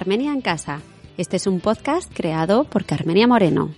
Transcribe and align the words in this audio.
Carmenia 0.00 0.32
en 0.32 0.40
Casa. 0.40 0.80
Este 1.18 1.36
es 1.36 1.46
un 1.46 1.60
podcast 1.60 2.10
creado 2.10 2.64
por 2.64 2.86
Carmenia 2.86 3.26
Moreno. 3.26 3.74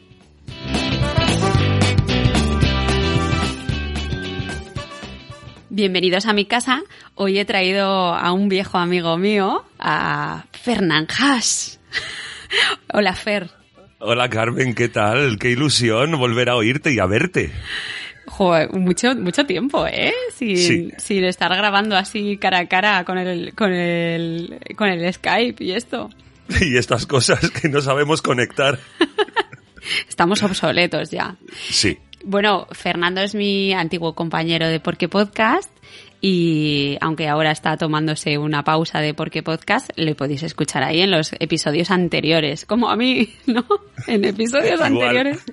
Bienvenidos 5.68 6.26
a 6.26 6.32
mi 6.32 6.44
casa. 6.44 6.84
Hoy 7.16 7.40
he 7.40 7.44
traído 7.44 8.14
a 8.14 8.30
un 8.30 8.48
viejo 8.48 8.78
amigo 8.78 9.18
mío, 9.18 9.64
a 9.80 10.44
Fernán 10.52 11.08
Haas. 11.10 11.80
Hola, 12.94 13.14
Fer. 13.14 13.50
Hola 13.98 14.28
Carmen, 14.28 14.76
¿qué 14.76 14.88
tal? 14.88 15.40
Qué 15.40 15.50
ilusión 15.50 16.16
volver 16.18 16.50
a 16.50 16.54
oírte 16.54 16.92
y 16.92 17.00
a 17.00 17.06
verte. 17.06 17.50
Joder, 18.32 18.72
mucho, 18.72 19.14
mucho 19.14 19.44
tiempo, 19.44 19.86
¿eh? 19.86 20.12
Sin, 20.34 20.56
Sí. 20.56 20.90
sin 20.96 21.24
estar 21.24 21.54
grabando 21.54 21.96
así 21.96 22.38
cara 22.38 22.60
a 22.60 22.66
cara 22.66 23.04
con 23.04 23.18
el, 23.18 23.54
con 23.54 23.70
el, 23.72 24.58
con 24.74 24.88
el 24.88 25.12
Skype 25.12 25.62
y 25.62 25.72
esto. 25.72 26.08
Y 26.60 26.76
estas 26.78 27.04
cosas 27.06 27.50
que 27.50 27.68
no 27.68 27.80
sabemos 27.82 28.22
conectar. 28.22 28.78
Estamos 30.08 30.42
obsoletos 30.42 31.10
ya. 31.10 31.36
Sí. 31.52 31.98
Bueno, 32.24 32.66
Fernando 32.70 33.20
es 33.20 33.34
mi 33.34 33.74
antiguo 33.74 34.14
compañero 34.14 34.66
de 34.68 34.80
Porque 34.80 35.08
Podcast 35.08 35.70
y 36.22 36.96
aunque 37.00 37.28
ahora 37.28 37.50
está 37.50 37.76
tomándose 37.76 38.38
una 38.38 38.64
pausa 38.64 39.00
de 39.00 39.12
Porque 39.12 39.42
Podcast, 39.42 39.90
le 39.96 40.14
podéis 40.14 40.42
escuchar 40.42 40.84
ahí 40.84 41.00
en 41.02 41.10
los 41.10 41.32
episodios 41.38 41.90
anteriores, 41.90 42.64
como 42.64 42.88
a 42.88 42.96
mí, 42.96 43.28
¿no? 43.46 43.66
En 44.06 44.24
episodios 44.24 44.80
anteriores. 44.80 45.44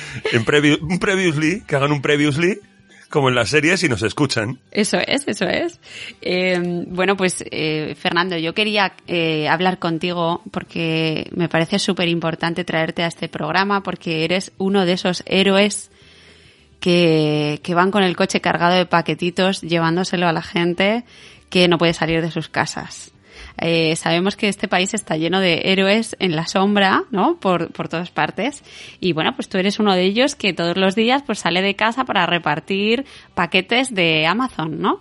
En 0.32 0.44
un 0.82 0.98
previously, 0.98 1.62
que 1.62 1.76
hagan 1.76 1.92
un 1.92 2.02
previously, 2.02 2.58
como 3.12 3.28
en 3.28 3.34
las 3.34 3.50
series 3.50 3.84
y 3.84 3.88
nos 3.88 4.02
escuchan. 4.02 4.58
Eso 4.70 4.96
es, 5.06 5.28
eso 5.28 5.44
es. 5.44 5.78
Eh, 6.22 6.58
bueno, 6.88 7.16
pues 7.16 7.44
eh, 7.50 7.94
Fernando, 7.96 8.38
yo 8.38 8.54
quería 8.54 8.94
eh, 9.06 9.48
hablar 9.48 9.78
contigo 9.78 10.42
porque 10.50 11.28
me 11.36 11.48
parece 11.48 11.78
súper 11.78 12.08
importante 12.08 12.64
traerte 12.64 13.02
a 13.02 13.06
este 13.06 13.28
programa 13.28 13.82
porque 13.82 14.24
eres 14.24 14.52
uno 14.56 14.86
de 14.86 14.94
esos 14.94 15.22
héroes 15.26 15.90
que, 16.80 17.60
que 17.62 17.74
van 17.74 17.90
con 17.90 18.02
el 18.02 18.16
coche 18.16 18.40
cargado 18.40 18.76
de 18.76 18.86
paquetitos 18.86 19.60
llevándoselo 19.60 20.26
a 20.26 20.32
la 20.32 20.42
gente 20.42 21.04
que 21.50 21.68
no 21.68 21.76
puede 21.76 21.92
salir 21.92 22.22
de 22.22 22.30
sus 22.30 22.48
casas. 22.48 23.11
Eh, 23.58 23.96
sabemos 23.96 24.36
que 24.36 24.48
este 24.48 24.68
país 24.68 24.94
está 24.94 25.16
lleno 25.16 25.40
de 25.40 25.62
héroes 25.64 26.16
en 26.18 26.36
la 26.36 26.46
sombra, 26.46 27.04
¿no? 27.10 27.38
Por, 27.38 27.72
por 27.72 27.88
todas 27.88 28.10
partes. 28.10 28.62
Y 29.00 29.12
bueno, 29.12 29.34
pues 29.34 29.48
tú 29.48 29.58
eres 29.58 29.78
uno 29.78 29.94
de 29.94 30.02
ellos 30.02 30.34
que 30.34 30.52
todos 30.52 30.76
los 30.76 30.94
días 30.94 31.22
pues 31.24 31.40
sale 31.40 31.62
de 31.62 31.76
casa 31.76 32.04
para 32.04 32.26
repartir 32.26 33.04
paquetes 33.34 33.94
de 33.94 34.26
Amazon, 34.26 34.80
¿no? 34.80 35.00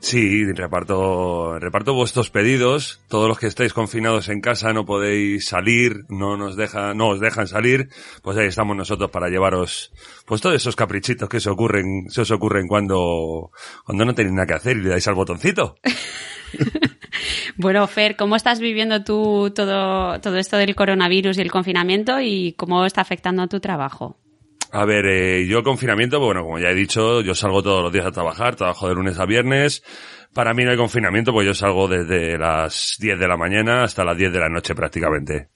Sí, 0.00 0.44
reparto, 0.52 1.58
reparto 1.58 1.92
vuestros 1.92 2.30
pedidos. 2.30 3.00
Todos 3.08 3.28
los 3.28 3.38
que 3.38 3.48
estáis 3.48 3.72
confinados 3.72 4.28
en 4.28 4.40
casa 4.40 4.72
no 4.72 4.84
podéis 4.84 5.48
salir, 5.48 6.04
no 6.08 6.36
nos 6.36 6.56
deja, 6.56 6.94
no 6.94 7.08
os 7.08 7.20
dejan 7.20 7.48
salir. 7.48 7.88
Pues 8.22 8.38
ahí 8.38 8.46
estamos 8.46 8.76
nosotros 8.76 9.10
para 9.10 9.28
llevaros, 9.28 9.92
pues 10.24 10.40
todos 10.40 10.54
esos 10.54 10.76
caprichitos 10.76 11.28
que 11.28 11.40
se 11.40 11.50
ocurren, 11.50 12.08
se 12.10 12.20
os 12.20 12.30
ocurren 12.30 12.68
cuando, 12.68 13.50
cuando 13.84 14.04
no 14.04 14.14
tenéis 14.14 14.34
nada 14.34 14.46
que 14.46 14.54
hacer 14.54 14.76
y 14.76 14.82
le 14.82 14.90
dais 14.90 15.08
al 15.08 15.14
botoncito. 15.14 15.76
Bueno, 17.58 17.86
Fer, 17.88 18.14
¿cómo 18.16 18.36
estás 18.36 18.60
viviendo 18.60 19.02
tú 19.02 19.52
todo, 19.54 20.20
todo 20.20 20.36
esto 20.38 20.56
del 20.56 20.74
coronavirus 20.76 21.38
y 21.38 21.42
el 21.42 21.50
confinamiento 21.50 22.20
y 22.20 22.54
cómo 22.56 22.86
está 22.86 23.00
afectando 23.00 23.42
a 23.42 23.48
tu 23.48 23.58
trabajo? 23.60 24.16
A 24.70 24.84
ver, 24.84 25.06
eh, 25.06 25.46
yo 25.48 25.62
confinamiento, 25.62 26.20
bueno, 26.20 26.42
como 26.44 26.58
ya 26.58 26.68
he 26.68 26.74
dicho, 26.74 27.20
yo 27.22 27.34
salgo 27.34 27.62
todos 27.62 27.82
los 27.82 27.92
días 27.92 28.06
a 28.06 28.12
trabajar, 28.12 28.54
trabajo 28.54 28.88
de 28.88 28.94
lunes 28.94 29.18
a 29.18 29.24
viernes. 29.24 29.82
Para 30.34 30.52
mí 30.52 30.62
no 30.62 30.70
hay 30.70 30.76
confinamiento, 30.76 31.32
pues 31.32 31.46
yo 31.46 31.54
salgo 31.54 31.88
desde 31.88 32.38
las 32.38 32.96
10 33.00 33.18
de 33.18 33.26
la 33.26 33.36
mañana 33.38 33.82
hasta 33.82 34.04
las 34.04 34.16
10 34.16 34.30
de 34.30 34.38
la 34.38 34.48
noche 34.50 34.74
prácticamente. 34.74 35.48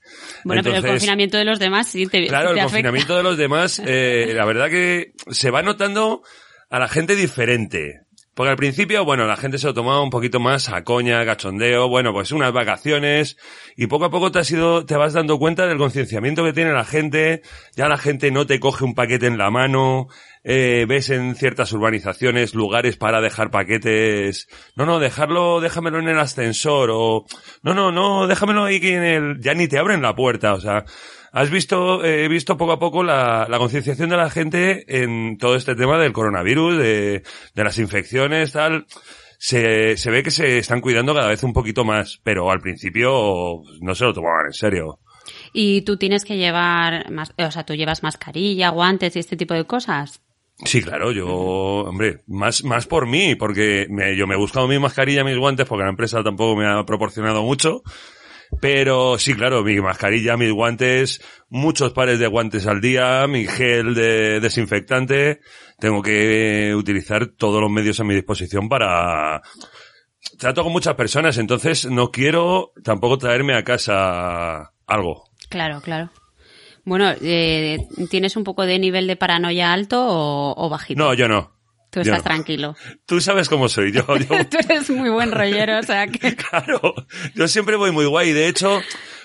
Bueno, 0.44 0.62
pero 0.64 0.76
el 0.76 0.84
confinamiento 0.84 1.36
de 1.36 1.44
los 1.44 1.58
demás 1.58 1.88
sí 1.88 2.06
te, 2.06 2.26
Claro, 2.26 2.48
te 2.48 2.54
el 2.54 2.58
afecta. 2.60 2.64
confinamiento 2.64 3.16
de 3.16 3.22
los 3.22 3.36
demás, 3.36 3.82
eh, 3.84 4.32
la 4.34 4.46
verdad 4.46 4.70
que 4.70 5.12
se 5.30 5.50
va 5.50 5.62
notando 5.62 6.22
a 6.70 6.78
la 6.78 6.88
gente 6.88 7.14
diferente. 7.14 8.01
Porque 8.34 8.50
al 8.50 8.56
principio, 8.56 9.04
bueno, 9.04 9.26
la 9.26 9.36
gente 9.36 9.58
se 9.58 9.66
lo 9.66 9.74
tomaba 9.74 10.00
un 10.02 10.08
poquito 10.08 10.40
más 10.40 10.70
a 10.70 10.84
coña, 10.84 11.22
cachondeo, 11.26 11.88
bueno, 11.88 12.14
pues 12.14 12.32
unas 12.32 12.50
vacaciones, 12.50 13.36
y 13.76 13.88
poco 13.88 14.06
a 14.06 14.10
poco 14.10 14.32
te 14.32 14.38
has 14.38 14.50
ido, 14.50 14.86
te 14.86 14.96
vas 14.96 15.12
dando 15.12 15.38
cuenta 15.38 15.66
del 15.66 15.76
concienciamiento 15.76 16.42
que 16.42 16.54
tiene 16.54 16.72
la 16.72 16.86
gente, 16.86 17.42
ya 17.76 17.88
la 17.88 17.98
gente 17.98 18.30
no 18.30 18.46
te 18.46 18.58
coge 18.58 18.84
un 18.84 18.94
paquete 18.94 19.26
en 19.26 19.36
la 19.36 19.50
mano, 19.50 20.08
eh, 20.44 20.86
ves 20.88 21.10
en 21.10 21.34
ciertas 21.34 21.74
urbanizaciones 21.74 22.54
lugares 22.54 22.96
para 22.96 23.20
dejar 23.20 23.50
paquetes, 23.50 24.48
no, 24.76 24.86
no, 24.86 24.98
dejarlo, 24.98 25.60
déjamelo 25.60 25.98
en 25.98 26.08
el 26.08 26.18
ascensor, 26.18 26.88
o, 26.90 27.26
no, 27.62 27.74
no, 27.74 27.92
no, 27.92 28.26
déjamelo 28.26 28.64
ahí 28.64 28.80
que 28.80 28.96
en 28.96 29.04
el, 29.04 29.40
ya 29.40 29.52
ni 29.52 29.68
te 29.68 29.78
abren 29.78 30.00
la 30.00 30.14
puerta, 30.14 30.54
o 30.54 30.60
sea, 30.60 30.86
Has 31.32 31.50
visto, 31.50 32.04
eh, 32.04 32.24
he 32.24 32.28
visto 32.28 32.56
poco 32.58 32.72
a 32.72 32.78
poco 32.78 33.02
la, 33.02 33.46
la 33.48 33.58
concienciación 33.58 34.10
de 34.10 34.16
la 34.18 34.28
gente 34.30 34.84
en 35.02 35.38
todo 35.38 35.56
este 35.56 35.74
tema 35.74 35.98
del 35.98 36.12
coronavirus, 36.12 36.76
de, 36.78 37.22
de 37.54 37.64
las 37.64 37.78
infecciones, 37.78 38.52
tal. 38.52 38.86
Se, 39.38 39.96
se 39.96 40.10
ve 40.10 40.22
que 40.22 40.30
se 40.30 40.58
están 40.58 40.80
cuidando 40.80 41.14
cada 41.14 41.28
vez 41.28 41.42
un 41.42 41.52
poquito 41.52 41.84
más, 41.84 42.20
pero 42.22 42.50
al 42.50 42.60
principio 42.60 43.62
no 43.80 43.94
se 43.94 44.04
lo 44.04 44.12
tomaban 44.14 44.46
en 44.46 44.52
serio. 44.52 44.98
Y 45.52 45.82
tú 45.82 45.96
tienes 45.96 46.24
que 46.24 46.36
llevar, 46.36 47.10
más, 47.10 47.32
o 47.38 47.50
sea, 47.50 47.64
tú 47.64 47.74
llevas 47.74 48.02
mascarilla, 48.02 48.68
guantes 48.70 49.16
y 49.16 49.18
este 49.18 49.36
tipo 49.36 49.54
de 49.54 49.64
cosas. 49.64 50.20
Sí, 50.64 50.82
claro, 50.82 51.10
yo, 51.12 51.26
hombre, 51.28 52.20
más, 52.28 52.62
más 52.62 52.86
por 52.86 53.06
mí, 53.08 53.34
porque 53.36 53.86
me- 53.88 54.16
yo 54.16 54.26
me 54.26 54.34
he 54.34 54.38
buscado 54.38 54.68
mi 54.68 54.78
mascarilla, 54.78 55.24
mis 55.24 55.38
guantes, 55.38 55.66
porque 55.66 55.84
la 55.84 55.90
empresa 55.90 56.22
tampoco 56.22 56.56
me 56.56 56.66
ha 56.66 56.84
proporcionado 56.84 57.42
mucho. 57.42 57.82
Pero 58.60 59.18
sí, 59.18 59.34
claro, 59.34 59.62
mi 59.64 59.80
mascarilla, 59.80 60.36
mis 60.36 60.52
guantes, 60.52 61.20
muchos 61.48 61.92
pares 61.92 62.18
de 62.18 62.26
guantes 62.26 62.66
al 62.66 62.80
día, 62.80 63.26
mi 63.26 63.46
gel 63.46 63.94
de 63.94 64.40
desinfectante. 64.40 65.40
Tengo 65.78 66.02
que 66.02 66.74
utilizar 66.76 67.26
todos 67.26 67.60
los 67.60 67.70
medios 67.70 67.98
a 68.00 68.04
mi 68.04 68.14
disposición 68.14 68.68
para... 68.68 69.42
Trato 70.38 70.62
con 70.62 70.72
muchas 70.72 70.94
personas, 70.94 71.38
entonces 71.38 71.86
no 71.86 72.10
quiero 72.10 72.72
tampoco 72.84 73.18
traerme 73.18 73.56
a 73.56 73.64
casa 73.64 74.72
algo. 74.86 75.24
Claro, 75.48 75.80
claro. 75.80 76.10
Bueno, 76.84 77.12
eh, 77.20 77.78
¿tienes 78.10 78.36
un 78.36 78.44
poco 78.44 78.64
de 78.64 78.78
nivel 78.78 79.06
de 79.06 79.16
paranoia 79.16 79.72
alto 79.72 80.04
o, 80.04 80.54
o 80.56 80.68
bajito? 80.68 81.02
No, 81.02 81.14
yo 81.14 81.28
no. 81.28 81.52
Tú 81.92 82.00
estás 82.00 82.18
no. 82.18 82.24
tranquilo. 82.24 82.74
Tú 83.04 83.20
sabes 83.20 83.50
cómo 83.50 83.68
soy. 83.68 83.92
Yo, 83.92 84.06
yo 84.16 84.26
Tú 84.50 84.56
eres 84.66 84.88
muy 84.88 85.10
buen 85.10 85.30
rollero, 85.30 85.78
o 85.78 85.82
sea 85.82 86.06
que... 86.06 86.34
Claro, 86.50 86.94
yo 87.34 87.46
siempre 87.48 87.76
voy 87.76 87.92
muy 87.92 88.06
guay. 88.06 88.32
De 88.32 88.48
hecho, 88.48 88.80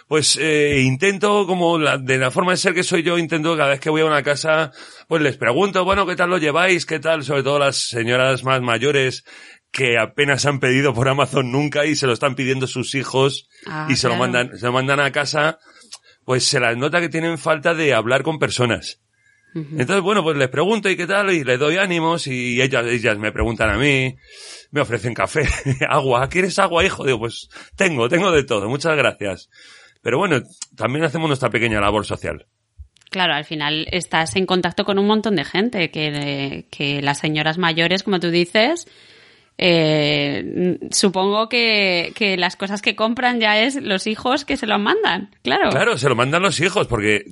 pues 0.09 0.38
eh, 0.39 0.81
intento, 0.81 1.47
como 1.47 1.78
la- 1.79 1.97
de 1.97 2.17
la 2.17 2.29
forma 2.29 2.51
de 2.51 2.57
ser 2.57 2.73
que 2.73 2.83
soy 2.83 3.03
yo, 3.03 3.17
intento 3.17 3.55
cada 3.55 3.69
vez 3.69 3.79
que 3.79 3.89
voy 3.89 4.01
a 4.01 4.05
una 4.05 4.22
casa, 4.22 4.72
pues 5.07 5.22
les 5.22 5.38
pregunto, 5.38 5.85
bueno, 5.85 6.05
¿qué 6.05 6.17
tal 6.17 6.29
lo 6.29 6.38
lleváis? 6.39 6.85
¿Qué 6.85 6.99
tal? 6.99 7.23
Sobre 7.23 7.41
todo 7.43 7.58
las 7.58 7.78
señoras 7.87 8.43
más 8.43 8.61
mayores 8.61 9.23
que 9.72 9.97
apenas 9.97 10.46
han 10.46 10.59
pedido 10.59 10.93
por 10.93 11.08
Amazon 11.08 11.52
nunca 11.52 11.85
y 11.85 11.96
se 11.96 12.05
lo 12.05 12.11
están 12.13 12.35
pidiendo 12.35 12.67
sus 12.67 12.96
hijos 12.96 13.47
Ah, 13.66 13.87
y 13.90 13.96
se 13.96 14.09
lo 14.09 14.16
mandan, 14.17 14.58
se 14.58 14.66
lo 14.66 14.73
mandan 14.73 14.99
a 14.99 15.11
casa, 15.13 15.59
pues 16.25 16.43
se 16.46 16.59
las 16.59 16.75
nota 16.75 16.99
que 16.99 17.08
tienen 17.09 17.37
falta 17.37 17.73
de 17.73 17.93
hablar 17.93 18.23
con 18.23 18.40
personas. 18.40 18.99
Entonces, 19.72 20.02
bueno, 20.02 20.24
pues 20.24 20.38
les 20.38 20.50
pregunto 20.50 20.90
y 20.90 20.98
qué 20.98 21.08
tal, 21.08 21.32
y 21.32 21.44
les 21.44 21.59
doy 21.59 21.78
ánimos, 21.78 22.28
y 22.28 22.62
ellas, 22.62 22.86
ellas 22.86 23.18
me 23.18 23.32
preguntan 23.32 23.70
a 23.70 23.78
mí, 23.78 24.16
me 24.72 24.82
ofrecen 24.82 25.14
café, 25.14 25.48
agua, 25.90 26.28
¿quieres 26.30 26.59
agua, 26.59 26.84
hijo? 26.84 27.04
Digo, 27.04 27.20
pues 27.20 27.50
tengo, 27.76 28.09
tengo 28.09 28.32
de 28.32 28.44
todo, 28.44 28.70
muchas 28.70 28.96
gracias. 28.96 29.50
Pero 30.02 30.18
bueno, 30.18 30.42
también 30.76 31.06
hacemos 31.06 31.28
nuestra 31.28 31.50
pequeña 31.50 31.82
labor 31.82 32.06
social. 32.06 32.46
Claro, 33.09 33.34
al 33.34 33.46
final 33.46 33.88
estás 33.92 34.36
en 34.36 34.46
contacto 34.46 34.84
con 34.84 35.00
un 35.00 35.08
montón 35.08 35.36
de 35.36 35.46
gente, 35.46 35.92
que, 35.92 36.68
que 36.70 37.02
las 37.02 37.20
señoras 37.20 37.58
mayores, 37.58 38.04
como 38.04 38.20
tú 38.20 38.30
dices, 38.30 38.88
eh, 39.58 40.78
supongo 40.92 41.50
que, 41.50 42.14
que 42.16 42.38
las 42.38 42.56
cosas 42.56 42.82
que 42.82 42.96
compran 42.96 43.40
ya 43.40 43.59
es 43.59 43.82
los 43.82 44.06
hijos 44.06 44.46
que 44.46 44.56
se 44.56 44.68
lo 44.68 44.78
mandan, 44.78 45.32
claro. 45.42 45.70
Claro, 45.70 45.98
se 45.98 46.09
lo 46.09 46.16
mandan 46.16 46.44
los 46.44 46.59
hijos, 46.59 46.88
porque, 46.88 47.26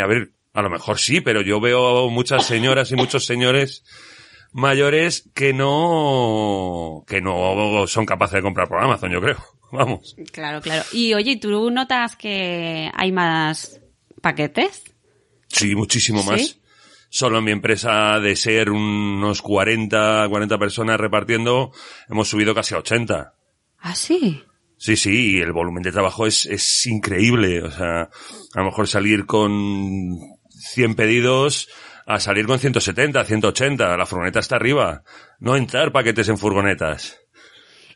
a 0.00 0.06
ver, 0.06 0.30
A 0.52 0.62
lo 0.62 0.70
mejor 0.70 0.98
sí, 0.98 1.20
pero 1.20 1.42
yo 1.42 1.60
veo 1.60 2.10
muchas 2.10 2.46
señoras 2.46 2.90
y 2.92 2.96
muchos 2.96 3.24
señores 3.24 3.84
mayores 4.52 5.30
que 5.34 5.52
no, 5.52 7.04
que 7.06 7.20
no 7.20 7.86
son 7.86 8.06
capaces 8.06 8.34
de 8.34 8.42
comprar 8.42 8.68
por 8.68 8.82
Amazon, 8.82 9.10
yo 9.10 9.20
creo. 9.20 9.38
Vamos. 9.72 10.14
Claro, 10.32 10.60
claro. 10.60 10.84
Y 10.92 11.14
oye, 11.14 11.36
¿tú 11.36 11.70
notas 11.70 12.16
que 12.16 12.90
hay 12.94 13.10
más 13.10 13.80
paquetes? 14.20 14.84
Sí, 15.48 15.74
muchísimo 15.74 16.22
más. 16.22 16.58
Solo 17.08 17.38
en 17.38 17.44
mi 17.44 17.52
empresa 17.52 18.20
de 18.20 18.36
ser 18.36 18.70
unos 18.70 19.42
40, 19.42 20.26
40 20.28 20.58
personas 20.58 20.98
repartiendo, 20.98 21.72
hemos 22.08 22.28
subido 22.28 22.54
casi 22.54 22.74
a 22.74 22.78
80. 22.78 23.34
¿Ah, 23.78 23.94
sí? 23.94 24.42
Sí, 24.78 24.96
sí, 24.96 25.36
y 25.36 25.40
el 25.40 25.52
volumen 25.52 25.82
de 25.82 25.92
trabajo 25.92 26.26
es, 26.26 26.46
es 26.46 26.86
increíble. 26.86 27.62
O 27.62 27.70
sea, 27.70 28.02
a 28.02 28.58
lo 28.58 28.64
mejor 28.64 28.88
salir 28.88 29.26
con 29.26 30.18
100 30.70 30.94
pedidos 30.94 31.68
a 32.06 32.18
salir 32.20 32.46
con 32.46 32.58
170, 32.58 33.24
180. 33.24 33.96
La 33.96 34.06
furgoneta 34.06 34.40
está 34.40 34.56
arriba. 34.56 35.02
No 35.38 35.56
entrar 35.56 35.92
paquetes 35.92 36.28
en 36.28 36.38
furgonetas. 36.38 37.18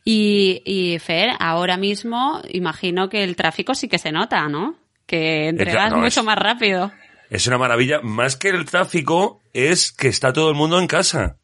Y, 0.05 0.63
y 0.65 0.99
Fer, 1.01 1.31
ahora 1.41 1.77
mismo 1.77 2.41
imagino 2.51 3.09
que 3.09 3.25
el 3.25 3.35
tráfico 3.35 3.75
sí 3.75 3.89
que 3.89 3.99
se 3.99 4.13
nota, 4.13 4.49
¿no? 4.49 4.77
Que 5.07 5.49
entregas 5.49 5.91
no, 5.91 5.99
mucho 5.99 6.21
es- 6.21 6.27
más 6.27 6.39
rápido. 6.39 6.93
Es 7.29 7.47
una 7.49 7.59
maravilla. 7.59 8.01
Más 8.03 8.37
que 8.37 8.51
el 8.51 8.65
tráfico, 8.67 9.41
es 9.53 9.91
que 9.91 10.07
está 10.09 10.33
todo 10.33 10.49
el 10.49 10.55
mundo 10.55 10.79
en 10.79 10.87
casa. 10.87 11.39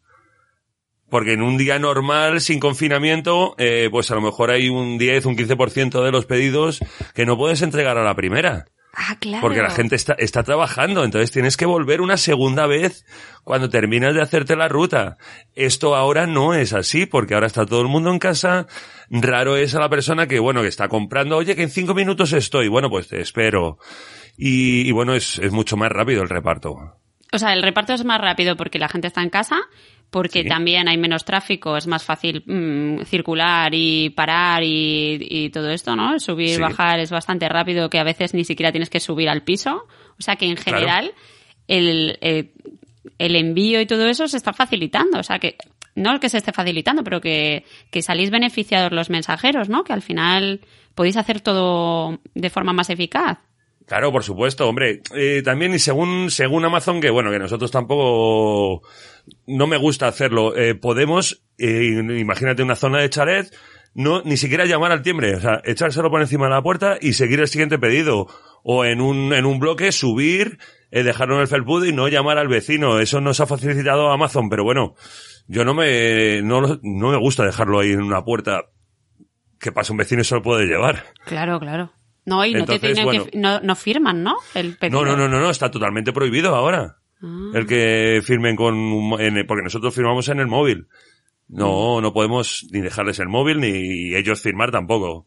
Porque 1.11 1.33
en 1.33 1.43
un 1.43 1.59
día 1.59 1.79
normal, 1.81 2.41
sin 2.41 2.61
confinamiento, 2.61 3.55
eh, 3.59 3.89
pues 3.91 4.11
a 4.11 4.15
lo 4.15 4.21
mejor 4.21 4.51
hay 4.53 4.69
un 4.69 4.97
10, 4.97 5.27
un 5.27 5.37
15% 5.37 6.03
de 6.05 6.13
los 6.13 6.25
pedidos 6.27 6.79
que 7.15 7.27
no 7.27 7.37
puedes 7.37 7.63
entregar 7.63 7.99
a 7.99 8.05
la 8.05 8.15
primera. 8.15 8.67
Ah, 8.95 9.17
claro. 9.19 9.41
Porque 9.41 9.63
la 9.63 9.71
gente 9.71 9.97
está, 9.97 10.13
está 10.19 10.43
trabajando, 10.43 11.03
entonces 11.03 11.31
tienes 11.31 11.57
que 11.57 11.65
volver 11.65 12.03
una 12.03 12.19
segunda 12.19 12.67
vez 12.67 13.07
cuando 13.43 13.71
terminas 13.71 14.15
de 14.15 14.21
hacerte 14.21 14.55
la 14.55 14.69
ruta. 14.69 15.17
Esto 15.55 15.97
ahora 15.97 16.27
no 16.27 16.53
es 16.53 16.75
así, 16.75 17.07
porque 17.07 17.33
ahora 17.35 17.47
está 17.47 17.65
todo 17.65 17.81
el 17.81 17.89
mundo 17.89 18.11
en 18.11 18.19
casa. 18.19 18.67
Raro 19.09 19.57
es 19.57 19.75
a 19.75 19.81
la 19.81 19.89
persona 19.89 20.27
que, 20.27 20.39
bueno, 20.41 20.61
que 20.61 20.69
está 20.69 20.89
comprando, 20.89 21.39
oye, 21.39 21.57
que 21.57 21.63
en 21.63 21.71
cinco 21.71 21.95
minutos 21.95 22.35
estoy. 22.35 22.69
Bueno, 22.69 22.91
pues 22.91 23.09
te 23.09 23.21
espero. 23.21 23.79
Y, 24.37 24.87
y 24.87 24.93
bueno, 24.93 25.15
es, 25.15 25.39
es 25.39 25.53
mucho 25.53 25.79
más 25.79 25.91
rápido 25.91 26.23
el 26.23 26.29
reparto. 26.29 26.99
O 27.35 27.39
sea, 27.39 27.55
el 27.55 27.63
reparto 27.63 27.95
es 27.95 28.05
más 28.05 28.21
rápido 28.21 28.57
porque 28.57 28.79
la 28.79 28.89
gente 28.89 29.07
está 29.07 29.23
en 29.23 29.31
casa, 29.31 29.59
porque 30.13 30.43
Sí. 30.43 30.49
también 30.49 30.89
hay 30.89 30.99
menos 30.99 31.25
tráfico, 31.25 31.77
es 31.77 31.87
más 31.89 32.05
fácil 32.05 32.45
mm, 32.47 33.03
circular 33.07 33.73
y 33.75 34.11
parar 34.11 34.63
y, 34.63 35.19
y 35.29 35.51
todo 35.51 35.71
esto, 35.71 35.97
¿no? 35.97 36.21
Subir, 36.21 36.57
Sí. 36.57 36.61
bajar 36.61 37.01
es 37.01 37.11
bastante 37.11 37.49
rápido 37.49 37.89
que 37.91 37.99
a 37.99 38.05
veces 38.05 38.35
ni 38.35 38.45
siquiera 38.45 38.71
tienes 38.71 38.91
que 38.91 39.01
subir 39.01 39.29
al 39.29 39.43
piso. 39.43 39.87
O 40.19 40.23
sea 40.23 40.37
que 40.37 40.45
en 40.47 40.55
Claro. 40.57 40.79
general 40.79 41.13
el, 41.67 42.19
eh, 42.21 42.53
el 43.19 43.37
envío 43.37 43.81
y 43.81 43.87
todo 43.87 44.07
eso 44.07 44.29
se 44.29 44.37
está 44.37 44.53
facilitando. 44.53 45.19
O 45.19 45.23
sea 45.23 45.39
que 45.39 45.57
no 45.95 46.21
que 46.21 46.29
se 46.29 46.39
esté 46.39 46.53
facilitando, 46.53 47.03
pero 47.03 47.21
que, 47.21 47.65
que 47.91 48.03
salís 48.03 48.31
beneficiados 48.31 48.93
los 48.93 49.09
mensajeros, 49.11 49.69
¿no? 49.69 49.83
Que 49.83 49.93
al 49.95 50.03
final 50.03 50.61
podéis 50.95 51.17
hacer 51.17 51.41
todo 51.41 52.21
de 52.35 52.51
forma 52.51 52.73
más 52.75 52.91
eficaz. 52.91 53.39
Claro, 53.87 54.13
por 54.13 54.23
supuesto, 54.23 54.69
hombre. 54.69 55.03
Eh, 55.15 55.43
también 55.45 55.75
y 55.75 55.79
según, 55.79 56.31
según 56.31 56.65
Amazon, 56.65 57.01
que 57.01 57.11
bueno, 57.11 57.31
que 57.31 57.39
nosotros 57.39 57.71
tampoco, 57.71 58.83
no 59.47 59.67
me 59.67 59.77
gusta 59.77 60.07
hacerlo, 60.07 60.57
eh, 60.57 60.75
podemos, 60.75 61.43
eh, 61.59 62.03
imagínate 62.19 62.63
una 62.63 62.77
zona 62.77 63.01
de 63.01 63.11
chalet, 63.11 63.55
no, 63.95 64.23
ni 64.23 64.37
siquiera 64.37 64.65
llamar 64.65 64.93
al 64.93 65.03
timbre, 65.03 65.35
o 65.35 65.41
sea, 65.41 65.61
echárselo 65.65 66.11
por 66.11 66.21
encima 66.21 66.47
de 66.47 66.53
la 66.53 66.63
puerta 66.63 66.97
y 67.01 67.13
seguir 67.13 67.41
el 67.41 67.49
siguiente 67.49 67.79
pedido. 67.79 68.27
O 68.65 68.85
en 68.85 69.01
un, 69.01 69.33
en 69.35 69.45
un 69.45 69.59
bloque 69.59 69.91
subir, 69.91 70.59
eh, 70.93 71.03
dejarlo 71.03 71.35
en 71.35 71.41
el 71.41 71.49
felpudo 71.49 71.85
y 71.85 71.93
no 71.93 72.09
llamar 72.09 72.39
al 72.39 72.49
vecino. 72.49 73.01
Eso 73.01 73.21
nos 73.21 73.41
ha 73.41 73.47
facilitado 73.47 74.13
Amazon, 74.13 74.49
pero 74.49 74.63
bueno, 74.63 74.95
yo 75.49 75.65
no 75.65 75.75
me, 75.75 76.43
no, 76.43 76.79
no 76.83 77.11
me 77.11 77.19
gusta 77.19 77.45
dejarlo 77.45 77.81
ahí 77.81 77.93
en 77.93 78.03
una 78.03 78.25
puerta 78.25 78.67
que 79.59 79.73
pasa 79.73 79.93
un 79.93 79.99
vecino 79.99 80.23
y 80.23 80.25
se 80.25 80.37
lo 80.37 80.43
puede 80.43 80.67
llevar. 80.67 81.05
Claro, 81.25 81.59
claro. 81.59 81.93
No, 82.25 82.45
y 82.45 82.53
no 82.55 82.65
te 82.65 82.75
Entonces, 82.75 82.81
tienen 82.95 83.05
bueno. 83.05 83.25
que, 83.27 83.37
no, 83.39 83.61
no 83.61 83.75
firman, 83.77 84.23
¿no? 84.23 84.37
El. 84.55 84.77
No, 84.91 85.05
no, 85.05 85.17
no, 85.17 85.29
no, 85.29 85.41
no, 85.41 85.51
está 85.51 85.71
totalmente 85.71 86.13
prohibido 86.13 86.55
ahora. 86.55 86.97
Ah. 87.23 87.51
El 87.55 87.67
que 87.67 88.21
firmen 88.25 88.55
con 88.57 88.77
en- 89.21 89.47
porque 89.47 89.63
nosotros 89.63 89.95
firmamos 89.95 90.29
en 90.29 90.39
el 90.41 90.47
móvil. 90.47 90.87
No, 91.49 91.99
Mm. 91.99 92.03
no 92.03 92.13
podemos 92.13 92.67
ni 92.71 92.81
dejarles 92.81 93.19
el 93.19 93.29
móvil 93.29 93.61
ni 93.61 94.15
ellos 94.15 94.41
firmar 94.41 94.71
tampoco. 94.71 95.27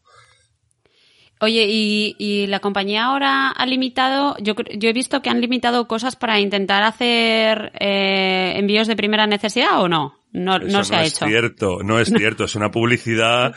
Oye, 1.38 1.66
y, 1.68 2.16
y 2.18 2.46
la 2.46 2.60
compañía 2.60 3.04
ahora 3.04 3.50
ha 3.50 3.66
limitado, 3.66 4.36
yo, 4.40 4.54
yo 4.74 4.88
he 4.88 4.92
visto 4.94 5.20
que 5.20 5.28
han 5.28 5.42
limitado 5.42 5.86
cosas 5.86 6.16
para 6.16 6.40
intentar 6.40 6.82
hacer 6.82 7.72
eh, 7.78 8.54
envíos 8.56 8.86
de 8.88 8.96
primera 8.96 9.26
necesidad 9.26 9.82
o 9.82 9.88
no. 9.88 10.18
No, 10.32 10.56
Eso 10.56 10.66
no 10.78 10.82
se 10.84 10.96
ha 10.96 11.02
es 11.04 11.12
hecho. 11.14 11.26
cierto, 11.26 11.78
no 11.84 11.98
es 12.00 12.08
cierto, 12.16 12.44
es 12.44 12.54
una 12.56 12.70
publicidad 12.70 13.54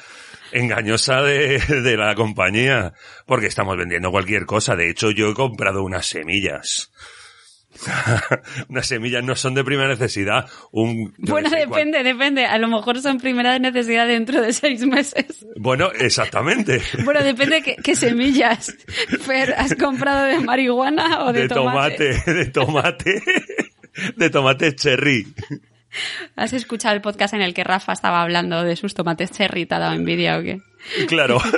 engañosa 0.51 1.22
de, 1.22 1.60
de 1.60 1.98
la 1.98 2.16
compañía, 2.16 2.94
porque 3.25 3.48
estamos 3.48 3.78
vendiendo 3.78 4.12
cualquier 4.12 4.46
cosa. 4.46 4.75
De 4.75 4.90
hecho, 4.90 5.12
yo 5.12 5.30
he 5.31 5.34
comprado 5.34 5.84
unas 5.84 6.06
semillas. 6.06 6.92
unas 8.69 8.88
semillas 8.88 9.24
no 9.24 9.36
son 9.36 9.54
de 9.54 9.63
primera 9.63 9.88
necesidad. 9.90 10.50
Un, 10.72 11.13
Bueno, 11.18 11.50
qué 11.50 11.57
sé, 11.62 11.68
cual- 11.68 11.80
depende, 11.86 12.04
depende. 12.04 12.46
A 12.46 12.57
lo 12.57 12.68
mejor 12.68 13.00
son 13.01 13.19
primera 13.19 13.57
necesidad 13.60 14.07
dentro 14.07 14.42
de 14.42 14.51
seis 14.54 14.86
meses. 14.86 15.46
Bueno, 15.56 15.92
exactamente. 15.92 16.81
Bueno, 17.06 17.24
depende 17.24 17.62
qué, 17.62 17.75
qué 17.75 17.96
semillas. 17.96 18.75
Fer, 19.22 19.54
¿has 19.57 19.75
comprado 19.75 20.25
de 20.25 20.40
marihuana 20.40 21.25
o 21.25 21.31
de, 21.34 21.42
de 21.44 21.48
tomate, 21.50 22.22
de 22.25 22.46
tomate, 22.48 23.22
de 24.18 24.30
tomate 24.30 24.75
cherry. 24.75 25.28
¿Has 26.36 26.53
escuchado 26.53 26.95
el 26.95 27.01
podcast 27.01 27.33
en 27.33 27.41
el 27.41 27.53
que 27.53 27.63
Rafa 27.63 27.94
estaba 27.94 28.21
hablando 28.21 28.63
de 28.63 28.75
sus 28.75 28.94
tomates 28.94 29.31
cherry? 29.31 29.65
¿Te 29.65 29.75
ha 29.75 29.80
dado 29.80 29.94
envidia 29.95 30.38
o 30.38 30.44
qué? 30.44 30.62
Claro. 31.07 31.39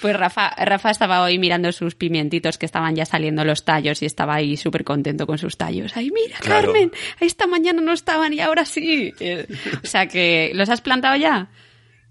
Pues 0.00 0.16
Rafa, 0.16 0.50
Rafa 0.64 0.90
estaba 0.90 1.22
hoy 1.22 1.38
mirando 1.38 1.70
sus 1.72 1.94
pimientitos 1.94 2.58
que 2.58 2.66
estaban 2.66 2.94
ya 2.96 3.06
saliendo 3.06 3.44
los 3.44 3.64
tallos 3.64 4.02
y 4.02 4.06
estaba 4.06 4.34
ahí 4.34 4.56
súper 4.56 4.84
contento 4.84 5.26
con 5.26 5.38
sus 5.38 5.56
tallos. 5.56 5.96
¡Ay, 5.96 6.10
mira, 6.10 6.38
Claro. 6.40 6.72
Carmen! 6.72 6.92
Esta 7.20 7.46
mañana 7.46 7.80
no 7.80 7.92
estaban 7.92 8.32
y 8.32 8.40
ahora 8.40 8.64
sí. 8.64 9.12
Eh, 9.20 9.46
O 9.82 9.86
sea 9.86 10.06
que, 10.08 10.50
¿los 10.54 10.68
has 10.68 10.80
plantado 10.80 11.16
ya? 11.16 11.50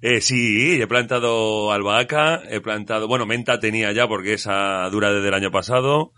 Eh, 0.01 0.21
sí, 0.21 0.81
he 0.81 0.87
plantado 0.87 1.71
albahaca, 1.71 2.41
he 2.49 2.61
plantado, 2.61 3.07
bueno, 3.07 3.25
menta 3.25 3.59
tenía 3.59 3.91
ya 3.91 4.07
porque 4.07 4.33
esa 4.33 4.89
dura 4.89 5.11
desde 5.13 5.27
el 5.27 5.33
año 5.33 5.51
pasado. 5.51 6.13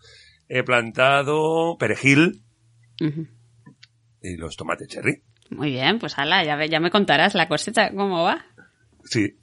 He 0.48 0.64
plantado 0.64 1.76
perejil. 1.78 2.44
Y 4.26 4.38
los 4.38 4.56
tomates 4.58 4.88
cherry. 4.88 5.22
Muy 5.50 5.72
bien, 5.72 6.00
pues 6.00 6.18
ala, 6.18 6.44
ya, 6.44 6.64
ya 6.66 6.80
me 6.80 6.92
contarás 6.92 7.36
la 7.36 7.48
cosecha, 7.48 7.92
cómo 7.92 8.24
va. 8.24 8.46
Sí. 9.04 9.36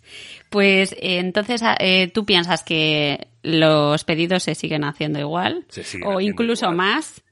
Pues 0.50 0.92
eh, 0.92 1.18
entonces, 1.18 1.62
ah, 1.62 1.76
eh, 1.78 2.10
¿tú 2.12 2.24
piensas 2.24 2.62
que 2.62 3.28
los 3.42 4.04
pedidos 4.04 4.42
se 4.42 4.54
siguen 4.54 4.84
haciendo 4.84 5.20
igual? 5.20 5.64
Se 5.68 5.84
siguen 5.84 6.08
o 6.08 6.12
haciendo 6.12 6.30
incluso 6.30 6.66
igual. 6.66 6.76
más. 6.76 7.22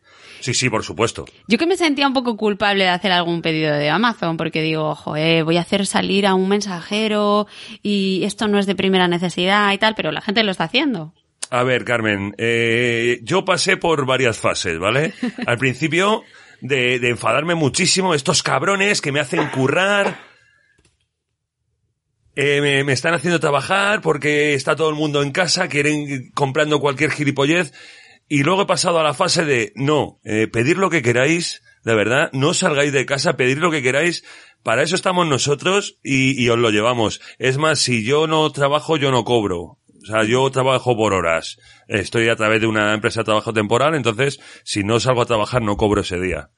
Sí, 0.40 0.54
sí, 0.54 0.70
por 0.70 0.82
supuesto. 0.84 1.26
Yo 1.48 1.58
que 1.58 1.66
me 1.66 1.76
sentía 1.76 2.06
un 2.06 2.14
poco 2.14 2.36
culpable 2.36 2.84
de 2.84 2.90
hacer 2.90 3.12
algún 3.12 3.42
pedido 3.42 3.74
de 3.74 3.90
Amazon, 3.90 4.38
porque 4.38 4.62
digo, 4.62 4.94
joder, 4.94 5.44
voy 5.44 5.58
a 5.58 5.60
hacer 5.60 5.86
salir 5.86 6.26
a 6.26 6.34
un 6.34 6.48
mensajero 6.48 7.46
y 7.82 8.22
esto 8.24 8.48
no 8.48 8.58
es 8.58 8.66
de 8.66 8.74
primera 8.74 9.06
necesidad 9.06 9.70
y 9.72 9.78
tal, 9.78 9.94
pero 9.94 10.12
la 10.12 10.22
gente 10.22 10.42
lo 10.42 10.50
está 10.50 10.64
haciendo. 10.64 11.12
A 11.50 11.62
ver, 11.64 11.84
Carmen, 11.84 12.34
eh, 12.38 13.20
yo 13.22 13.44
pasé 13.44 13.76
por 13.76 14.06
varias 14.06 14.38
fases, 14.38 14.78
¿vale? 14.78 15.12
Al 15.46 15.58
principio 15.58 16.22
de, 16.60 16.98
de 16.98 17.08
enfadarme 17.08 17.54
muchísimo, 17.54 18.14
estos 18.14 18.42
cabrones 18.42 19.00
que 19.00 19.12
me 19.12 19.20
hacen 19.20 19.48
currar, 19.48 20.20
eh, 22.36 22.60
me, 22.60 22.84
me 22.84 22.92
están 22.92 23.14
haciendo 23.14 23.40
trabajar 23.40 24.00
porque 24.00 24.54
está 24.54 24.76
todo 24.76 24.88
el 24.88 24.94
mundo 24.94 25.22
en 25.22 25.32
casa, 25.32 25.68
quieren 25.68 26.30
comprando 26.34 26.80
cualquier 26.80 27.10
gilipollez, 27.10 27.72
y 28.28 28.44
luego 28.44 28.62
he 28.62 28.66
pasado 28.66 29.00
a 29.00 29.02
la 29.02 29.14
fase 29.14 29.44
de, 29.44 29.72
no, 29.74 30.20
eh, 30.24 30.46
pedir 30.46 30.78
lo 30.78 30.88
que 30.88 31.02
queráis, 31.02 31.62
de 31.84 31.94
verdad, 31.94 32.30
no 32.32 32.54
salgáis 32.54 32.92
de 32.92 33.04
casa, 33.04 33.36
pedir 33.36 33.58
lo 33.58 33.70
que 33.70 33.82
queráis, 33.82 34.24
para 34.62 34.82
eso 34.82 34.94
estamos 34.94 35.26
nosotros 35.26 35.98
y, 36.04 36.40
y 36.40 36.48
os 36.48 36.58
lo 36.58 36.70
llevamos. 36.70 37.20
Es 37.38 37.58
más, 37.58 37.80
si 37.80 38.04
yo 38.04 38.26
no 38.26 38.50
trabajo, 38.52 38.96
yo 38.96 39.10
no 39.10 39.24
cobro. 39.24 39.79
O 40.02 40.06
sea, 40.06 40.24
yo 40.24 40.50
trabajo 40.50 40.96
por 40.96 41.12
horas. 41.12 41.58
Estoy 41.88 42.28
a 42.28 42.36
través 42.36 42.60
de 42.60 42.66
una 42.66 42.94
empresa 42.94 43.20
de 43.20 43.24
trabajo 43.24 43.52
temporal, 43.52 43.94
entonces, 43.94 44.40
si 44.64 44.82
no 44.82 45.00
salgo 45.00 45.22
a 45.22 45.26
trabajar, 45.26 45.62
no 45.62 45.76
cobro 45.76 46.00
ese 46.00 46.18
día. 46.20 46.50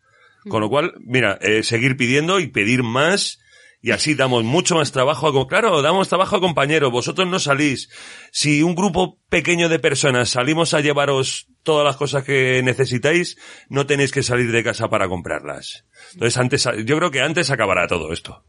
Con 0.49 0.61
lo 0.61 0.69
cual, 0.69 0.95
mira, 1.01 1.39
eh, 1.41 1.63
seguir 1.63 1.97
pidiendo 1.97 2.41
y 2.41 2.49
pedir 2.49 2.83
más, 2.83 3.39
y 3.81 3.91
así 3.91 4.15
damos 4.15 4.45
mucho 4.45 4.77
más 4.77 4.93
trabajo 4.93 5.29
a, 5.29 5.49
claro, 5.49 5.83
damos 5.83 6.09
trabajo 6.09 6.37
a 6.37 6.41
compañeros, 6.41 6.91
vosotros 6.91 7.29
no 7.29 7.39
salís. 7.39 7.91
Si 8.31 8.63
un 8.63 8.75
grupo 8.75 9.19
pequeño 9.29 9.69
de 9.69 9.79
personas 9.79 10.31
salimos 10.31 10.75
a 10.75 10.81
llevaros 10.81 11.49
todas 11.63 11.85
las 11.85 11.97
cosas 11.97 12.25
que 12.25 12.61
necesitáis, 12.63 13.37
no 13.69 13.87
tenéis 13.87 14.13
que 14.13 14.23
salir 14.23 14.51
de 14.53 14.65
casa 14.65 14.89
para 14.89 15.09
comprarlas. 15.09 15.85
Entonces 16.13 16.37
antes, 16.39 16.69
yo 16.85 16.97
creo 16.97 17.11
que 17.11 17.21
antes 17.21 17.51
acabará 17.51 17.87
todo 17.87 18.13
esto. 18.13 18.45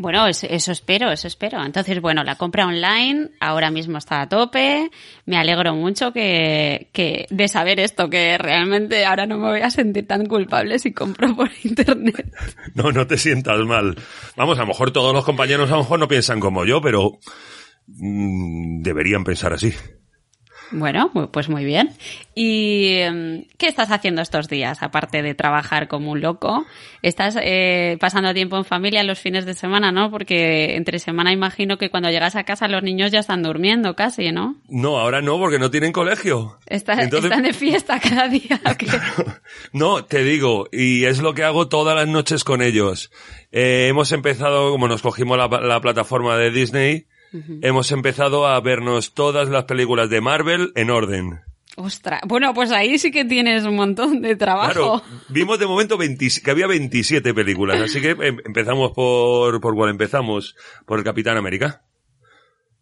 Bueno, 0.00 0.26
eso, 0.26 0.46
espero, 0.72 1.12
eso 1.12 1.26
espero. 1.28 1.62
Entonces, 1.62 2.00
bueno, 2.00 2.24
la 2.24 2.36
compra 2.36 2.66
online 2.66 3.32
ahora 3.38 3.70
mismo 3.70 3.98
está 3.98 4.22
a 4.22 4.28
tope. 4.30 4.90
Me 5.26 5.36
alegro 5.36 5.74
mucho 5.74 6.10
que, 6.10 6.88
que 6.94 7.26
de 7.28 7.48
saber 7.48 7.78
esto, 7.78 8.08
que 8.08 8.38
realmente 8.38 9.04
ahora 9.04 9.26
no 9.26 9.36
me 9.36 9.50
voy 9.50 9.60
a 9.60 9.68
sentir 9.68 10.06
tan 10.06 10.24
culpable 10.24 10.78
si 10.78 10.94
compro 10.94 11.36
por 11.36 11.50
internet. 11.64 12.34
No, 12.74 12.92
no 12.92 13.06
te 13.06 13.18
sientas 13.18 13.58
mal. 13.66 13.94
Vamos, 14.36 14.56
a 14.56 14.62
lo 14.62 14.68
mejor 14.68 14.90
todos 14.90 15.12
los 15.12 15.22
compañeros 15.22 15.70
a 15.70 15.74
lo 15.74 15.82
mejor 15.82 16.00
no 16.00 16.08
piensan 16.08 16.40
como 16.40 16.64
yo, 16.64 16.80
pero 16.80 17.18
mm, 17.88 18.80
deberían 18.80 19.22
pensar 19.22 19.52
así. 19.52 19.74
Bueno, 20.72 21.10
pues 21.32 21.48
muy 21.48 21.64
bien. 21.64 21.90
¿Y 22.34 22.94
em, 22.98 23.44
qué 23.58 23.66
estás 23.66 23.90
haciendo 23.90 24.22
estos 24.22 24.48
días, 24.48 24.82
aparte 24.82 25.20
de 25.22 25.34
trabajar 25.34 25.88
como 25.88 26.12
un 26.12 26.20
loco? 26.20 26.64
¿Estás 27.02 27.36
eh, 27.42 27.96
pasando 28.00 28.32
tiempo 28.34 28.56
en 28.56 28.64
familia 28.64 29.02
los 29.02 29.18
fines 29.18 29.44
de 29.46 29.54
semana, 29.54 29.90
no? 29.92 30.10
Porque 30.10 30.76
entre 30.76 30.98
semana 31.00 31.32
imagino 31.32 31.76
que 31.76 31.90
cuando 31.90 32.08
llegas 32.10 32.36
a 32.36 32.44
casa 32.44 32.68
los 32.68 32.82
niños 32.82 33.10
ya 33.10 33.18
están 33.18 33.42
durmiendo 33.42 33.96
casi, 33.96 34.30
¿no? 34.32 34.56
No, 34.68 34.98
ahora 34.98 35.20
no, 35.22 35.38
porque 35.38 35.58
no 35.58 35.70
tienen 35.70 35.92
colegio. 35.92 36.58
Está- 36.66 37.02
Entonces- 37.02 37.30
Están 37.30 37.42
de 37.42 37.52
fiesta 37.52 37.98
cada 38.00 38.28
día. 38.28 38.60
No, 39.72 40.04
te 40.04 40.22
digo, 40.24 40.68
y 40.72 41.04
es 41.04 41.20
lo 41.20 41.34
que 41.34 41.44
hago 41.44 41.68
todas 41.68 41.96
las 41.96 42.08
noches 42.08 42.44
con 42.44 42.62
ellos. 42.62 43.10
Eh, 43.52 43.86
hemos 43.88 44.12
empezado, 44.12 44.70
como 44.70 44.88
nos 44.88 45.02
cogimos 45.02 45.36
la, 45.36 45.48
la 45.48 45.80
plataforma 45.80 46.36
de 46.36 46.50
Disney, 46.50 47.06
hemos 47.62 47.92
empezado 47.92 48.46
a 48.46 48.60
vernos 48.60 49.14
todas 49.14 49.48
las 49.48 49.64
películas 49.64 50.10
de 50.10 50.20
Marvel 50.20 50.72
en 50.74 50.90
orden. 50.90 51.40
Ostras, 51.76 52.20
bueno, 52.26 52.52
pues 52.52 52.72
ahí 52.72 52.98
sí 52.98 53.10
que 53.12 53.24
tienes 53.24 53.64
un 53.64 53.76
montón 53.76 54.20
de 54.20 54.34
trabajo. 54.36 54.72
Claro, 54.72 55.02
vimos 55.28 55.58
de 55.58 55.66
momento 55.66 55.96
20 55.96 56.28
que 56.44 56.50
había 56.50 56.66
27 56.66 57.32
películas, 57.32 57.80
así 57.80 58.00
que 58.00 58.10
em- 58.10 58.38
empezamos 58.44 58.90
por, 58.92 59.60
por 59.60 59.74
cuál 59.74 59.90
empezamos, 59.90 60.56
por 60.84 60.98
el 60.98 61.04
Capitán 61.04 61.36
América, 61.36 61.84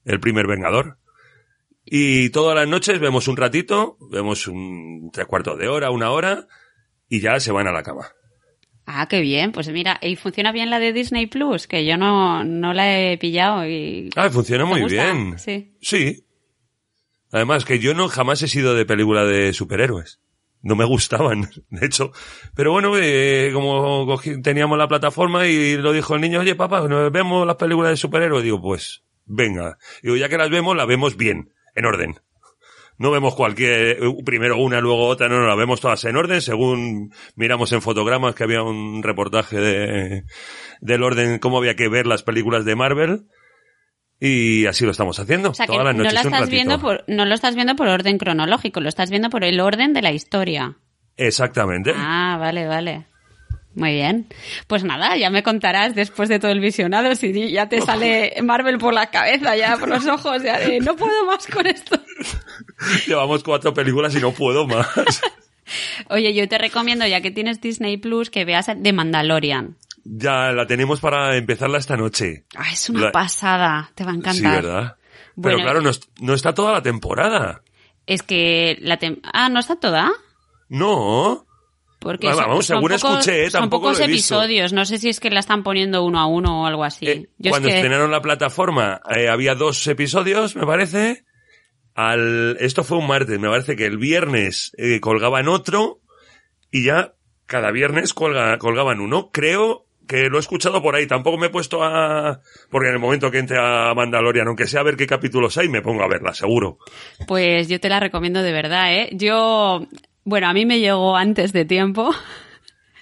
el 0.04 0.20
primer 0.20 0.46
Vengador. 0.46 0.98
Y 1.84 2.30
todas 2.30 2.54
las 2.56 2.66
noches 2.68 2.98
vemos 3.00 3.28
un 3.28 3.36
ratito, 3.36 3.96
vemos 4.10 4.46
un 4.48 5.10
tres 5.12 5.26
cuartos 5.26 5.58
de 5.58 5.68
hora, 5.68 5.90
una 5.90 6.10
hora, 6.10 6.46
y 7.08 7.20
ya 7.20 7.40
se 7.40 7.52
van 7.52 7.66
a 7.66 7.72
la 7.72 7.82
cama. 7.82 8.08
Ah, 8.90 9.06
qué 9.06 9.20
bien. 9.20 9.52
Pues 9.52 9.68
mira, 9.68 9.98
¿y 10.00 10.16
funciona 10.16 10.50
bien 10.50 10.70
la 10.70 10.78
de 10.78 10.94
Disney 10.94 11.26
Plus? 11.26 11.66
Que 11.66 11.84
yo 11.84 11.98
no, 11.98 12.42
no 12.42 12.72
la 12.72 12.98
he 12.98 13.18
pillado 13.18 13.66
y... 13.68 14.08
Ah, 14.16 14.30
funciona 14.30 14.64
¿Te 14.64 14.70
muy 14.70 14.80
gusta? 14.80 15.12
bien. 15.12 15.38
Sí. 15.38 15.72
Sí. 15.82 16.24
Además, 17.30 17.66
que 17.66 17.78
yo 17.78 17.92
no 17.92 18.08
jamás 18.08 18.40
he 18.42 18.48
sido 18.48 18.74
de 18.74 18.86
película 18.86 19.24
de 19.24 19.52
superhéroes. 19.52 20.20
No 20.62 20.74
me 20.74 20.86
gustaban, 20.86 21.50
de 21.70 21.86
hecho. 21.86 22.12
Pero 22.54 22.72
bueno, 22.72 22.92
eh, 22.96 23.50
como 23.52 24.06
cogí- 24.06 24.42
teníamos 24.42 24.78
la 24.78 24.88
plataforma 24.88 25.46
y 25.46 25.76
lo 25.76 25.92
dijo 25.92 26.14
el 26.14 26.22
niño, 26.22 26.40
oye 26.40 26.54
papá, 26.54 26.88
nos 26.88 27.12
vemos 27.12 27.46
las 27.46 27.56
películas 27.56 27.90
de 27.90 27.96
superhéroes. 27.98 28.42
Digo, 28.42 28.60
pues, 28.62 29.02
venga. 29.26 29.76
Digo, 30.02 30.16
ya 30.16 30.30
que 30.30 30.38
las 30.38 30.48
vemos, 30.48 30.74
las 30.74 30.86
vemos 30.86 31.16
bien, 31.18 31.52
en 31.74 31.84
orden. 31.84 32.14
No 32.98 33.10
vemos 33.12 33.34
cualquier, 33.34 34.02
eh, 34.02 34.16
primero 34.24 34.58
una, 34.58 34.80
luego 34.80 35.06
otra, 35.06 35.28
no, 35.28 35.38
no, 35.38 35.46
las 35.46 35.56
vemos 35.56 35.80
todas 35.80 36.04
en 36.04 36.16
orden, 36.16 36.40
según 36.40 37.12
miramos 37.36 37.72
en 37.72 37.80
fotogramas 37.80 38.34
que 38.34 38.42
había 38.44 38.62
un 38.62 39.02
reportaje 39.02 39.56
de, 39.56 40.24
del 40.80 41.02
orden, 41.02 41.38
cómo 41.38 41.58
había 41.58 41.76
que 41.76 41.88
ver 41.88 42.06
las 42.06 42.22
películas 42.22 42.64
de 42.64 42.76
Marvel. 42.76 43.26
Y 44.20 44.66
así 44.66 44.84
lo 44.84 44.90
estamos 44.90 45.20
haciendo. 45.20 45.50
O 45.50 45.54
sea, 45.54 45.66
que 45.66 45.72
todas 45.72 45.86
las 45.86 45.94
no, 45.94 46.02
noches 46.02 46.14
la 46.14 46.22
un 46.22 46.34
estás 46.34 46.50
viendo 46.50 46.80
por, 46.80 47.04
no 47.06 47.24
lo 47.24 47.34
estás 47.34 47.54
viendo 47.54 47.76
por 47.76 47.86
orden 47.86 48.18
cronológico, 48.18 48.80
lo 48.80 48.88
estás 48.88 49.10
viendo 49.10 49.30
por 49.30 49.44
el 49.44 49.60
orden 49.60 49.92
de 49.92 50.02
la 50.02 50.10
historia. 50.10 50.76
Exactamente. 51.16 51.92
Ah, 51.94 52.36
vale, 52.38 52.66
vale. 52.66 53.06
Muy 53.78 53.92
bien. 53.92 54.26
Pues 54.66 54.82
nada, 54.82 55.16
ya 55.16 55.30
me 55.30 55.42
contarás 55.44 55.94
después 55.94 56.28
de 56.28 56.38
todo 56.40 56.50
el 56.50 56.58
visionado 56.60 57.14
si 57.14 57.50
ya 57.52 57.68
te 57.68 57.80
sale 57.80 58.34
Marvel 58.42 58.78
por 58.78 58.92
la 58.92 59.10
cabeza, 59.10 59.54
ya 59.56 59.76
por 59.76 59.88
los 59.88 60.04
ojos, 60.06 60.42
ya 60.42 60.58
de 60.58 60.80
no 60.80 60.96
puedo 60.96 61.24
más 61.26 61.46
con 61.46 61.64
esto. 61.66 61.96
Llevamos 63.06 63.44
cuatro 63.44 63.72
películas 63.72 64.14
y 64.16 64.18
no 64.20 64.32
puedo 64.32 64.66
más. 64.66 64.88
Oye, 66.10 66.34
yo 66.34 66.48
te 66.48 66.58
recomiendo, 66.58 67.06
ya 67.06 67.20
que 67.20 67.30
tienes 67.30 67.60
Disney 67.60 67.98
Plus, 67.98 68.30
que 68.30 68.44
veas 68.44 68.66
The 68.66 68.92
Mandalorian. 68.92 69.76
ya 70.04 70.50
la 70.52 70.66
tenemos 70.66 70.98
para 71.00 71.36
empezarla 71.36 71.78
esta 71.78 71.96
noche. 71.96 72.44
Ah, 72.56 72.70
es 72.72 72.88
una 72.90 73.02
La- 73.06 73.12
pasada, 73.12 73.90
te 73.94 74.02
va 74.04 74.10
a 74.10 74.14
Sí, 74.14 74.18
encantar. 74.20 74.54
¿verdad? 74.62 74.96
Bueno, 75.36 75.58
Pero 75.58 75.70
claro, 75.70 75.80
no, 75.82 75.90
no 76.20 76.34
está 76.34 76.52
toda 76.54 76.72
la 76.72 76.82
temporada. 76.82 77.62
Es 78.06 78.22
que 78.22 78.76
la 78.80 78.98
tem- 78.98 79.20
Ah, 79.32 79.48
¿no 79.50 79.60
está 79.60 79.76
toda? 79.76 80.10
No. 80.68 81.46
Porque 81.98 82.28
son- 82.28 82.36
vamos, 82.36 82.66
son 82.66 82.76
según 82.76 82.90
pocos- 82.90 83.18
escuché, 83.18 83.44
eh, 83.44 83.50
son 83.50 83.60
tampoco 83.62 83.82
pocos 83.86 83.98
lo 83.98 84.04
he 84.04 84.08
visto. 84.08 84.34
episodios. 84.36 84.72
No 84.72 84.84
sé 84.84 84.98
si 84.98 85.08
es 85.08 85.18
que 85.20 85.30
la 85.30 85.40
están 85.40 85.62
poniendo 85.62 86.04
uno 86.04 86.20
a 86.20 86.26
uno 86.26 86.62
o 86.62 86.66
algo 86.66 86.84
así. 86.84 87.06
Eh, 87.08 87.28
Yo 87.38 87.48
es 87.48 87.50
cuando 87.50 87.68
que- 87.68 87.74
estrenaron 87.76 88.10
la 88.10 88.20
plataforma 88.22 89.00
eh, 89.14 89.28
había 89.28 89.54
dos 89.54 89.84
episodios, 89.86 90.54
me 90.56 90.64
parece. 90.66 91.24
Al, 91.94 92.56
esto 92.60 92.84
fue 92.84 92.98
un 92.98 93.08
martes, 93.08 93.38
me 93.40 93.48
parece 93.48 93.74
que 93.74 93.84
el 93.86 93.96
viernes 93.98 94.72
eh, 94.78 95.00
colgaban 95.00 95.48
otro 95.48 96.00
y 96.70 96.84
ya 96.84 97.14
cada 97.46 97.72
viernes 97.72 98.14
colga, 98.14 98.56
colgaban 98.58 99.00
uno. 99.00 99.30
Creo 99.32 99.86
que 100.06 100.28
lo 100.30 100.36
he 100.36 100.40
escuchado 100.40 100.80
por 100.80 100.94
ahí. 100.94 101.06
Tampoco 101.08 101.36
me 101.38 101.48
he 101.48 101.50
puesto 101.50 101.82
a... 101.82 102.40
Porque 102.70 102.88
en 102.88 102.94
el 102.94 103.00
momento 103.00 103.30
que 103.30 103.38
entre 103.38 103.58
a 103.58 103.92
Mandalorian, 103.94 104.46
aunque 104.46 104.66
sea 104.66 104.80
a 104.80 104.84
ver 104.84 104.96
qué 104.96 105.06
capítulos 105.06 105.58
hay, 105.58 105.68
me 105.68 105.82
pongo 105.82 106.02
a 106.04 106.08
verla, 106.08 106.32
seguro. 106.34 106.78
Pues 107.26 107.68
yo 107.68 107.80
te 107.80 107.88
la 107.88 108.00
recomiendo 108.00 108.42
de 108.42 108.52
verdad, 108.52 108.94
¿eh? 108.94 109.08
Yo, 109.12 109.86
bueno, 110.28 110.48
a 110.48 110.52
mí 110.52 110.66
me 110.66 110.80
llegó 110.80 111.16
antes 111.16 111.52
de 111.52 111.64
tiempo. 111.64 112.14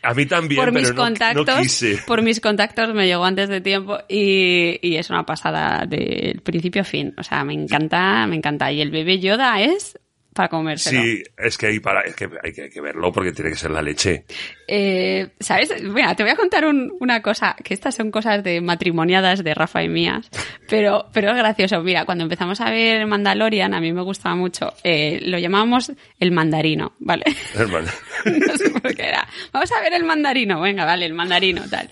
A 0.03 0.15
mí 0.15 0.25
también, 0.27 0.61
por 0.61 0.73
mis 0.73 0.91
no, 0.91 0.95
contactos, 0.95 1.47
no 1.47 1.63
quise. 1.63 1.99
por 2.07 2.23
mis 2.23 2.41
contactos 2.41 2.95
me 2.95 3.07
llegó 3.07 3.25
antes 3.25 3.49
de 3.49 3.61
tiempo 3.61 3.99
y, 4.09 4.79
y 4.81 4.97
es 4.97 5.11
una 5.11 5.27
pasada 5.27 5.85
del 5.87 6.41
principio 6.43 6.83
a 6.83 6.85
fin. 6.85 7.13
O 7.19 7.25
sea, 7.25 7.43
me 7.43 7.55
encanta, 7.55 8.25
me 8.29 8.37
encanta. 8.37 8.71
Y 8.71 8.81
el 8.81 8.93
bebé 8.93 9.19
Yoda 9.19 9.61
es 9.61 9.99
para 10.37 10.49
comérselo. 10.49 11.03
Sí, 11.03 11.23
es 11.37 11.59
que 11.59 11.67
hay, 11.67 11.81
para, 11.81 12.03
es 12.03 12.15
que 12.15 12.29
hay 12.45 12.53
que, 12.53 12.63
hay 12.63 12.71
que 12.71 12.81
verlo 12.81 13.11
porque 13.11 13.33
tiene 13.33 13.51
que 13.51 13.57
ser 13.57 13.71
la 13.73 13.83
leche. 13.83 14.25
Eh, 14.69 15.29
¿Sabes? 15.41 15.83
Mira, 15.83 16.15
te 16.15 16.23
voy 16.23 16.31
a 16.33 16.37
contar 16.37 16.65
un- 16.67 16.93
una 17.01 17.23
cosa, 17.23 17.57
que 17.65 17.75
estas 17.75 17.95
son 17.97 18.11
cosas 18.11 18.45
de 18.45 18.61
matrimoniadas 18.61 19.43
de 19.43 19.55
Rafa 19.55 19.83
y 19.83 19.89
mías, 19.89 20.29
pero, 20.69 21.07
pero 21.13 21.31
es 21.31 21.37
gracioso. 21.37 21.83
Mira, 21.83 22.05
cuando 22.05 22.25
empezamos 22.25 22.61
a 22.61 22.71
ver 22.71 23.07
Mandalorian, 23.07 23.75
a 23.75 23.81
mí 23.81 23.93
me 23.93 24.03
gustaba 24.03 24.37
mucho, 24.37 24.73
eh, 24.85 25.21
lo 25.25 25.39
llamábamos 25.39 25.91
el 26.21 26.31
mandarino, 26.33 26.93
¿vale? 27.01 27.25
Hermano. 27.55 27.89
no 28.27 28.57
sé 28.59 28.71
por 28.71 28.95
qué 28.95 29.03
era. 29.09 29.27
Vamos 29.53 29.73
a 29.73 29.81
ver 29.81 29.95
el 29.95 30.05
mandarino, 30.05 30.61
venga, 30.61 30.85
vale, 30.85 31.07
el 31.07 31.15
mandarino, 31.15 31.63
tal. 31.71 31.89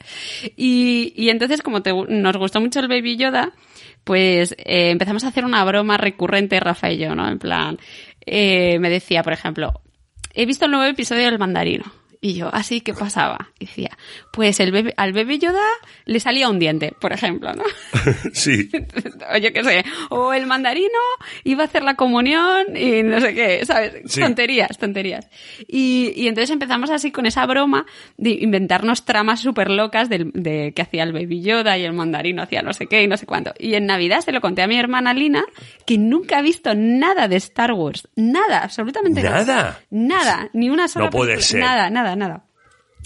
Y, 0.57 1.13
y 1.17 1.31
entonces, 1.31 1.63
como 1.63 1.83
te- 1.83 1.93
nos 1.93 2.37
gustó 2.37 2.61
mucho 2.61 2.81
el 2.81 2.89
Baby 2.89 3.17
Yoda, 3.17 3.53
pues 4.05 4.53
eh, 4.59 4.91
empezamos 4.91 5.25
a 5.25 5.29
hacer 5.29 5.45
una 5.47 5.65
broma 5.65 5.97
recurrente, 5.97 6.61
Rafa 6.61 6.91
y 6.93 6.99
yo, 6.99 7.15
¿no? 7.15 7.27
En 7.27 7.39
plan, 7.39 7.79
eh, 8.27 8.79
me 8.79 8.91
decía, 8.91 9.23
por 9.23 9.33
ejemplo, 9.33 9.81
he 10.33 10.47
visto 10.47 10.65
el 10.65 10.71
nuevo 10.71 10.87
episodio 10.87 11.25
del 11.25 11.39
mandarino. 11.39 11.85
Y 12.27 12.33
yo, 12.33 12.49
así, 12.55 12.81
¿qué 12.81 12.95
pasaba? 12.95 13.51
Y 13.59 13.67
decía, 13.67 13.91
pues 14.33 14.59
el 14.59 14.73
bebé, 14.73 14.95
al 14.97 15.13
bebé 15.13 15.39
Yoda 15.39 15.61
le 16.07 16.21
salía 16.21 16.49
un 16.49 16.59
diente, 16.59 16.95
por 16.99 17.13
ejemplo, 17.13 17.53
¿no? 17.53 17.65
sí. 18.33 18.71
o 19.35 19.37
yo 19.37 19.53
qué 19.53 19.63
sé, 19.63 19.85
o 20.09 20.33
el 20.33 20.47
mandarino 20.47 20.89
iba 21.45 21.65
a 21.65 21.67
hacer 21.67 21.83
la 21.83 21.97
comunión 21.97 22.75
y 22.75 23.03
no 23.03 23.21
sé 23.21 23.35
qué, 23.35 23.67
¿sabes? 23.67 23.93
Sí. 24.07 24.23
Tonterías, 24.23 24.79
tonterías. 24.79 25.29
Y, 25.69 26.15
y 26.17 26.29
entonces 26.29 26.49
empezamos 26.51 26.89
así 26.89 27.11
con 27.13 27.27
esa 27.27 27.45
broma 27.45 27.85
de 28.17 28.31
inventarnos 28.31 29.05
tramas 29.05 29.41
súper 29.41 29.71
locas 29.71 30.09
del- 30.09 30.31
de 30.33 30.73
que 30.75 30.81
hacía 30.81 31.03
el 31.03 31.13
Baby 31.13 31.43
Yoda 31.43 31.77
y 31.77 31.85
el 31.85 31.93
mandarino 31.93 32.43
hacía 32.43 32.63
no 32.63 32.73
sé 32.73 32.87
qué 32.87 33.03
y 33.03 33.07
no 33.07 33.19
sé 33.19 33.27
cuánto. 33.27 33.53
Y 33.59 33.75
en 33.75 33.85
Navidad 33.85 34.21
se 34.23 34.33
lo 34.33 34.41
conté 34.41 34.63
a 34.63 34.67
mi 34.67 34.79
hermana 34.79 35.13
Lina, 35.13 35.45
que 35.85 35.99
nunca 35.99 36.39
ha 36.39 36.43
visto 36.43 36.75
nada 36.75 37.29
de 37.29 37.37
Star 37.37 37.73
Wars. 37.73 38.09
Nada, 38.17 38.61
absolutamente 38.65 39.23
nada. 39.23 39.45
¿Nada? 39.45 39.81
Nada, 39.91 40.51
ni 40.55 40.71
una 40.71 40.89
sola 40.89 41.05
No 41.05 41.11
puede 41.11 41.33
película. 41.35 41.47
ser. 41.47 41.61
Nada, 41.61 41.91
nada, 41.91 42.14
nada. 42.17 42.45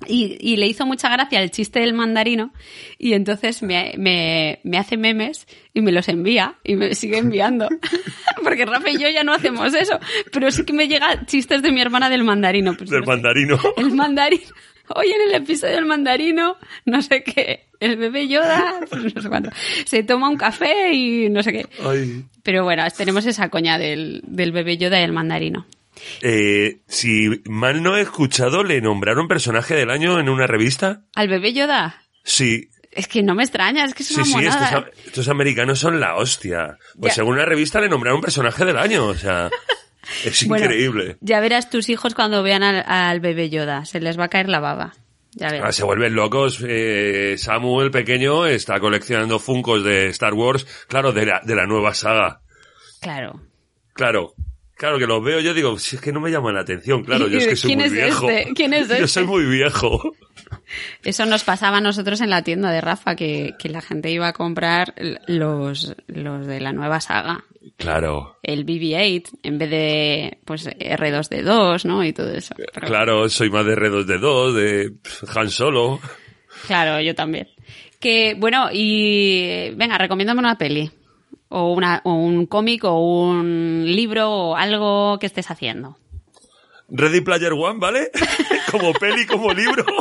Y, 0.07 0.37
y 0.41 0.57
le 0.57 0.69
hizo 0.69 0.87
mucha 0.87 1.09
gracia 1.09 1.43
el 1.43 1.51
chiste 1.51 1.81
del 1.81 1.93
mandarino 1.93 2.53
y 2.99 3.15
entonces 3.15 3.65
me, 3.65 3.95
me, 3.99 4.61
me 4.63 4.79
hace 4.79 4.97
memes 4.97 5.49
y 5.75 5.81
me 5.81 5.91
los 5.91 6.09
envía 6.09 6.55
y 6.63 6.77
me 6.77 6.95
sigue 6.95 7.19
enviando. 7.19 7.69
Porque 8.45 8.65
Rafa 8.65 8.91
y 8.91 8.99
yo 8.99 9.09
ya 9.09 9.25
no 9.25 9.35
hacemos 9.35 9.75
eso, 9.75 9.99
pero 10.33 10.51
sí 10.51 10.65
que 10.65 10.73
me 10.73 10.89
llega 10.89 11.27
chistes 11.27 11.63
de 11.63 11.73
mi 11.73 11.81
hermana 11.81 12.11
del 12.11 12.25
mandarino. 12.25 12.77
Pues, 12.77 12.91
Del 12.91 13.01
no 13.01 13.07
sé, 13.07 13.11
mandarino. 13.13 13.59
El 13.77 13.91
mandarino. 13.93 14.47
Hoy 14.95 15.09
en 15.09 15.29
el 15.29 15.43
episodio 15.43 15.75
del 15.75 15.85
mandarino, 15.85 16.57
no 16.87 17.03
sé 17.03 17.23
qué, 17.23 17.67
el 17.79 17.99
bebé 17.99 18.27
Yoda, 18.27 18.81
pues 18.89 19.15
no 19.15 19.21
sé 19.21 19.29
cuánto, 19.29 19.51
se 19.85 20.03
toma 20.03 20.31
un 20.31 20.39
café 20.39 20.95
y 20.95 21.29
no 21.29 21.43
sé 21.43 21.53
qué. 21.53 21.67
Ay. 21.85 22.25
Pero 22.43 22.65
bueno, 22.65 22.85
tenemos 22.97 23.27
esa 23.27 23.51
coña 23.51 23.77
del, 23.77 24.23
del 24.27 24.51
bebé 24.51 24.79
Yoda 24.79 24.99
y 24.99 25.05
el 25.05 25.13
mandarino. 25.13 25.67
Eh, 26.23 26.81
si 26.89 27.43
mal 27.47 27.83
no 27.83 27.97
he 27.97 28.01
escuchado, 28.03 28.63
¿le 28.65 28.81
nombraron 28.81 29.29
personaje 29.29 29.75
del 29.75 29.91
año 29.91 30.19
en 30.21 30.29
una 30.29 30.47
revista? 30.47 31.03
¿Al 31.15 31.29
bebé 31.29 31.53
Yoda? 31.53 32.03
Sí. 32.25 32.69
Es 32.91 33.07
que 33.07 33.23
no 33.23 33.35
me 33.35 33.43
extraña, 33.45 33.85
es 33.85 33.95
que 33.95 34.03
es 34.03 34.09
Sí, 34.09 34.15
una 34.17 34.25
sí, 34.25 34.33
monada. 34.33 34.67
estos, 34.67 35.07
estos 35.07 35.29
americanos 35.29 35.79
son 35.79 36.01
la 36.01 36.17
hostia. 36.17 36.79
Pues 36.99 37.13
Ya. 37.13 37.17
según 37.17 37.37
la 37.39 37.45
revista 37.45 37.81
le 37.81 37.89
nombraron 37.89 38.21
personaje 38.21 38.65
del 38.65 38.77
año, 38.79 39.07
o 39.07 39.15
sea, 39.15 39.51
es 40.25 40.47
Bueno, 40.49 40.65
increíble. 40.65 41.17
Ya 41.21 41.39
verás 41.41 41.71
tus 41.71 41.89
hijos 41.91 42.15
cuando 42.15 42.43
vean 42.43 42.63
al, 42.63 42.83
al 42.87 43.21
bebé 43.21 43.51
Yoda, 43.51 43.85
se 43.85 44.01
les 44.01 44.19
va 44.19 44.25
a 44.25 44.29
caer 44.29 44.49
la 44.49 44.61
baba. 44.61 44.95
Ya. 45.33 45.49
Ah, 45.63 45.71
se 45.73 45.85
vuelven 45.85 46.15
locos. 46.15 46.59
Eh, 46.67 47.37
Samuel, 47.39 47.91
pequeño, 47.93 48.47
está 48.47 48.81
coleccionando 48.81 49.39
Funcos 49.39 49.85
de 49.85 50.09
Star 50.09 50.35
Wars, 50.35 50.67
claro, 50.89 51.13
de 51.13 51.27
la, 51.27 51.41
de 51.45 51.55
la 51.55 51.67
nueva 51.67 51.95
saga. 51.95 52.41
Claro. 53.01 53.41
Claro. 53.93 54.35
Claro 54.79 54.99
que 54.99 55.07
los 55.07 55.23
veo, 55.25 55.41
yo 55.41 55.53
digo, 55.55 55.77
si 55.79 55.97
es 55.97 56.03
que 56.03 56.13
no 56.13 56.21
me 56.21 56.31
llaman 56.31 56.55
la 56.55 56.61
atención, 56.61 57.03
claro, 57.03 57.27
yo 57.29 57.39
es 57.39 57.47
que 57.49 57.57
soy 57.57 57.69
¿Quién 57.69 57.79
muy 57.81 57.87
es 57.89 57.93
viejo. 57.93 58.31
este? 58.31 58.55
¿Quién 58.55 58.73
es 58.75 58.89
Yo 58.89 58.95
este? 58.95 59.09
soy 59.09 59.25
muy 59.27 59.45
viejo. 59.45 60.15
Eso 61.03 61.27
nos 61.27 61.43
pasaba 61.45 61.79
a 61.79 61.81
nosotros 61.81 62.21
en 62.21 62.31
la 62.31 62.43
tienda 62.43 62.71
de 62.71 62.81
Rafa, 62.81 63.17
que, 63.17 63.55
que 63.59 63.69
la 63.69 63.81
gente 63.81 64.11
iba 64.11 64.29
a 64.29 64.33
comprar 64.33 64.95
los, 65.27 65.95
los 66.07 66.47
de 66.47 66.61
la 66.61 66.73
nueva 66.73 67.01
saga. 67.01 67.45
Claro. 67.77 68.39
El 68.43 68.65
BB-8 68.65 69.31
en 69.43 69.59
vez 69.59 69.71
de 69.71 70.39
pues 70.45 70.67
R2D2, 70.69 71.85
¿no? 71.85 72.05
Y 72.05 72.13
todo 72.13 72.31
eso. 72.33 72.55
Pero- 72.73 72.87
Claro, 72.87 73.29
soy 73.29 73.51
más 73.51 73.67
de 73.67 73.75
R2D2, 73.77 74.53
de 74.53 74.93
Han 75.35 75.51
Solo. 75.51 76.01
Claro, 76.67 77.01
yo 77.01 77.15
también. 77.15 77.49
Que, 78.01 78.35
bueno, 78.39 78.69
y 78.73 79.71
venga, 79.75 79.99
recomiéndame 79.99 80.39
una 80.41 80.57
peli. 80.57 80.91
O, 81.51 81.73
una, 81.73 82.01
o 82.05 82.13
un 82.15 82.47
cómic 82.47 82.85
o 82.85 82.99
un 82.99 83.85
libro 83.87 84.31
o 84.31 84.57
algo 84.57 85.19
que 85.19 85.27
estés 85.27 85.51
haciendo. 85.51 85.97
Ready 86.91 87.21
Player 87.23 87.53
One, 87.53 87.79
¿vale? 87.81 88.11
como 88.71 88.93
peli, 88.95 89.25
como 89.27 89.53
libro. 89.53 89.85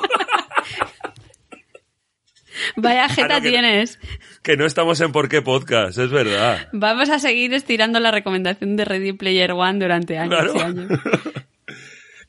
Vaya 2.75 3.07
jeta 3.09 3.35
Ah, 3.35 3.39
no, 3.39 3.43
que 3.43 3.51
no. 3.51 3.59
tienes. 3.61 3.99
que 4.43 4.57
no 4.57 4.65
estamos 4.65 4.99
en 5.01 5.11
Por 5.11 5.29
qué 5.29 5.41
Podcast, 5.41 5.97
es 5.99 6.09
verdad. 6.09 6.67
Vamos 6.73 7.09
a 7.09 7.19
seguir 7.19 7.53
estirando 7.53 7.99
la 7.99 8.11
recomendación 8.11 8.75
de 8.75 8.85
Ready 8.85 9.13
Player 9.13 9.51
One 9.51 9.79
durante 9.79 10.17
años 10.17 10.51
Claro. 10.51 10.53
y 10.55 10.59
años. 10.61 10.99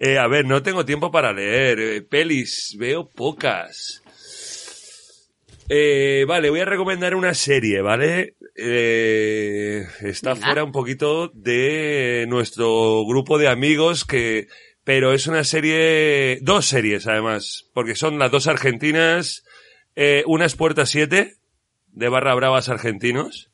Eh, 0.01 0.17
a 0.17 0.29
ver, 0.29 0.45
no 0.45 0.63
tengo 0.63 0.85
tiempo 0.85 1.11
para 1.11 1.33
leer. 1.33 1.81
eh, 1.81 2.03
pelis, 2.03 2.77
veo 2.79 3.09
pocas. 3.09 4.01
Eh, 5.69 6.25
vale, 6.27 6.49
voy 6.51 6.61
a 6.61 6.65
recomendar 6.65 7.15
una 7.15 7.35
serie, 7.35 7.83
¿vale? 7.83 8.35
Eh, 8.57 9.87
está 10.03 10.33
Venga. 10.35 10.47
fuera 10.47 10.65
un 10.65 10.73
poquito 10.73 11.31
de 11.35 12.25
nuestro 12.29 13.05
grupo 13.07 13.37
de 13.39 13.49
amigos 13.49 14.05
que, 14.05 14.49
pero 14.85 15.13
es 15.13 15.27
una 15.27 15.45
serie, 15.45 16.39
dos 16.43 16.67
series 16.67 17.07
además, 17.07 17.67
porque 17.75 17.95
son 17.95 18.19
las 18.19 18.31
dos 18.31 18.47
argentinas, 18.47 19.45
eh, 19.95 20.23
una 20.27 20.47
es 20.47 20.57
Puerta 20.57 20.87
7, 20.87 21.35
de 21.93 22.09
Barra 22.09 22.35
Bravas 22.35 22.69
Argentinos. 22.69 23.51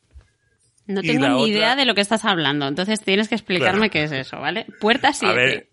No 0.87 1.01
tengo 1.03 1.27
ni 1.29 1.35
otra- 1.35 1.49
idea 1.49 1.77
de 1.77 1.85
lo 1.87 1.95
que 1.95 2.03
estás 2.03 2.25
hablando, 2.25 2.69
entonces 2.69 3.01
tienes 3.01 3.29
que 3.29 3.35
explicarme 3.35 3.91
Claro. 3.91 3.91
qué 3.91 4.03
es 4.05 4.13
eso, 4.27 4.39
¿vale? 4.39 4.67
Puerta 4.81 5.13
7. 5.13 5.33
A 5.33 5.35
ver, 5.37 5.69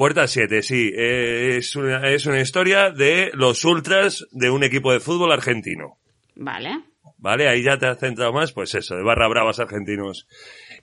Puerta 0.00 0.26
7, 0.26 0.62
sí. 0.62 0.90
eh, 0.96 1.56
es, 1.58 1.76
una, 1.76 2.08
es 2.08 2.24
una 2.24 2.40
historia 2.40 2.88
de 2.88 3.30
los 3.34 3.66
ultras 3.66 4.26
de 4.30 4.48
un 4.48 4.64
equipo 4.64 4.94
de 4.94 4.98
fútbol 4.98 5.30
argentino. 5.30 5.98
Vale. 6.36 6.70
¿Vale? 7.18 7.50
Ahí 7.50 7.62
ya 7.62 7.76
te 7.76 7.84
has 7.84 7.98
centrado 7.98 8.32
más, 8.32 8.52
pues 8.52 8.74
eso, 8.74 8.96
de 8.96 9.02
barra 9.02 9.28
bravas 9.28 9.58
argentinos. 9.58 10.26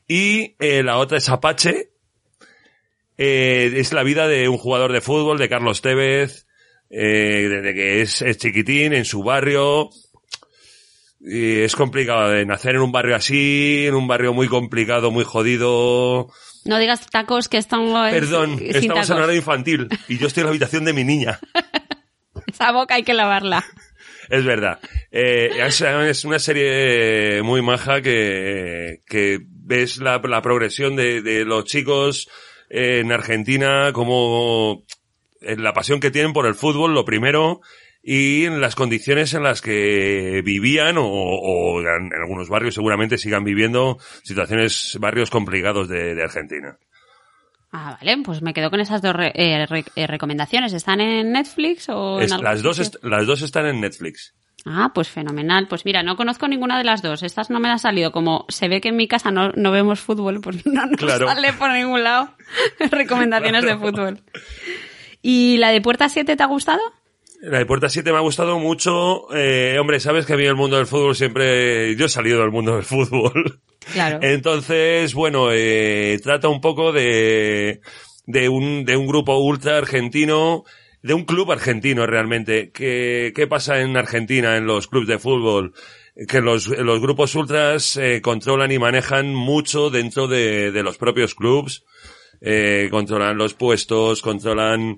Y 0.08 0.56
eh, 0.60 0.84
la 0.84 1.00
otra 1.00 1.18
es 1.18 1.30
Apache. 1.30 1.90
Eh, 3.18 3.72
es 3.78 3.92
la 3.92 4.04
vida 4.04 4.28
de 4.28 4.48
un 4.50 4.60
jugador 4.60 4.94
de 4.94 5.02
fútbol, 5.02 5.40
de 5.40 5.50
Carlos 5.50 5.82
Tevez, 5.82 6.46
eh, 6.92 7.48
desde 7.50 7.74
que 7.74 8.02
es, 8.04 8.22
es 8.22 8.38
chiquitín 8.38 8.94
en 8.94 9.06
su 9.06 9.24
barrio. 9.24 9.90
Y 11.22 11.62
es 11.62 11.76
complicado 11.76 12.30
de 12.30 12.46
nacer 12.46 12.76
en 12.76 12.82
un 12.82 12.92
barrio 12.92 13.16
así, 13.16 13.88
en 13.88 13.96
un 13.96 14.08
barrio 14.08 14.36
muy 14.36 14.48
complicado, 14.48 15.10
muy 15.10 15.24
jodido. 15.24 16.32
No 16.66 16.78
digas 16.80 17.08
tacos 17.10 17.48
que 17.48 17.58
esto 17.58 17.78
no 17.78 18.06
es 18.06 18.14
Perdón, 18.14 18.58
sin 18.58 18.68
estamos 18.76 18.94
tacos. 18.96 19.10
en 19.10 19.18
horario 19.18 19.36
infantil 19.36 19.88
y 20.08 20.18
yo 20.18 20.28
estoy 20.28 20.42
en 20.42 20.46
la 20.46 20.50
habitación 20.52 20.86
de 20.86 20.94
mi 20.94 21.04
niña. 21.04 21.40
Esa 22.48 22.72
boca 22.72 22.96
hay 22.96 23.04
que 23.04 23.14
lavarla. 23.14 23.64
Es 24.30 24.44
verdad. 24.44 24.80
Eh, 25.12 25.52
es, 25.66 25.82
es 25.82 26.26
una 26.26 26.40
serie 26.40 27.42
muy 27.44 27.62
maja 27.62 28.02
que, 28.02 29.02
que 29.08 29.40
ves 29.42 29.98
la, 29.98 30.20
la 30.24 30.42
progresión 30.42 30.96
de, 30.96 31.22
de 31.22 31.46
los 31.46 31.66
chicos 31.66 32.30
en 32.70 33.12
Argentina, 33.12 33.92
como 33.94 34.84
la 35.42 35.72
pasión 35.74 36.00
que 36.00 36.12
tienen 36.12 36.34
por 36.34 36.46
el 36.46 36.56
fútbol, 36.56 36.94
lo 36.94 37.06
primero, 37.06 37.62
y 38.10 38.46
en 38.46 38.62
las 38.62 38.76
condiciones 38.76 39.34
en 39.34 39.44
las 39.44 39.62
que 39.62 40.42
vivían 40.46 40.98
o, 40.98 41.06
o 41.06 41.82
en 41.82 42.14
algunos 42.14 42.48
barrios 42.48 42.74
seguramente 42.76 43.18
sigan 43.18 43.44
viviendo 43.44 43.98
situaciones, 44.24 44.98
barrios 45.02 45.30
complicados 45.30 45.90
de, 45.90 46.16
de 46.16 46.24
Argentina. 46.24 46.78
Ah, 47.74 47.98
vale, 48.00 48.18
pues 48.24 48.42
me 48.42 48.54
quedo 48.54 48.70
con 48.70 48.80
esas 48.80 49.02
dos 49.02 49.14
re- 49.14 49.34
eh, 49.36 49.66
re- 49.66 49.84
eh, 49.98 50.08
recomendaciones. 50.08 50.72
¿Están 50.72 51.02
en 51.02 51.34
Netflix 51.34 51.90
o 51.90 52.22
en 52.22 52.30
las, 52.42 52.64
dos 52.64 52.98
las 53.04 53.28
dos 53.28 53.42
están 53.42 53.66
en 53.66 53.82
Netflix. 53.82 54.34
Ah, 54.66 54.92
pues 54.96 55.10
fenomenal. 55.10 55.68
Pues 55.68 55.84
mira, 55.84 56.02
no 56.02 56.16
conozco 56.16 56.48
ninguna 56.48 56.78
de 56.78 56.86
las 56.86 57.02
dos. 57.02 57.24
Estas 57.24 57.50
no 57.50 57.60
me 57.60 57.68
han 57.70 57.78
salido. 57.78 58.14
Como 58.14 58.46
se 58.48 58.70
ve 58.70 58.80
que 58.80 58.88
en 58.88 58.96
mi 58.96 59.10
casa 59.10 59.32
no, 59.32 59.50
no 59.52 59.72
vemos 59.72 60.00
fútbol, 60.00 60.40
pues 60.40 60.66
no 60.66 60.86
nos 60.86 60.96
Claro. 60.98 61.28
sale 61.28 61.52
por 61.52 61.72
ningún 61.72 62.04
lado 62.06 62.34
recomendaciones 62.92 63.66
de 63.66 63.76
fútbol. 63.78 64.22
¿Y 65.22 65.58
la 65.58 65.72
de 65.72 65.82
Puerta 65.82 66.08
7 66.08 66.38
te 66.38 66.44
ha 66.44 66.48
gustado? 66.48 66.80
La 67.42 67.60
de 67.60 67.66
Puerta 67.66 67.88
7 67.88 68.12
me 68.12 68.18
ha 68.18 68.22
gustado 68.22 68.58
mucho. 68.60 69.34
Eh, 69.36 69.78
hombre, 69.80 70.00
sabes 70.00 70.26
que 70.26 70.34
a 70.34 70.38
mí 70.38 70.46
el 70.46 70.56
mundo 70.56 70.78
del 70.78 70.88
fútbol 70.88 71.16
siempre... 71.16 71.96
Yo 71.96 72.08
he 72.08 72.10
salido 72.10 72.42
del 72.42 72.52
mundo 72.52 72.76
del 72.76 72.84
fútbol. 72.86 73.62
Claro. 73.94 74.20
Entonces, 74.22 75.14
bueno, 75.14 75.50
eh, 75.52 76.20
trata 76.24 76.50
un 76.50 76.62
poco 76.62 76.92
de, 76.92 77.82
de, 78.26 78.50
un, 78.50 78.86
de 78.86 78.98
un 78.98 79.08
grupo 79.08 79.38
ultra 79.38 79.78
argentino, 79.78 80.64
de 81.04 81.14
un 81.14 81.26
club 81.26 81.52
argentino 81.52 82.08
realmente. 82.08 82.72
¿Qué, 82.72 83.32
qué 83.36 83.48
pasa 83.48 83.82
en 83.82 83.96
Argentina, 83.96 84.58
en 84.58 84.66
los 84.66 84.88
clubes 84.88 85.08
de 85.08 85.20
fútbol? 85.20 85.74
Que 86.28 86.42
los, 86.42 86.68
los 86.68 87.00
grupos 87.00 87.36
ultras 87.36 87.98
eh, 87.98 88.22
controlan 88.22 88.72
y 88.72 88.80
manejan 88.80 89.34
mucho 89.36 89.92
dentro 89.92 90.28
de, 90.28 90.72
de 90.72 90.84
los 90.84 90.98
propios 90.98 91.36
clubs. 91.36 91.86
Eh, 92.42 92.88
controlan 92.92 93.38
los 93.38 93.54
puestos, 93.54 94.22
controlan 94.22 94.98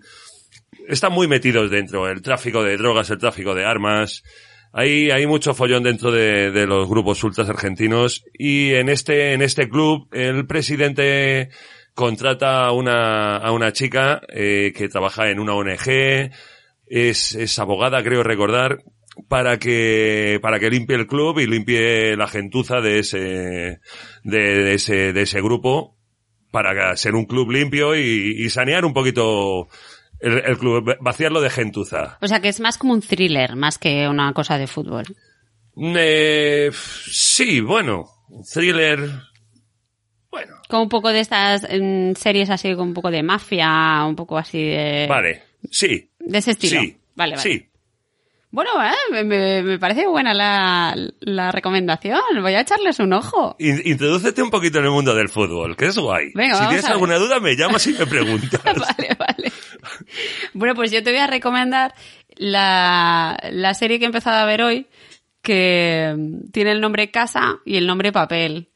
están 0.90 1.14
muy 1.14 1.28
metidos 1.28 1.70
dentro, 1.70 2.10
el 2.10 2.22
tráfico 2.22 2.64
de 2.64 2.76
drogas, 2.76 3.10
el 3.12 3.20
tráfico 3.20 3.54
de 3.54 3.64
armas. 3.66 4.24
Hay, 4.74 5.12
hay 5.12 5.26
mucho 5.26 5.54
follón 5.54 5.84
dentro 5.84 6.12
de, 6.12 6.52
de 6.52 6.68
los 6.68 6.88
grupos 6.90 7.24
ultras 7.24 7.50
argentinos 7.50 8.24
y 8.34 8.74
en 8.74 8.90
este, 8.90 9.34
en 9.34 9.42
este 9.42 9.70
club 9.70 10.08
el 10.12 10.46
presidente 10.46 11.50
contrata 11.94 12.66
a 12.66 12.72
una, 12.72 13.38
a 13.38 13.52
una 13.52 13.72
chica 13.72 14.22
eh, 14.30 14.72
que 14.76 14.90
trabaja 14.90 15.30
en 15.30 15.40
una 15.40 15.54
ONG, 15.54 16.32
es, 16.88 17.36
es 17.36 17.60
abogada, 17.60 18.04
creo 18.04 18.24
recordar, 18.24 18.84
para 19.28 19.58
que, 19.60 20.40
para 20.42 20.60
que 20.60 20.70
limpie 20.70 20.96
el 20.96 21.08
club 21.08 21.40
y 21.40 21.46
limpie 21.46 22.16
la 22.16 22.28
gentuza 22.28 22.80
de 22.82 23.00
ese, 23.00 23.18
de, 24.24 24.40
de 24.40 24.74
ese, 24.74 25.14
de 25.14 25.22
ese 25.22 25.42
grupo 25.42 25.98
para 26.52 26.96
ser 26.96 27.16
un 27.16 27.26
club 27.26 27.52
limpio 27.52 27.96
y, 27.96 28.36
y 28.38 28.50
sanear 28.50 28.86
un 28.86 28.94
poquito 28.94 29.68
el, 30.20 30.42
el 30.46 30.58
club, 30.58 30.96
vaciarlo 31.00 31.42
de 31.42 31.50
gentuza. 31.50 32.18
O 32.22 32.28
sea 32.28 32.40
que 32.40 32.50
es 32.50 32.60
más 32.60 32.78
como 32.78 32.94
un 32.94 33.02
thriller, 33.02 33.56
más 33.56 33.78
que 33.78 34.08
una 34.08 34.34
cosa 34.34 34.58
de 34.58 34.68
fútbol. 34.68 35.06
Eh, 35.78 36.70
sí, 36.74 37.62
bueno, 37.62 38.06
thriller. 38.52 39.00
Bueno, 40.32 40.56
Como 40.68 40.84
un 40.84 40.90
poco 40.90 41.10
de 41.10 41.22
estas 41.22 41.64
mm, 41.64 42.14
series 42.16 42.50
así, 42.50 42.76
con 42.76 42.90
un 42.90 42.94
poco 42.94 43.10
de 43.12 43.24
mafia, 43.24 44.04
un 44.06 44.16
poco 44.16 44.38
así 44.38 44.64
de... 44.64 45.08
vale, 45.10 45.44
sí, 45.72 46.12
De 46.20 46.38
ese 46.38 46.52
estilo. 46.52 46.82
sí, 46.82 46.98
Vale, 47.16 47.36
vale. 47.36 47.42
sí. 47.42 47.69
Bueno, 48.52 48.72
eh, 48.84 49.24
me, 49.24 49.62
me- 49.64 49.78
parece 49.80 50.08
buena 50.08 50.34
la, 50.34 50.96
la 51.20 51.52
recomendación. 51.52 52.20
Voy 52.42 52.54
a 52.56 52.62
echarles 52.62 52.98
un 53.00 53.14
ojo. 53.14 53.56
In- 53.60 53.82
Introdúcete 53.86 54.42
un 54.42 54.50
poquito 54.50 54.80
en 54.80 54.86
el 54.86 54.92
mundo 54.92 55.14
del 55.14 55.30
fútbol, 55.30 55.76
que 55.78 55.86
es 55.86 55.98
guay. 55.98 56.32
Venga, 56.34 56.56
si 56.56 56.66
tienes 56.68 56.86
alguna 56.86 57.18
duda, 57.18 57.40
me 57.40 57.56
llamas 57.56 57.86
y 57.86 57.94
me 57.94 58.08
preguntas. 58.08 58.60
vale, 58.64 59.16
vale. 59.20 59.52
Bueno, 60.54 60.74
pues 60.74 60.92
yo 60.92 61.04
te 61.04 61.12
voy 61.12 61.20
a 61.20 61.28
recomendar 61.28 61.94
la, 62.38 63.38
la 63.52 63.74
serie 63.76 64.00
que 64.00 64.06
he 64.06 64.08
empezado 64.08 64.38
a 64.38 64.46
ver 64.46 64.64
hoy, 64.64 64.88
que 65.44 66.16
tiene 66.52 66.72
el 66.72 66.82
nombre 66.82 67.12
Casa 67.12 67.58
y 67.66 67.78
el 67.78 67.86
nombre 67.86 68.12
Papel. 68.12 68.70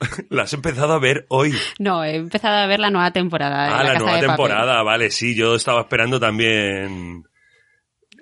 La 0.30 0.44
has 0.44 0.52
empezado 0.52 0.92
a 0.92 1.00
ver 1.00 1.26
hoy. 1.28 1.52
No, 1.80 2.04
he 2.04 2.14
empezado 2.14 2.56
a 2.56 2.66
ver 2.66 2.78
la 2.78 2.90
nueva 2.90 3.10
temporada. 3.10 3.64
de 3.66 3.72
Ah, 3.74 3.82
la 3.82 3.94
nueva 3.94 4.12
de 4.14 4.18
Papel. 4.20 4.26
temporada, 4.28 4.82
vale, 4.84 5.10
sí, 5.10 5.34
yo 5.34 5.56
estaba 5.56 5.80
esperando 5.80 6.20
también 6.20 7.24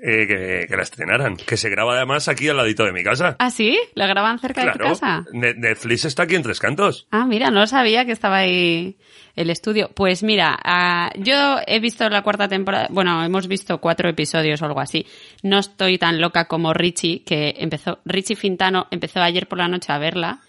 eh, 0.02 0.26
que, 0.26 0.66
que 0.68 0.76
la 0.76 0.82
estrenaran. 0.82 1.36
Que 1.36 1.56
se 1.56 1.68
graba 1.70 1.94
además 1.96 2.28
aquí 2.28 2.48
al 2.48 2.56
ladito 2.56 2.84
de 2.84 2.92
mi 2.92 3.02
casa. 3.02 3.36
¿Ah, 3.38 3.50
sí? 3.50 3.78
¿La 3.94 4.06
graban 4.06 4.38
cerca 4.38 4.64
de 4.64 4.72
tu 4.72 4.78
casa? 4.78 5.24
Ne- 5.32 5.54
Netflix 5.54 6.04
está 6.04 6.24
aquí 6.24 6.34
en 6.34 6.42
Tres 6.42 6.60
Cantos. 6.60 7.06
Ah, 7.10 7.24
mira, 7.26 7.50
no 7.50 7.66
sabía 7.66 8.04
que 8.04 8.12
estaba 8.12 8.38
ahí 8.38 8.96
el 9.34 9.50
estudio. 9.50 9.90
Pues 9.94 10.22
mira, 10.22 10.58
ah, 10.64 11.10
yo 11.16 11.58
he 11.66 11.78
visto 11.80 12.08
la 12.08 12.22
cuarta 12.22 12.48
temporada, 12.48 12.88
bueno, 12.90 13.22
hemos 13.24 13.48
visto 13.48 13.78
cuatro 13.80 14.08
episodios 14.08 14.62
o 14.62 14.66
algo 14.66 14.80
así. 14.80 15.06
No 15.42 15.58
estoy 15.58 15.98
tan 15.98 16.20
loca 16.20 16.46
como 16.46 16.72
Richie, 16.72 17.22
que 17.24 17.54
empezó, 17.58 17.98
Richie 18.04 18.36
Fintano 18.36 18.86
empezó 18.90 19.20
ayer 19.20 19.46
por 19.46 19.58
la 19.58 19.68
noche 19.68 19.92
a 19.92 19.98
verla 19.98 20.40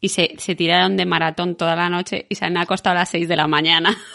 y 0.00 0.08
se, 0.08 0.34
se 0.38 0.56
tiraron 0.56 0.96
de 0.96 1.06
maratón 1.06 1.54
toda 1.54 1.76
la 1.76 1.88
noche 1.88 2.26
y 2.28 2.34
se 2.34 2.44
han 2.44 2.56
acostado 2.56 2.96
a 2.96 3.00
las 3.00 3.10
seis 3.10 3.28
de 3.28 3.36
la 3.36 3.46
mañana. 3.46 3.96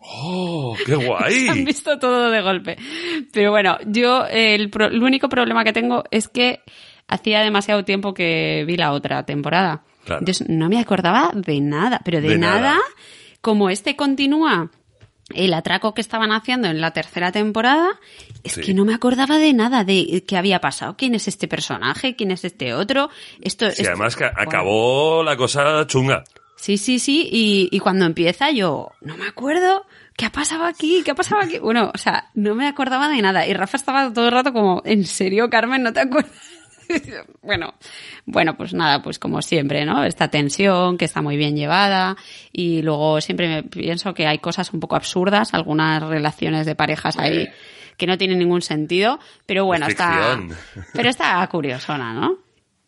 ¡Oh, 0.00 0.76
qué 0.84 0.92
Han 0.94 1.06
guay! 1.06 1.64
visto 1.64 1.98
todo 1.98 2.30
de 2.30 2.42
golpe. 2.42 2.76
Pero 3.32 3.50
bueno, 3.50 3.78
yo 3.86 4.26
el, 4.26 4.70
pro- 4.70 4.86
el 4.86 5.02
único 5.02 5.28
problema 5.28 5.64
que 5.64 5.72
tengo 5.72 6.04
es 6.10 6.28
que 6.28 6.60
hacía 7.08 7.40
demasiado 7.40 7.84
tiempo 7.84 8.14
que 8.14 8.64
vi 8.66 8.76
la 8.76 8.92
otra 8.92 9.24
temporada. 9.24 9.84
Claro. 10.04 10.20
Entonces 10.20 10.48
no 10.48 10.68
me 10.68 10.80
acordaba 10.80 11.30
de 11.34 11.60
nada, 11.60 12.00
pero 12.04 12.20
de, 12.20 12.30
De 12.30 12.38
nada, 12.38 12.60
nada. 12.60 12.80
como 13.40 13.70
este 13.70 13.94
continúa 13.96 14.70
el 15.34 15.54
atraco 15.54 15.94
que 15.94 16.00
estaban 16.02 16.32
haciendo 16.32 16.68
en 16.68 16.80
la 16.80 16.90
tercera 16.90 17.32
temporada, 17.32 17.88
es 18.42 18.52
Sí. 18.54 18.60
que 18.60 18.74
no 18.74 18.84
me 18.84 18.92
acordaba 18.92 19.38
de 19.38 19.52
nada 19.54 19.82
de 19.84 20.24
qué 20.26 20.36
había 20.36 20.60
pasado, 20.60 20.96
quién 20.96 21.14
es 21.14 21.26
este 21.28 21.48
personaje, 21.48 22.16
quién 22.16 22.32
es 22.32 22.44
este 22.44 22.74
otro. 22.74 23.08
Esto, 23.40 23.66
Sí, 23.70 23.82
esto- 23.82 23.92
además 23.92 24.16
que 24.16 24.24
acabó 24.24 25.22
la 25.22 25.36
cosa 25.36 25.86
chunga. 25.86 26.24
Sí, 26.62 26.78
sí, 26.78 27.00
sí, 27.00 27.28
y, 27.28 27.68
y 27.72 27.80
cuando 27.80 28.04
empieza 28.04 28.52
yo, 28.52 28.92
no 29.00 29.16
me 29.16 29.26
acuerdo, 29.26 29.84
¿qué 30.16 30.26
ha 30.26 30.30
pasado 30.30 30.64
aquí? 30.64 31.02
¿Qué 31.04 31.10
ha 31.10 31.14
pasado 31.16 31.40
aquí? 31.42 31.58
Bueno, 31.58 31.90
o 31.92 31.98
sea, 31.98 32.30
no 32.34 32.54
me 32.54 32.68
acordaba 32.68 33.08
de 33.08 33.20
nada. 33.20 33.44
Y 33.48 33.52
Rafa 33.52 33.76
estaba 33.76 34.12
todo 34.12 34.26
el 34.26 34.30
rato 34.30 34.52
como, 34.52 34.80
¿en 34.84 35.04
serio, 35.04 35.50
Carmen, 35.50 35.82
no 35.82 35.92
te 35.92 35.98
acuerdas? 35.98 36.30
bueno, 37.42 37.74
bueno, 38.26 38.56
pues 38.56 38.74
nada, 38.74 39.02
pues 39.02 39.18
como 39.18 39.42
siempre, 39.42 39.84
¿no? 39.84 40.04
Esta 40.04 40.28
tensión 40.28 40.98
que 40.98 41.04
está 41.04 41.20
muy 41.20 41.36
bien 41.36 41.56
llevada 41.56 42.16
y 42.52 42.80
luego 42.82 43.20
siempre 43.20 43.48
me 43.48 43.64
pienso 43.64 44.14
que 44.14 44.28
hay 44.28 44.38
cosas 44.38 44.72
un 44.72 44.78
poco 44.78 44.94
absurdas, 44.94 45.54
algunas 45.54 46.00
relaciones 46.00 46.64
de 46.64 46.76
parejas 46.76 47.18
ahí 47.18 47.48
que 47.96 48.06
no 48.06 48.16
tienen 48.16 48.38
ningún 48.38 48.62
sentido, 48.62 49.18
pero 49.46 49.64
bueno, 49.64 49.88
está, 49.88 50.40
pero 50.92 51.10
está 51.10 51.44
curiosona, 51.48 52.14
¿no? 52.14 52.38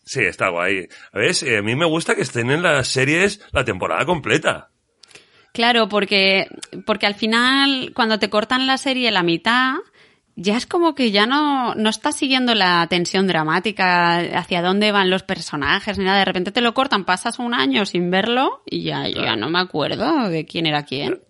Sí, 0.04 0.20
está 0.20 0.50
guay. 0.50 0.88
A 1.12 1.18
ver, 1.18 1.34
sí, 1.34 1.54
a 1.54 1.62
mí 1.62 1.74
me 1.74 1.86
gusta 1.86 2.14
que 2.14 2.22
estén 2.22 2.50
en 2.50 2.62
las 2.62 2.88
series 2.88 3.40
la 3.52 3.64
temporada 3.64 4.04
completa. 4.04 4.70
Claro, 5.52 5.88
porque, 5.88 6.48
porque 6.84 7.06
al 7.06 7.14
final, 7.14 7.92
cuando 7.94 8.18
te 8.18 8.28
cortan 8.28 8.66
la 8.66 8.76
serie 8.76 9.10
la 9.10 9.22
mitad, 9.22 9.76
ya 10.36 10.56
es 10.56 10.66
como 10.66 10.94
que 10.94 11.10
ya 11.10 11.26
no, 11.26 11.74
no 11.74 11.88
estás 11.88 12.16
siguiendo 12.16 12.54
la 12.54 12.86
tensión 12.88 13.26
dramática, 13.26 14.16
hacia 14.38 14.62
dónde 14.62 14.90
van 14.92 15.10
los 15.10 15.22
personajes, 15.22 15.96
ni 15.96 16.04
nada. 16.04 16.18
De 16.18 16.24
repente 16.24 16.50
te 16.50 16.60
lo 16.60 16.74
cortan, 16.74 17.04
pasas 17.04 17.38
un 17.38 17.54
año 17.54 17.86
sin 17.86 18.10
verlo 18.10 18.62
y 18.66 18.82
ya, 18.82 19.08
ya 19.08 19.36
no 19.36 19.48
me 19.48 19.60
acuerdo 19.60 20.28
de 20.28 20.44
quién 20.44 20.66
era 20.66 20.84
quién. 20.84 21.20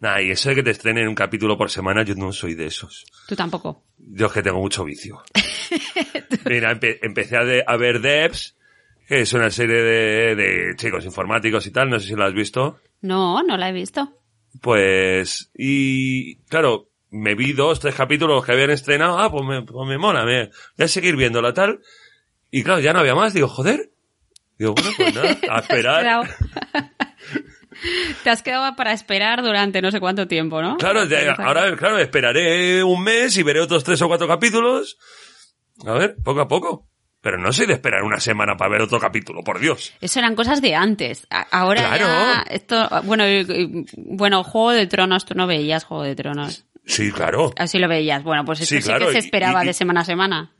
Nah, 0.00 0.20
y 0.20 0.30
eso 0.30 0.50
de 0.50 0.54
que 0.56 0.62
te 0.62 0.70
estrenen 0.72 1.08
un 1.08 1.14
capítulo 1.14 1.56
por 1.56 1.70
semana, 1.70 2.02
yo 2.04 2.14
no 2.14 2.30
soy 2.32 2.54
de 2.54 2.66
esos. 2.66 3.06
Tú 3.26 3.34
tampoco. 3.34 3.82
Yo 3.98 4.26
es 4.26 4.32
que 4.32 4.42
tengo 4.42 4.58
mucho 4.60 4.84
vicio. 4.84 5.22
Mira, 6.44 6.72
empe- 6.74 6.98
empecé 7.02 7.36
a, 7.36 7.44
de- 7.44 7.64
a 7.66 7.76
ver 7.76 8.00
Devs, 8.00 8.56
que 9.08 9.20
es 9.22 9.32
una 9.32 9.50
serie 9.50 9.76
de, 9.82 10.34
de 10.36 10.76
chicos 10.76 11.04
informáticos 11.04 11.66
y 11.66 11.70
tal, 11.70 11.88
no 11.88 11.98
sé 11.98 12.08
si 12.08 12.14
lo 12.14 12.24
has 12.24 12.34
visto. 12.34 12.78
No, 13.00 13.42
no 13.42 13.56
la 13.56 13.70
he 13.70 13.72
visto. 13.72 14.12
Pues, 14.60 15.50
y 15.56 16.36
claro, 16.48 16.88
me 17.10 17.34
vi 17.34 17.52
dos, 17.52 17.80
tres 17.80 17.94
capítulos 17.94 18.44
que 18.44 18.52
habían 18.52 18.70
estrenado, 18.70 19.18
ah, 19.18 19.30
pues 19.30 19.44
me, 19.46 19.62
pues 19.62 19.88
me 19.88 19.96
mola, 19.98 20.24
me, 20.24 20.46
voy 20.76 20.84
a 20.84 20.88
seguir 20.88 21.16
viéndola 21.16 21.52
tal. 21.54 21.80
Y 22.50 22.62
claro, 22.62 22.80
ya 22.80 22.92
no 22.92 23.00
había 23.00 23.14
más, 23.14 23.32
digo, 23.34 23.48
joder. 23.48 23.90
Digo, 24.58 24.74
bueno, 24.74 24.90
pues 24.96 25.14
nada, 25.14 25.38
a 25.50 25.58
esperar. 25.60 26.28
Te 28.24 28.30
has 28.30 28.42
quedado 28.42 28.74
para 28.76 28.92
esperar 28.92 29.42
durante 29.42 29.80
no 29.82 29.90
sé 29.90 30.00
cuánto 30.00 30.26
tiempo, 30.26 30.60
¿no? 30.62 30.76
Claro, 30.76 31.04
ya- 31.04 31.32
ahora, 31.38 31.76
claro, 31.76 31.98
esperaré 31.98 32.82
un 32.82 33.02
mes 33.02 33.36
y 33.36 33.42
veré 33.42 33.60
otros 33.60 33.84
tres 33.84 34.00
o 34.02 34.08
cuatro 34.08 34.26
capítulos. 34.28 34.96
A 35.86 35.92
ver, 35.92 36.16
poco 36.24 36.40
a 36.40 36.48
poco. 36.48 36.88
Pero 37.22 37.38
no 37.38 37.52
soy 37.52 37.66
de 37.66 37.72
esperar 37.72 38.02
una 38.04 38.20
semana 38.20 38.56
para 38.56 38.70
ver 38.70 38.82
otro 38.82 39.00
capítulo, 39.00 39.42
por 39.42 39.58
Dios. 39.58 39.92
Eso 40.00 40.20
eran 40.20 40.36
cosas 40.36 40.62
de 40.62 40.76
antes. 40.76 41.26
Ahora 41.50 41.80
Claro. 41.96 42.04
ya 42.06 42.44
esto, 42.50 42.88
bueno, 43.04 43.26
y- 43.26 43.40
y- 43.40 43.84
bueno, 43.96 44.44
Juego 44.44 44.70
de 44.72 44.86
Tronos, 44.86 45.24
tú 45.24 45.34
no 45.34 45.46
veías 45.48 45.82
Juego 45.84 46.04
de 46.04 46.14
Tronos. 46.14 46.66
Sí, 46.84 47.10
claro. 47.10 47.52
Así 47.58 47.78
lo 47.80 47.88
veías. 47.88 48.22
Bueno, 48.22 48.44
pues 48.44 48.60
esto 48.60 48.76
Sí, 48.76 48.80
sí, 48.82 48.86
claro, 48.88 49.06
que 49.06 49.12
se 49.12 49.18
y- 49.18 49.22
esperaba 49.22 49.64
y- 49.64 49.66
de 49.66 49.72
semana 49.72 50.02
a 50.02 50.04
semana. 50.04 50.52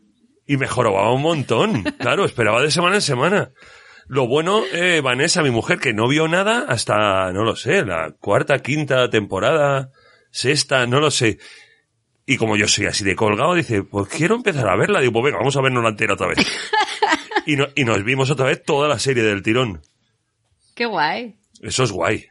Y 0.45 0.57
mejoraba 0.57 1.13
un 1.13 1.23
montón. 1.23 1.85
Claro, 2.01 2.25
esperaba 2.25 2.61
de 2.63 2.71
semana 2.73 2.97
en 2.97 3.03
semana. 3.03 3.51
Lo 4.09 4.27
bueno, 4.29 4.63
eh, 4.73 5.01
Vanessa, 5.03 5.43
mi 5.43 5.51
mujer, 5.51 5.79
que 5.79 5.93
no 5.93 6.07
vio 6.09 6.29
nada 6.29 6.65
hasta, 6.69 7.33
no 7.33 7.43
lo 7.45 7.57
sé, 7.57 7.85
la 7.85 8.13
cuarta, 8.21 8.61
quinta 8.61 9.11
temporada, 9.11 9.91
sexta, 10.31 10.87
no 10.87 11.01
lo 11.01 11.11
sé. 11.11 11.39
Y 12.25 12.37
como 12.37 12.57
yo 12.57 12.67
soy 12.69 12.87
así 12.87 13.05
de 13.05 13.15
colgado, 13.17 13.55
dice, 13.55 13.83
pues 13.83 14.09
quiero 14.09 14.35
empezar 14.37 14.69
a 14.69 14.77
verla. 14.77 15.01
Digo, 15.01 15.13
pues 15.13 15.25
venga, 15.27 15.39
vamos 15.39 15.57
a 15.57 15.61
vernos 15.61 15.83
la 15.83 15.91
entera 15.91 16.15
otra 16.15 16.27
vez. 16.29 16.39
y, 17.47 17.57
no- 17.57 17.69
y 17.75 17.85
nos 17.85 18.03
vimos 18.03 18.31
otra 18.31 18.47
vez 18.47 18.63
toda 18.65 18.89
la 18.89 18.99
serie 18.99 19.23
del 19.23 19.43
tirón. 19.43 19.81
Qué 20.75 20.87
guay. 20.87 21.37
Eso 21.63 21.85
es 21.85 21.93
guay. 21.93 22.27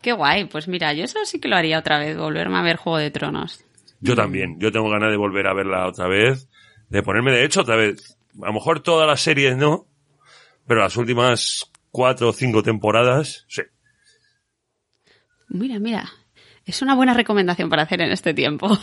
Qué 0.00 0.12
guay. 0.12 0.44
Pues 0.44 0.68
mira, 0.68 0.92
yo 0.92 1.04
eso 1.04 1.18
sí 1.24 1.40
que 1.40 1.48
lo 1.48 1.56
haría 1.56 1.78
otra 1.80 1.98
vez, 1.98 2.16
volverme 2.16 2.56
a 2.56 2.62
ver 2.62 2.76
Juego 2.76 2.98
de 2.98 3.10
Tronos. 3.10 3.64
Yo 4.00 4.14
también. 4.14 4.60
Yo 4.60 4.70
tengo 4.70 4.88
ganas 4.88 5.10
de 5.10 5.16
volver 5.16 5.48
a 5.48 5.54
verla 5.54 5.86
otra 5.88 6.06
vez. 6.06 6.48
De 6.88 7.02
ponerme, 7.02 7.32
de 7.32 7.44
hecho, 7.44 7.62
otra 7.62 7.74
vez. 7.74 8.16
A 8.40 8.46
lo 8.46 8.52
mejor 8.52 8.78
todas 8.80 9.08
las 9.08 9.20
series 9.20 9.56
no. 9.56 9.87
Pero 10.68 10.80
las 10.82 10.96
últimas 10.96 11.64
cuatro 11.90 12.28
o 12.28 12.32
cinco 12.32 12.62
temporadas, 12.62 13.44
sí. 13.48 13.62
Mira, 15.48 15.78
mira. 15.78 16.08
Es 16.64 16.82
una 16.82 16.94
buena 16.94 17.14
recomendación 17.14 17.70
para 17.70 17.82
hacer 17.84 18.02
en 18.02 18.12
este 18.12 18.34
tiempo. 18.34 18.78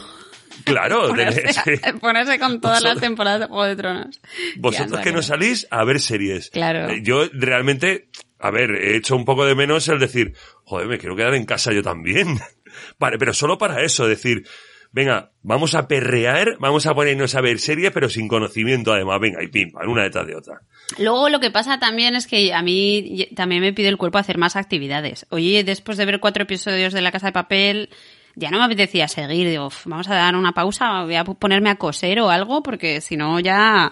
Claro, 0.64 1.08
Ponerse, 1.10 1.54
sí. 1.54 1.72
ponerse 2.02 2.40
con 2.40 2.60
todas 2.60 2.82
las 2.82 3.00
temporadas 3.00 3.42
de 3.42 3.46
Juego 3.46 3.66
de 3.66 3.76
Tronos. 3.76 4.20
Vosotros 4.58 5.00
que 5.02 5.12
no 5.12 5.22
salís 5.22 5.68
a 5.70 5.84
ver 5.84 6.00
series. 6.00 6.50
Claro. 6.50 6.90
Eh, 6.90 7.02
Yo 7.04 7.26
realmente, 7.32 8.10
a 8.40 8.50
ver, 8.50 8.72
he 8.72 8.98
hecho 8.98 9.16
un 9.16 9.24
poco 9.26 9.46
de 9.46 9.54
menos 9.54 9.88
el 9.88 10.00
decir, 10.00 10.34
joder, 10.64 10.88
me 10.88 10.98
quiero 10.98 11.16
quedar 11.16 11.36
en 11.36 11.46
casa 11.46 11.72
yo 11.72 11.84
también. 11.84 12.40
Vale, 13.00 13.20
pero 13.20 13.34
solo 13.34 13.60
para 13.60 13.84
eso, 13.84 14.08
decir, 14.08 14.48
venga, 14.96 15.32
vamos 15.44 15.76
a 15.76 15.88
perrear, 15.90 16.56
vamos 16.60 16.86
a 16.88 16.94
ponernos 16.96 17.36
a 17.36 17.42
ver 17.42 17.60
series, 17.60 17.92
pero 17.92 18.08
sin 18.10 18.30
conocimiento 18.30 18.94
además, 18.94 19.20
venga, 19.20 19.44
y 19.44 19.48
pim, 19.50 19.72
pam, 19.72 19.90
una 19.90 20.04
detrás 20.04 20.26
de 20.26 20.36
otra. 20.38 20.62
Luego 20.98 21.28
lo 21.28 21.42
que 21.42 21.52
pasa 21.52 21.80
también 21.80 22.16
es 22.16 22.28
que 22.28 22.54
a 22.54 22.62
mí 22.62 23.28
también 23.36 23.62
me 23.62 23.74
pide 23.74 23.90
el 23.90 23.98
cuerpo 23.98 24.18
hacer 24.20 24.38
más 24.38 24.56
actividades. 24.56 25.26
Oye, 25.32 25.66
después 25.66 25.98
de 25.98 26.06
ver 26.06 26.22
cuatro 26.22 26.44
episodios 26.44 26.94
de 26.94 27.02
La 27.02 27.12
Casa 27.12 27.28
de 27.28 27.34
Papel, 27.34 27.90
ya 28.36 28.50
no 28.52 28.58
me 28.58 28.64
apetecía 28.64 29.08
seguir. 29.10 29.50
Digo, 29.50 29.68
"Uf, 29.68 29.86
vamos 29.86 30.08
a 30.10 30.16
dar 30.16 30.34
una 30.36 30.54
pausa, 30.54 31.04
voy 31.04 31.16
a 31.16 31.26
ponerme 31.26 31.70
a 31.70 31.76
coser 31.76 32.22
o 32.22 32.30
algo, 32.30 32.64
porque 32.64 33.02
si 33.02 33.18
no 33.18 33.40
ya 33.42 33.92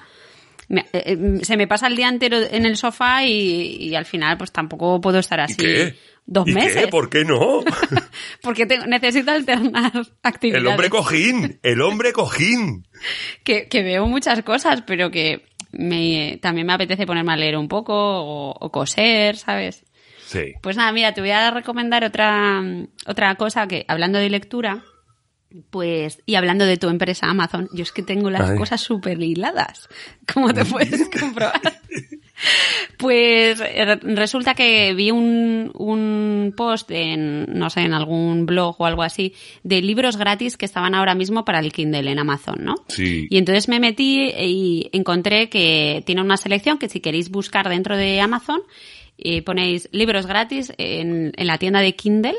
me- 0.69 0.85
eh, 0.93 1.03
eh, 1.05 1.39
se 1.43 1.57
me 1.57 1.67
pasa 1.67 1.87
el 1.87 1.97
día 1.97 2.07
entero 2.07 2.37
en 2.49 2.65
el 2.65 2.77
sofá 2.77 3.25
y, 3.25 3.75
y 3.89 3.95
al 3.95 4.05
final 4.05 4.37
pues 4.37 4.51
tampoco 4.53 5.01
puedo 5.01 5.19
estar 5.19 5.39
¿Y 5.39 5.43
así 5.43 5.57
qué? 5.57 5.95
Dos 6.25 6.47
¿Y 6.47 6.53
meses. 6.53 6.85
qué? 6.85 6.87
¿Por 6.87 7.09
qué 7.09 7.25
no? 7.25 7.61
Porque 8.41 8.65
tengo- 8.65 8.85
necesito 8.87 9.31
alternar 9.31 9.91
actividades. 10.23 10.61
el 10.63 10.67
hombre 10.67 10.89
cojín, 10.89 11.59
el 11.63 11.81
hombre 11.81 12.13
cojín. 12.13 12.87
que, 13.43 13.67
que 13.67 13.83
veo 13.83 14.05
muchas 14.07 14.41
cosas, 14.43 14.83
pero 14.85 15.11
que 15.11 15.45
me, 15.71 16.37
también 16.41 16.67
me 16.67 16.73
apetece 16.73 17.05
ponerme 17.05 17.33
a 17.33 17.37
leer 17.37 17.57
un 17.57 17.67
poco 17.67 17.93
o, 17.95 18.51
o 18.59 18.71
coser, 18.71 19.37
¿sabes? 19.37 19.83
Sí. 20.25 20.53
Pues 20.61 20.77
nada, 20.77 20.91
mira, 20.91 21.13
te 21.13 21.21
voy 21.21 21.31
a 21.31 21.51
recomendar 21.51 22.03
otra, 22.03 22.61
otra 23.05 23.35
cosa 23.35 23.67
que, 23.67 23.85
hablando 23.87 24.17
de 24.19 24.29
lectura, 24.29 24.83
pues, 25.69 26.19
y 26.25 26.35
hablando 26.35 26.65
de 26.65 26.77
tu 26.77 26.89
empresa 26.89 27.27
Amazon, 27.29 27.69
yo 27.73 27.83
es 27.83 27.91
que 27.91 28.01
tengo 28.01 28.31
las 28.31 28.49
Ay. 28.51 28.57
cosas 28.57 28.81
súper 28.81 29.21
hiladas, 29.21 29.87
como 30.33 30.51
te 30.53 30.65
puedes 30.65 31.07
comprobar. 31.09 31.61
Pues 32.97 33.59
eh, 33.61 33.95
resulta 34.01 34.53
que 34.53 34.93
vi 34.93 35.11
un, 35.11 35.71
un 35.75 36.53
post 36.55 36.89
en, 36.91 37.45
no 37.57 37.69
sé, 37.69 37.81
en 37.81 37.93
algún 37.93 38.45
blog 38.45 38.75
o 38.79 38.85
algo 38.85 39.03
así, 39.03 39.33
de 39.63 39.81
libros 39.81 40.17
gratis 40.17 40.57
que 40.57 40.65
estaban 40.65 40.95
ahora 40.95 41.15
mismo 41.15 41.43
para 41.45 41.59
el 41.59 41.71
Kindle 41.71 42.09
en 42.11 42.19
Amazon, 42.19 42.57
¿no? 42.63 42.75
Sí. 42.87 43.27
Y 43.29 43.37
entonces 43.37 43.67
me 43.67 43.79
metí 43.79 44.29
y 44.37 44.89
encontré 44.93 45.49
que 45.49 46.03
tiene 46.05 46.21
una 46.21 46.37
selección 46.37 46.77
que 46.77 46.89
si 46.89 46.99
queréis 46.99 47.29
buscar 47.29 47.67
dentro 47.69 47.97
de 47.97 48.21
Amazon, 48.21 48.61
eh, 49.17 49.41
ponéis 49.41 49.89
libros 49.91 50.25
gratis 50.25 50.71
en, 50.77 51.33
en 51.35 51.47
la 51.47 51.57
tienda 51.57 51.81
de 51.81 51.95
Kindle 51.95 52.35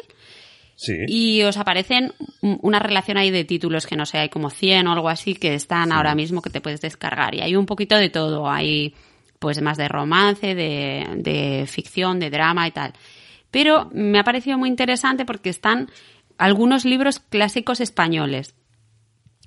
Sí. 0.77 0.93
y 1.07 1.43
os 1.43 1.57
aparecen 1.57 2.13
un- 2.41 2.59
una 2.63 2.81
relación 2.81 3.17
ahí 3.17 3.31
de 3.31 3.45
títulos 3.45 3.87
que 3.87 3.95
no 3.95 4.07
sé, 4.07 4.19
hay 4.19 4.29
como 4.29 4.51
100 4.51 4.89
o 4.89 4.93
algo 4.93 5.09
así 5.09 5.35
que 5.35 5.55
están 5.55 5.93
ahora 5.93 6.17
mismo 6.17 6.43
que 6.43 6.51
te 6.51 6.61
puedes 6.61 6.81
descargar. 6.81 7.33
Y 7.37 7.43
hay 7.43 7.55
un 7.55 7.65
poquito 7.65 7.97
de 7.97 8.11
todo, 8.11 8.51
hay 8.51 8.93
pues 9.39 9.61
más 9.61 9.77
de 9.77 9.89
romance, 9.89 10.55
de, 10.55 11.07
de 11.17 11.67
ficción, 11.67 12.19
de 12.19 12.31
drama 12.31 12.67
y 12.67 12.71
tal. 12.71 12.93
Pero 13.51 13.91
me 13.93 14.19
ha 14.19 14.25
parecido 14.25 14.59
muy 14.59 14.69
interesante 14.69 15.25
porque 15.25 15.51
están 15.51 15.91
algunos 16.39 16.85
libros 16.85 17.21
clásicos 17.21 17.81
españoles 17.81 18.55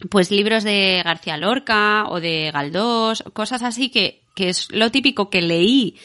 pues 0.10 0.32
libros 0.32 0.63
de 0.63 1.02
García 1.04 1.38
Lorca 1.38 2.06
o 2.08 2.19
de 2.19 2.52
Galdós, 2.52 3.23
cosas 3.34 3.63
así 3.63 3.89
que, 3.89 4.21
que 4.36 4.50
es 4.50 4.71
lo 4.71 4.91
típico 4.91 5.30
que 5.30 5.41
leí 5.41 5.95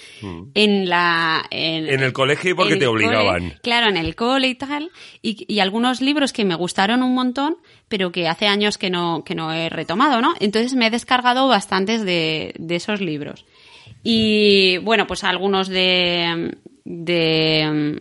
en 0.55 0.89
la... 0.89 1.45
En, 1.51 1.85
Mm. 1.85 1.89
En 1.89 2.01
el 2.03 2.13
colegio 2.13 2.57
porque 2.57 2.77
te 2.77 2.87
obligaban. 2.87 3.41
cole, 3.51 3.61
claro, 3.63 3.89
en 3.89 3.97
el 3.99 4.15
cole 4.15 4.49
y 4.49 4.55
tal, 4.55 4.91
y, 5.21 5.45
y 5.53 5.61
algunos 5.61 6.01
libros 6.01 6.33
que 6.33 6.45
me 6.45 6.55
gustaron 6.55 7.03
un 7.03 7.15
montón, 7.15 7.59
pero 7.89 8.13
que 8.13 8.29
hace 8.29 8.47
años 8.47 8.79
que 8.79 8.89
no, 8.89 9.25
que 9.25 9.35
no 9.35 9.53
he 9.53 9.69
retomado, 9.69 10.23
¿no? 10.23 10.35
Entonces 10.41 10.75
me 10.75 10.87
he 10.87 10.91
descargado 10.91 11.49
bastantes 11.49 12.05
de, 12.05 12.55
de 12.59 12.77
esos 12.77 13.01
libros. 13.01 13.45
Y 14.03 14.79
bueno, 14.79 15.07
pues 15.07 15.25
algunos 15.25 15.69
de, 15.69 16.57
de, 16.85 18.01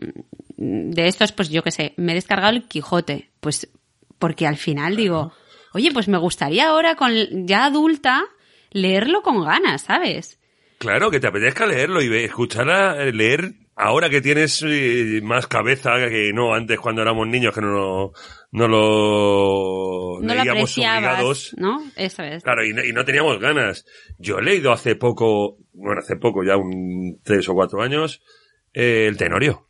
de 0.57 1.07
estos, 1.07 1.31
pues 1.31 1.49
yo 1.49 1.63
qué 1.63 1.71
sé, 1.71 1.93
me 1.97 2.11
he 2.11 2.15
descargado 2.15 2.53
el 2.53 2.67
Quijote, 2.67 3.31
pues 3.39 3.69
porque 4.17 4.47
al 4.47 4.57
final 4.57 4.95
digo, 4.95 5.33
oye, 5.73 5.91
pues 5.91 6.07
me 6.07 6.17
gustaría 6.17 6.69
ahora, 6.69 6.95
con 6.95 7.11
ya 7.45 7.65
adulta, 7.65 8.23
leerlo 8.71 9.21
con 9.21 9.43
ganas, 9.43 9.83
¿sabes? 9.83 10.39
Claro, 10.77 11.11
que 11.11 11.19
te 11.19 11.27
apetezca 11.27 11.65
leerlo 11.65 12.01
y 12.01 12.15
escuchar 12.23 12.69
a 12.69 13.05
leer 13.05 13.53
ahora 13.75 14.09
que 14.09 14.21
tienes 14.21 14.63
eh, 14.65 15.19
más 15.23 15.47
cabeza 15.47 15.91
que 16.09 16.31
no 16.33 16.53
antes 16.53 16.79
cuando 16.79 17.01
éramos 17.01 17.27
niños 17.27 17.53
que 17.53 17.61
no 17.61 17.71
lo, 17.71 18.13
no 18.51 18.67
lo 18.67 20.19
No 20.21 20.27
lo 20.27 20.41
leíamos 20.43 20.63
apreciabas, 20.63 20.97
obligados. 20.97 21.55
¿no? 21.57 21.83
Eso 21.95 22.23
es. 22.23 22.43
Claro, 22.43 22.65
y 22.65 22.73
no, 22.73 22.83
y 22.83 22.91
no 22.91 23.05
teníamos 23.05 23.39
ganas. 23.39 23.85
Yo 24.17 24.39
he 24.39 24.43
leído 24.43 24.71
hace 24.71 24.95
poco, 24.95 25.57
bueno, 25.73 26.01
hace 26.01 26.17
poco, 26.17 26.43
ya 26.43 26.57
un 26.57 27.19
tres 27.23 27.47
o 27.49 27.53
cuatro 27.53 27.81
años, 27.81 28.21
eh, 28.73 29.05
el 29.07 29.17
Tenorio. 29.17 29.67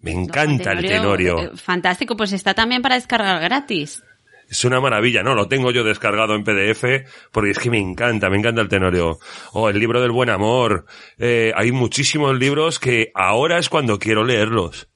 Me 0.00 0.12
encanta 0.12 0.72
el 0.72 0.86
Tenorio. 0.86 1.38
eh, 1.40 1.50
Fantástico, 1.56 2.16
pues 2.16 2.32
está 2.32 2.54
también 2.54 2.82
para 2.82 2.94
descargar 2.94 3.40
gratis. 3.40 4.02
Es 4.48 4.64
una 4.64 4.80
maravilla, 4.80 5.24
¿no? 5.24 5.34
Lo 5.34 5.48
tengo 5.48 5.72
yo 5.72 5.82
descargado 5.82 6.36
en 6.36 6.44
PDF 6.44 6.84
porque 7.32 7.50
es 7.50 7.58
que 7.58 7.68
me 7.70 7.78
encanta, 7.80 8.30
me 8.30 8.36
encanta 8.38 8.60
el 8.62 8.68
Tenorio. 8.68 9.18
Oh, 9.52 9.68
el 9.68 9.80
libro 9.80 10.00
del 10.00 10.12
buen 10.12 10.30
amor. 10.30 10.84
Eh, 11.18 11.52
hay 11.56 11.72
muchísimos 11.72 12.38
libros 12.38 12.78
que 12.78 13.10
ahora 13.14 13.58
es 13.58 13.68
cuando 13.68 13.98
quiero 13.98 14.22
leerlos. 14.22 14.88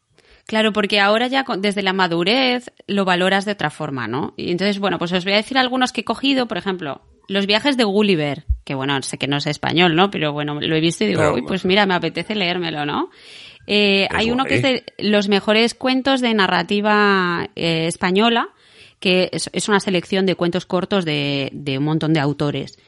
Claro, 0.47 0.73
porque 0.73 1.01
ahora 1.01 1.29
ya 1.29 1.45
desde 1.59 1.83
la 1.83 1.93
madurez 1.93 2.73
lo 2.87 3.05
valoras 3.05 3.45
de 3.45 3.53
otra 3.53 3.71
forma, 3.71 4.09
¿no? 4.09 4.35
Y 4.37 4.51
entonces, 4.51 4.79
bueno, 4.79 4.99
pues 4.99 5.13
os 5.13 5.25
voy 5.25 5.35
a 5.35 5.37
decir 5.37 5.59
algunos 5.59 5.93
que 5.93 6.01
he 6.01 6.05
cogido, 6.05 6.47
por 6.47 6.59
ejemplo, 6.59 7.03
Los 7.29 7.47
viajes 7.47 7.77
de 7.77 7.85
Gulliver, 7.85 8.45
que 8.65 8.75
bueno, 8.75 9.01
sé 9.03 9.17
que 9.17 9.29
no 9.29 9.37
es 9.37 9.47
español, 9.47 9.95
¿no? 9.95 10.11
Pero 10.11 10.33
bueno, 10.33 10.61
lo 10.61 10.75
he 10.75 10.81
visto 10.81 11.05
y 11.05 11.09
digo, 11.09 11.23
"Uy, 11.33 11.43
pues 11.43 11.65
mira, 11.65 11.87
me 11.87 11.95
apetece 11.95 12.35
leérmelo, 12.35 12.85
¿no? 12.85 13.11
Eh, 13.69 14.09
hay 14.11 14.33
uno 14.33 14.45
que 14.47 14.55
es 14.57 14.63
de 14.63 14.85
los 14.99 15.29
mejores 15.29 15.75
cuentos 15.75 16.21
de 16.21 16.35
narrativa 16.35 17.49
eh, 17.55 17.87
española, 17.87 18.49
que 18.99 19.29
es, 19.33 19.49
es 19.53 19.69
una 19.69 19.79
selección 19.79 20.27
de 20.27 20.35
cuentos 20.35 20.67
cortos 20.67 21.05
de, 21.05 21.51
de 21.53 21.79
un 21.79 21.85
montón 21.85 22.13
de 22.13 22.19
autores. 22.21 22.79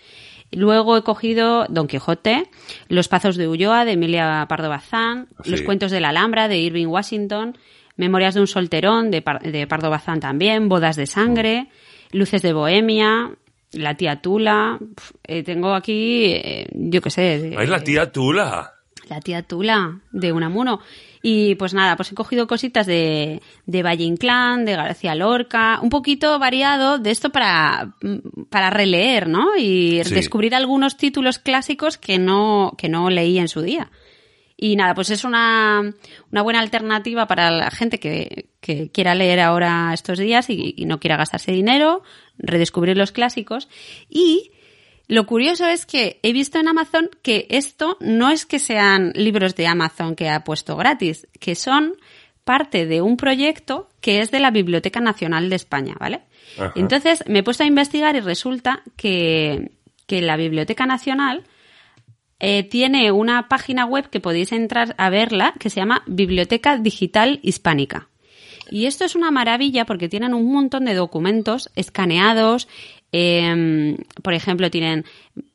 Luego 0.53 0.97
he 0.97 1.03
cogido 1.03 1.67
Don 1.69 1.87
Quijote, 1.87 2.49
Los 2.89 3.09
Pazos 3.09 3.37
de 3.37 3.49
Ulloa 3.49 3.85
de 3.85 3.93
Emilia 3.93 4.45
Pardo 4.49 4.69
Bazán, 4.69 5.29
Sí. 5.45 5.51
Los 5.51 5.63
Cuentos 5.63 5.91
de 5.91 6.01
la 6.01 6.11
Alhambra 6.11 6.49
de 6.49 6.59
Irving 6.59 6.87
Washington, 6.87 7.57
Memorias 7.97 8.35
de 8.35 8.41
un 8.41 8.47
Solterón 8.47 9.11
de, 9.11 9.23
Par- 9.23 9.41
de 9.43 9.67
Pardo 9.67 9.91
Bazán 9.91 10.21
también, 10.21 10.69
Bodas 10.69 10.97
de 10.97 11.07
Sangre, 11.07 11.69
Luces 12.11 12.43
de 12.43 12.53
Bohemia, 12.53 13.31
La 13.73 13.95
Tía 13.97 14.21
Tula. 14.21 14.79
Eh, 15.27 15.43
tengo 15.43 15.75
aquí, 15.75 16.25
eh, 16.35 16.67
yo 16.73 17.01
qué 17.01 17.11
sé. 17.11 17.55
Ah, 17.57 17.63
es 17.63 17.69
la 17.69 17.81
tía 17.81 18.13
Tula. 18.13 18.73
la 19.09 19.21
tía 19.21 19.43
Tula 19.43 19.99
de 20.11 20.33
Unamuno. 20.33 20.81
Y 21.23 21.55
pues 21.55 21.73
nada, 21.73 21.95
pues 21.97 22.11
he 22.11 22.15
cogido 22.17 22.49
cositas 22.49 22.85
de, 22.87 23.41
de 23.67 23.83
Valle 23.85 24.03
Inclán, 24.05 24.65
de 24.65 24.75
García 24.75 25.15
Lorca, 25.15 25.79
un 25.81 25.89
poquito 25.89 26.37
variado 26.41 26.99
de 26.99 27.13
esto 27.13 27.31
para, 27.31 27.95
para 28.51 28.71
releer, 28.71 29.29
¿no? 29.29 29.57
Y 29.57 30.03
Sí. 30.05 30.15
descubrir 30.15 30.55
algunos 30.55 30.97
títulos 30.97 31.39
clásicos 31.39 31.97
que 31.97 32.19
no, 32.19 32.75
que 32.77 32.89
no 32.89 33.09
leí 33.09 33.39
en 33.39 33.47
su 33.49 33.63
día. 33.63 33.91
Y 34.57 34.77
nada, 34.77 34.95
pues 34.95 35.11
es 35.11 35.25
una, 35.25 35.93
una 36.31 36.43
buena 36.43 36.61
alternativa 36.61 37.27
para 37.27 37.51
la 37.51 37.71
gente 37.71 37.99
que, 37.99 38.47
que 38.61 38.91
quiera 38.91 39.15
leer 39.15 39.41
ahora 39.41 39.91
estos 39.93 40.19
días 40.19 40.51
y, 40.51 40.75
y 40.77 40.85
no 40.87 41.01
quiera 41.01 41.17
gastarse 41.17 41.51
dinero, 41.53 42.03
redescubrir 42.39 42.97
los 42.97 43.11
clásicos. 43.13 43.69
Y 44.09 44.51
lo 45.09 45.27
curioso 45.27 45.67
es 45.67 45.87
que 45.87 46.21
he 46.23 46.33
visto 46.33 46.59
en 46.59 46.69
Amazon 46.69 47.11
que 47.23 47.47
esto 47.51 47.97
no 48.01 48.31
es 48.31 48.47
que 48.47 48.59
sean 48.59 49.13
libros 49.15 49.55
de 49.57 49.67
Amazon 49.67 50.17
que 50.17 50.29
ha 50.29 50.45
puesto 50.45 50.77
gratis, 50.77 51.27
que 51.39 51.55
son 51.55 51.95
parte 52.45 52.87
de 52.87 53.03
un 53.03 53.17
proyecto 53.17 53.89
que 54.01 54.21
es 54.21 54.31
de 54.31 54.41
la 54.41 54.51
Biblioteca 54.51 55.01
Nacional 55.01 55.49
de 55.51 55.57
España, 55.57 55.95
¿vale? 55.99 56.23
Ajá. 56.59 56.73
Entonces 56.77 57.25
me 57.27 57.41
he 57.41 57.43
puesto 57.43 57.63
a 57.63 57.67
investigar 57.67 58.17
y 58.17 58.21
resulta 58.21 58.83
que, 58.97 59.73
que 60.07 60.23
la 60.23 60.37
Biblioteca 60.37 60.87
Nacional 60.87 61.45
eh, 62.45 62.65
tiene 62.65 63.13
una 63.13 63.49
página 63.49 63.87
web 63.87 64.11
que 64.11 64.19
podéis 64.19 64.51
entrar 64.51 64.97
a 64.99 65.11
verla 65.11 65.55
que 65.61 65.71
se 65.71 65.79
llama 65.79 66.03
Biblioteca 66.07 66.77
Digital 66.77 67.39
Hispánica. 67.43 68.09
Y 68.69 68.87
esto 68.87 69.05
es 69.05 69.15
una 69.15 69.31
maravilla 69.31 69.85
porque 69.85 70.09
tienen 70.09 70.35
un 70.35 70.53
montón 70.53 70.87
de 70.87 70.95
documentos 70.95 71.71
escaneados. 71.77 72.67
Eh, 73.13 73.97
por 74.23 74.35
ejemplo, 74.35 74.71
tienen 74.71 75.05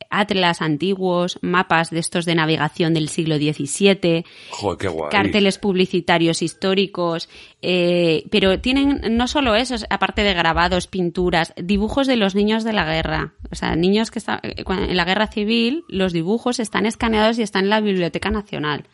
atlas 0.10 0.62
antiguos, 0.62 1.40
mapas 1.42 1.90
de 1.90 2.00
estos 2.00 2.26
de 2.26 2.36
navegación 2.36 2.94
del 2.94 3.10
siglo 3.10 3.38
XVII, 3.38 4.26
Joder, 4.52 4.78
qué 4.78 4.88
guay. 4.88 5.10
carteles 5.10 5.58
publicitarios 5.58 6.42
históricos, 6.42 7.30
eh, 7.62 8.24
pero 8.30 8.60
tienen 8.60 9.02
no 9.18 9.28
solo 9.28 9.56
eso, 9.56 9.76
aparte 9.90 10.24
de 10.24 10.34
grabados, 10.34 10.88
pinturas, 10.88 11.54
dibujos 11.58 12.08
de 12.08 12.16
los 12.16 12.36
niños 12.36 12.64
de 12.64 12.74
la 12.74 12.86
guerra. 12.86 13.34
O 13.52 13.56
sea, 13.56 13.76
niños 13.76 14.12
que 14.12 14.20
están 14.20 14.40
en 14.44 14.96
la 14.96 15.06
guerra 15.06 15.28
civil, 15.28 15.84
los 15.90 16.14
dibujos 16.14 16.60
están 16.60 16.86
escaneados 16.86 17.38
y 17.40 17.42
están 17.42 17.66
en 17.66 17.70
la 17.70 17.82
Biblioteca 17.82 18.30
Nacional. 18.30 18.86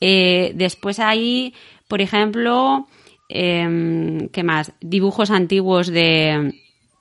Eh, 0.00 0.52
después 0.54 1.00
hay, 1.00 1.54
por 1.88 2.00
ejemplo, 2.00 2.86
em, 3.28 4.28
¿qué 4.28 4.44
más? 4.44 4.72
Dibujos 4.80 5.30
antiguos 5.30 5.88
de, 5.88 6.54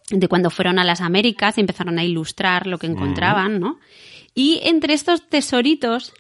de 0.10 0.28
cuando 0.28 0.50
fueron 0.50 0.80
a 0.80 0.84
las 0.84 1.02
Américas 1.02 1.58
y 1.58 1.62
empezaron 1.62 2.00
a 2.00 2.04
ilustrar 2.04 2.67
lo 2.67 2.78
que 2.78 2.88
encontraban, 2.88 3.60
¿no? 3.60 3.80
Y 4.34 4.62
entre 4.63 4.93
estos 4.93 5.28
tesoritos 5.28 6.13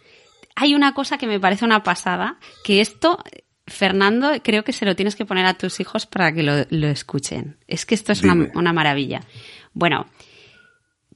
hay 0.55 0.73
una 0.73 0.93
cosa 0.93 1.17
que 1.17 1.27
me 1.27 1.39
parece 1.39 1.65
una 1.65 1.83
pasada, 1.83 2.37
que 2.63 2.81
esto, 2.81 3.23
Fernando, 3.67 4.31
creo 4.43 4.63
que 4.63 4.73
se 4.73 4.85
lo 4.85 4.95
tienes 4.95 5.15
que 5.15 5.25
poner 5.25 5.45
a 5.45 5.53
tus 5.53 5.79
hijos 5.79 6.05
para 6.05 6.33
que 6.33 6.43
lo, 6.43 6.65
lo 6.69 6.87
escuchen. 6.87 7.57
Es 7.67 7.85
que 7.85 7.95
esto 7.95 8.11
es 8.11 8.23
una, 8.23 8.49
una 8.55 8.73
maravilla. 8.73 9.21
Bueno, 9.73 10.07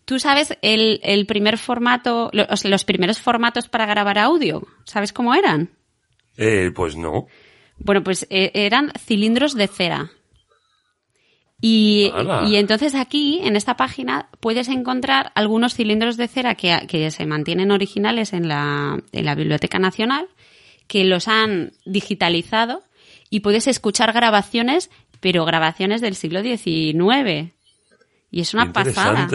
tú 0.06 0.20
sabes 0.20 0.56
el, 0.62 1.00
el 1.04 1.26
primer 1.26 1.58
formato, 1.58 2.30
los, 2.34 2.66
los 2.66 2.86
primeros 2.86 3.20
formatos 3.20 3.68
para 3.68 3.88
grabar 3.88 4.20
audio, 4.20 4.68
¿sabes 4.86 5.12
cómo 5.12 5.34
eran? 5.34 5.72
Eh, 6.38 6.72
pues 6.74 6.96
no. 6.96 7.28
Bueno, 7.78 8.04
pues 8.04 8.28
eh, 8.30 8.52
eran 8.54 8.92
cilindros 9.00 9.56
de 9.56 9.68
cera. 9.68 10.12
Y, 11.64 12.12
entonces 12.56 12.96
aquí, 12.96 13.40
en 13.44 13.56
esta 13.56 13.78
página, 13.78 14.30
puedes 14.40 14.68
encontrar 14.68 15.32
algunos 15.36 15.76
cilindros 15.76 16.18
de 16.18 16.28
cera 16.28 16.56
que, 16.56 16.88
que 16.88 17.12
se 17.12 17.26
mantienen 17.28 17.70
originales 17.70 18.34
en 18.34 18.48
la, 18.48 19.00
en 19.12 19.26
la 19.26 19.36
Biblioteca 19.36 19.78
Nacional, 19.78 20.28
que 20.88 21.06
los 21.06 21.28
han 21.28 21.74
digitalizado 21.86 22.82
y 23.30 23.42
puedes 23.42 23.68
escuchar 23.68 24.12
grabaciones, 24.12 24.90
pero 25.20 25.46
grabaciones 25.46 26.02
del 26.02 26.16
siglo 26.16 26.42
XIX. 26.42 27.54
Y 28.32 28.42
es 28.42 28.54
una 28.54 28.74
pasada. 28.74 29.28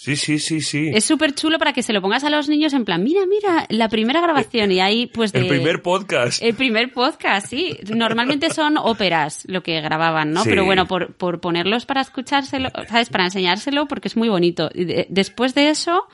Sí, 0.00 0.14
sí, 0.14 0.38
sí, 0.38 0.60
sí. 0.60 0.92
Es 0.94 1.04
súper 1.04 1.34
chulo 1.34 1.58
para 1.58 1.72
que 1.72 1.82
se 1.82 1.92
lo 1.92 2.00
pongas 2.00 2.22
a 2.22 2.30
los 2.30 2.48
niños 2.48 2.72
en 2.72 2.84
plan, 2.84 3.02
mira, 3.02 3.26
mira, 3.26 3.66
la 3.68 3.88
primera 3.88 4.20
grabación 4.20 4.70
y 4.70 4.78
ahí 4.78 5.08
pues 5.08 5.32
de... 5.32 5.40
El 5.40 5.48
primer 5.48 5.82
podcast. 5.82 6.40
El 6.40 6.54
primer 6.54 6.92
podcast, 6.92 7.48
sí. 7.48 7.76
Normalmente 7.92 8.48
son 8.50 8.76
óperas 8.78 9.42
lo 9.48 9.64
que 9.64 9.80
grababan, 9.80 10.30
¿no? 10.30 10.44
Sí. 10.44 10.50
Pero 10.50 10.64
bueno, 10.64 10.86
por, 10.86 11.14
por 11.14 11.40
ponerlos 11.40 11.84
para 11.84 12.00
escuchárselo, 12.00 12.70
¿sabes? 12.88 13.08
Para 13.08 13.24
enseñárselo 13.24 13.88
porque 13.88 14.06
es 14.06 14.16
muy 14.16 14.28
bonito. 14.28 14.70
Después 15.08 15.56
de 15.56 15.70
eso, 15.70 16.06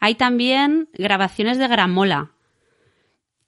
hay 0.00 0.16
también 0.16 0.90
grabaciones 0.92 1.56
de 1.56 1.66
gramola. 1.66 2.32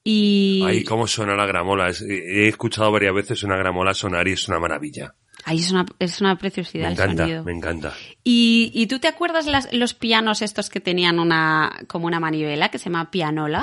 Y... 0.03 0.63
Ay, 0.67 0.85
cómo 0.85 1.07
suena 1.07 1.35
la 1.35 1.45
gramola. 1.45 1.91
He 1.91 2.49
escuchado 2.49 2.91
varias 2.93 3.13
veces 3.13 3.43
una 3.43 3.59
gramola 3.59 3.93
sonar 3.93 4.27
y 4.27 4.33
es 4.33 4.49
una 4.49 4.59
maravilla. 4.59 5.17
Ahí 5.45 5.59
es 5.59 5.71
una, 5.73 5.85
es 5.99 6.21
una 6.21 6.37
preciosidad 6.37 6.85
Me 6.85 6.89
el 6.89 7.01
encanta, 7.01 7.23
sonido. 7.25 7.45
me 7.45 7.53
encanta. 7.53 7.93
¿Y, 8.25 8.71
y 8.75 8.87
tú 8.87 8.99
te 9.01 9.09
acuerdas 9.09 9.47
las- 9.47 9.73
los 9.73 9.95
pianos 9.95 10.41
estos 10.43 10.71
que 10.71 10.81
tenían 10.81 11.19
una 11.19 11.73
como 11.89 12.07
una 12.07 12.21
manivela 12.21 12.69
que 12.71 12.79
se 12.79 12.85
llama 12.87 13.11
pianola? 13.11 13.63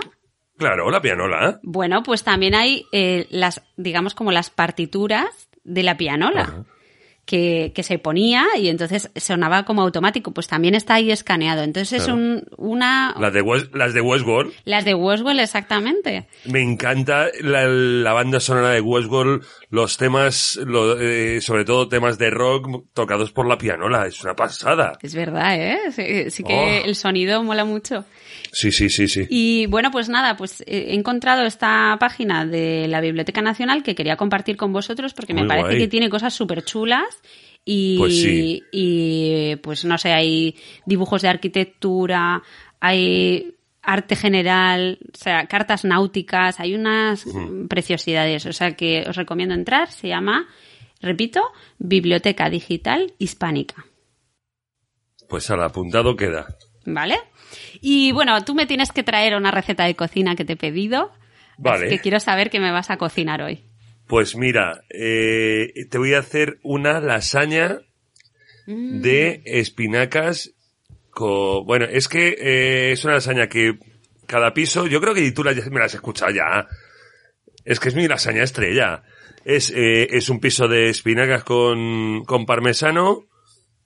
Claro, 0.57 0.91
la 0.91 1.01
pianola. 1.01 1.49
¿eh? 1.49 1.55
Bueno, 1.63 2.03
pues 2.03 2.23
también 2.23 2.53
hay 2.53 2.85
eh, 2.91 3.27
las, 3.29 3.61
digamos, 3.77 4.13
como 4.13 4.31
las 4.33 4.49
partituras 4.49 5.27
de 5.63 5.83
la 5.83 5.95
pianola. 5.97 6.41
Ajá. 6.41 6.65
Que, 7.29 7.73
que 7.75 7.83
se 7.83 7.99
ponía 7.99 8.43
y 8.57 8.69
entonces 8.69 9.11
sonaba 9.15 9.63
como 9.63 9.83
automático, 9.83 10.31
pues 10.31 10.47
también 10.47 10.73
está 10.73 10.95
ahí 10.95 11.11
escaneado. 11.11 11.61
Entonces 11.61 12.01
es 12.01 12.07
un, 12.07 12.43
una... 12.57 13.13
Las 13.19 13.31
de, 13.31 13.43
West- 13.43 13.75
las 13.75 13.93
de 13.93 14.01
Westworld. 14.01 14.51
Las 14.65 14.83
de 14.83 14.95
Westwell, 14.95 15.39
exactamente. 15.39 16.25
Me 16.45 16.61
encanta 16.63 17.27
la, 17.41 17.67
la 17.67 18.13
banda 18.13 18.39
sonora 18.39 18.71
de 18.71 18.81
Westworld, 18.81 19.43
los 19.69 19.97
temas, 19.97 20.55
lo- 20.65 20.99
eh, 20.99 21.39
sobre 21.41 21.65
todo 21.65 21.87
temas 21.87 22.17
de 22.17 22.31
rock 22.31 22.85
tocados 22.93 23.31
por 23.31 23.47
la 23.47 23.59
pianola. 23.59 24.07
Es 24.07 24.19
una 24.23 24.35
pasada. 24.35 24.97
Es 24.99 25.13
verdad, 25.13 25.55
¿eh? 25.55 25.77
Sí, 25.91 26.31
sí 26.31 26.43
que 26.43 26.81
Oh. 26.83 26.85
el 26.87 26.95
sonido 26.95 27.43
mola 27.43 27.63
mucho. 27.63 28.05
Sí, 28.51 28.71
sí, 28.71 28.89
sí, 28.89 29.07
sí. 29.07 29.25
Y 29.29 29.65
bueno, 29.67 29.91
pues 29.91 30.09
nada, 30.09 30.35
pues 30.35 30.61
eh, 30.61 30.87
he 30.89 30.95
encontrado 30.95 31.43
esta 31.43 31.97
página 31.99 32.45
de 32.45 32.87
la 32.87 33.01
Biblioteca 33.01 33.41
Nacional 33.41 33.83
que 33.83 33.95
quería 33.95 34.17
compartir 34.17 34.57
con 34.57 34.73
vosotros 34.73 35.13
porque 35.13 35.33
me 35.33 35.45
parece 35.45 35.67
guay. 35.67 35.77
que 35.79 35.87
tiene 35.87 36.09
cosas 36.09 36.33
súper 36.33 36.63
chulas. 36.63 37.05
Y, 37.65 37.97
Pues 37.97 38.21
sí. 38.21 38.63
y 38.71 39.55
pues 39.57 39.85
no 39.85 39.97
sé, 39.97 40.13
hay 40.13 40.55
dibujos 40.85 41.21
de 41.21 41.27
arquitectura, 41.27 42.41
hay 42.79 43.55
arte 43.81 44.15
general, 44.15 44.99
o 45.13 45.17
sea, 45.17 45.45
cartas 45.47 45.83
náuticas, 45.83 46.59
hay 46.59 46.73
unas 46.75 47.25
preciosidades, 47.67 48.45
o 48.45 48.53
sea 48.53 48.71
que 48.75 49.05
os 49.07 49.15
recomiendo 49.15 49.53
entrar, 49.55 49.91
se 49.91 50.07
llama, 50.07 50.47
repito, 51.01 51.41
Biblioteca 51.77 52.49
Digital 52.49 53.13
Hispánica. 53.19 53.85
Pues 55.27 55.49
al 55.51 55.61
apuntado 55.61 56.15
queda. 56.15 56.47
¿Vale? 56.85 57.17
Y 57.81 58.11
bueno, 58.11 58.43
tú 58.43 58.55
me 58.55 58.65
tienes 58.65 58.91
que 58.91 59.03
traer 59.03 59.35
una 59.35 59.51
receta 59.51 59.85
de 59.85 59.95
cocina 59.95 60.35
que 60.35 60.45
te 60.45 60.53
he 60.53 60.57
pedido. 60.57 61.11
Vale. 61.57 61.87
Así 61.87 61.95
que 61.95 62.01
quiero 62.01 62.19
saber 62.19 62.49
qué 62.49 62.59
me 62.59 62.71
vas 62.71 62.89
a 62.89 62.97
cocinar 62.97 63.41
hoy. 63.41 63.63
Pues 64.07 64.35
mira, 64.35 64.81
eh, 64.89 65.71
te 65.89 65.97
voy 65.97 66.13
a 66.13 66.19
hacer 66.19 66.59
una 66.63 66.99
lasaña 66.99 67.79
Mm. 68.69 69.01
de 69.01 69.41
espinacas 69.45 70.53
con... 71.09 71.65
Bueno, 71.65 71.85
es 71.85 72.07
que 72.07 72.35
eh, 72.39 72.91
es 72.91 73.03
una 73.03 73.15
lasaña 73.15 73.47
que 73.47 73.79
cada 74.27 74.53
piso, 74.53 74.85
yo 74.85 75.01
creo 75.01 75.15
que 75.15 75.31
tú 75.31 75.43
la, 75.43 75.53
me 75.53 75.79
la 75.79 75.85
has 75.85 75.95
escuchado 75.95 76.31
ya. 76.31 76.67
Es 77.65 77.79
que 77.79 77.89
es 77.89 77.95
mi 77.95 78.07
lasaña 78.07 78.43
estrella. 78.43 79.01
Es, 79.43 79.71
eh, 79.71 80.07
es 80.11 80.29
un 80.29 80.39
piso 80.39 80.67
de 80.67 80.89
espinacas 80.89 81.43
con, 81.43 82.23
con 82.25 82.45
parmesano, 82.45 83.25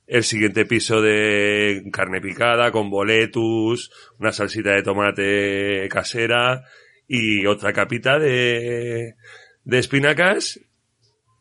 el 0.08 0.24
siguiente 0.24 0.66
piso 0.66 1.02
de 1.02 1.84
carne 1.92 2.20
picada 2.22 2.72
con 2.72 2.90
boletus, 2.90 3.92
una 4.20 4.32
salsita 4.32 4.72
de 4.72 4.84
tomate 4.84 5.88
casera 5.90 6.64
y 7.08 7.46
otra 7.46 7.74
capita 7.74 8.20
de, 8.20 9.16
de 9.64 9.80
espinacas 9.80 10.60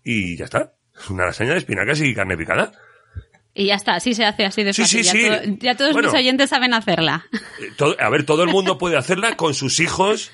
y 0.04 0.36
ya 0.36 0.44
está. 0.44 0.74
Es 0.96 1.10
una 1.10 1.26
lasaña 1.26 1.52
de 1.52 1.58
espinacas 1.58 2.00
y 2.00 2.14
carne 2.14 2.36
picada. 2.36 2.72
Y 3.54 3.66
ya 3.66 3.74
está, 3.74 3.94
así 3.96 4.14
se 4.14 4.24
hace 4.24 4.44
así 4.46 4.62
de 4.62 4.72
Sí, 4.72 4.82
fácil. 4.82 5.04
sí, 5.04 5.22
ya, 5.24 5.40
sí. 5.42 5.50
to- 5.50 5.58
ya 5.64 5.76
todos 5.76 5.92
Bueno. 5.92 6.08
mis 6.10 6.18
oyentes 6.18 6.48
saben 6.48 6.72
hacerla. 6.74 7.26
Eh, 7.60 7.68
todo- 7.76 7.96
a 8.00 8.08
ver, 8.08 8.24
todo 8.24 8.44
el 8.44 8.48
mundo 8.50 8.78
puede 8.78 8.96
hacerla 8.96 9.36
con 9.36 9.52
sus 9.54 9.78
hijos. 9.80 10.32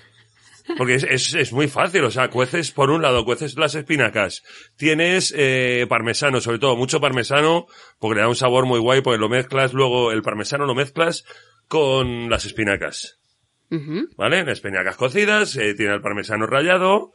Porque 0.76 0.94
es, 0.94 1.04
es, 1.04 1.34
es 1.34 1.52
muy 1.52 1.68
fácil, 1.68 2.04
o 2.04 2.10
sea, 2.10 2.28
cueces 2.28 2.72
por 2.72 2.90
un 2.90 3.02
lado, 3.02 3.24
cueces 3.24 3.56
las 3.56 3.74
espinacas, 3.74 4.42
tienes 4.76 5.32
eh, 5.36 5.86
parmesano, 5.88 6.40
sobre 6.40 6.58
todo 6.58 6.76
mucho 6.76 7.00
parmesano, 7.00 7.66
porque 7.98 8.16
le 8.16 8.20
da 8.22 8.28
un 8.28 8.36
sabor 8.36 8.66
muy 8.66 8.78
guay, 8.78 9.00
porque 9.00 9.18
lo 9.18 9.28
mezclas 9.28 9.72
luego, 9.72 10.12
el 10.12 10.22
parmesano 10.22 10.66
lo 10.66 10.74
mezclas 10.74 11.24
con 11.68 12.28
las 12.28 12.44
espinacas. 12.44 13.18
¿vale? 14.16 14.44
Las 14.44 14.58
espinacas 14.58 14.96
cocidas, 14.96 15.56
eh, 15.56 15.74
tiene 15.74 15.94
el 15.94 16.00
parmesano 16.00 16.46
rallado, 16.46 17.12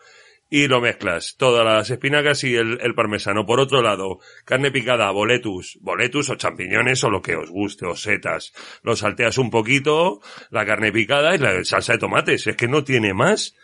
y 0.55 0.67
lo 0.67 0.81
mezclas, 0.81 1.33
todas 1.35 1.65
las 1.65 1.89
espinacas 1.89 2.43
y 2.43 2.55
el, 2.55 2.77
el 2.79 2.93
parmesano. 2.93 3.43
Por 3.43 3.59
otro 3.59 3.81
lado, 3.81 4.19
carne 4.45 4.69
picada, 4.69 5.09
boletus, 5.09 5.79
boletus 5.81 6.29
o 6.29 6.35
champiñones 6.35 7.03
o 7.03 7.09
lo 7.09 7.23
que 7.23 7.35
os 7.35 7.49
guste, 7.49 7.87
o 7.87 7.95
setas. 7.95 8.53
Lo 8.83 8.95
salteas 8.95 9.39
un 9.39 9.49
poquito, 9.49 10.21
la 10.51 10.63
carne 10.63 10.91
picada 10.91 11.33
y 11.33 11.39
la 11.39 11.63
salsa 11.65 11.93
de 11.93 11.97
tomates. 11.99 12.45
Es 12.45 12.55
que 12.55 12.67
no 12.67 12.83
tiene 12.83 13.15
más. 13.15 13.55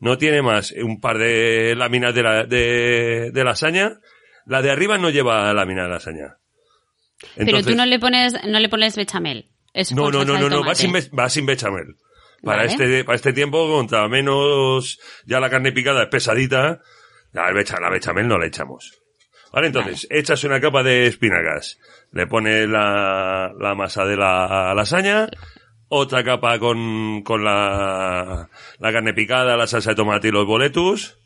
No 0.00 0.18
tiene 0.18 0.42
más. 0.42 0.72
Un 0.72 1.00
par 1.00 1.16
de 1.16 1.74
láminas 1.76 2.14
de, 2.14 2.22
la, 2.22 2.44
de, 2.44 3.30
de 3.32 3.44
lasaña. 3.44 4.00
La 4.44 4.60
de 4.60 4.70
arriba 4.70 4.98
no 4.98 5.08
lleva 5.08 5.50
lámina 5.54 5.84
de 5.84 5.88
lasaña. 5.88 6.36
Pero 7.36 7.62
tú 7.62 7.74
no 7.74 7.86
le 7.86 7.98
pones, 7.98 8.34
no 8.46 8.58
le 8.60 8.68
pones 8.68 8.96
bechamel. 8.96 9.48
No, 9.92 10.10
no, 10.10 10.24
no, 10.26 10.34
no, 10.38 10.50
no, 10.50 10.60
va 10.62 10.74
sin, 10.74 10.92
be- 10.92 11.08
va 11.18 11.30
sin 11.30 11.46
bechamel. 11.46 11.96
Para 12.44 12.58
Vale. 12.58 12.72
este, 12.72 13.04
para 13.04 13.16
este 13.16 13.32
tiempo, 13.32 13.66
contra 13.68 14.06
menos 14.08 15.00
ya 15.24 15.40
la 15.40 15.48
carne 15.50 15.72
picada 15.72 16.02
es 16.02 16.08
pesadita, 16.08 16.80
la, 17.32 17.52
becha, 17.52 17.80
la 17.80 17.90
bechamel 17.90 18.28
no 18.28 18.38
la 18.38 18.46
echamos. 18.46 19.00
Vale, 19.52 19.68
entonces, 19.68 20.06
echas 20.10 20.42
una 20.44 20.60
capa 20.60 20.82
de 20.82 21.06
espinacas, 21.06 21.78
le 22.10 22.26
pones 22.26 22.68
la, 22.68 23.52
la 23.58 23.74
masa 23.74 24.04
de 24.04 24.16
la 24.16 24.74
lasaña, 24.74 25.28
otra 25.88 26.24
capa 26.24 26.58
con, 26.58 27.22
con 27.22 27.44
la, 27.44 28.48
la 28.78 28.92
carne 28.92 29.14
picada, 29.14 29.56
la 29.56 29.68
salsa 29.68 29.90
de 29.90 29.96
tomate 29.96 30.28
y 30.28 30.32
los 30.32 30.44
boletus, 30.44 31.18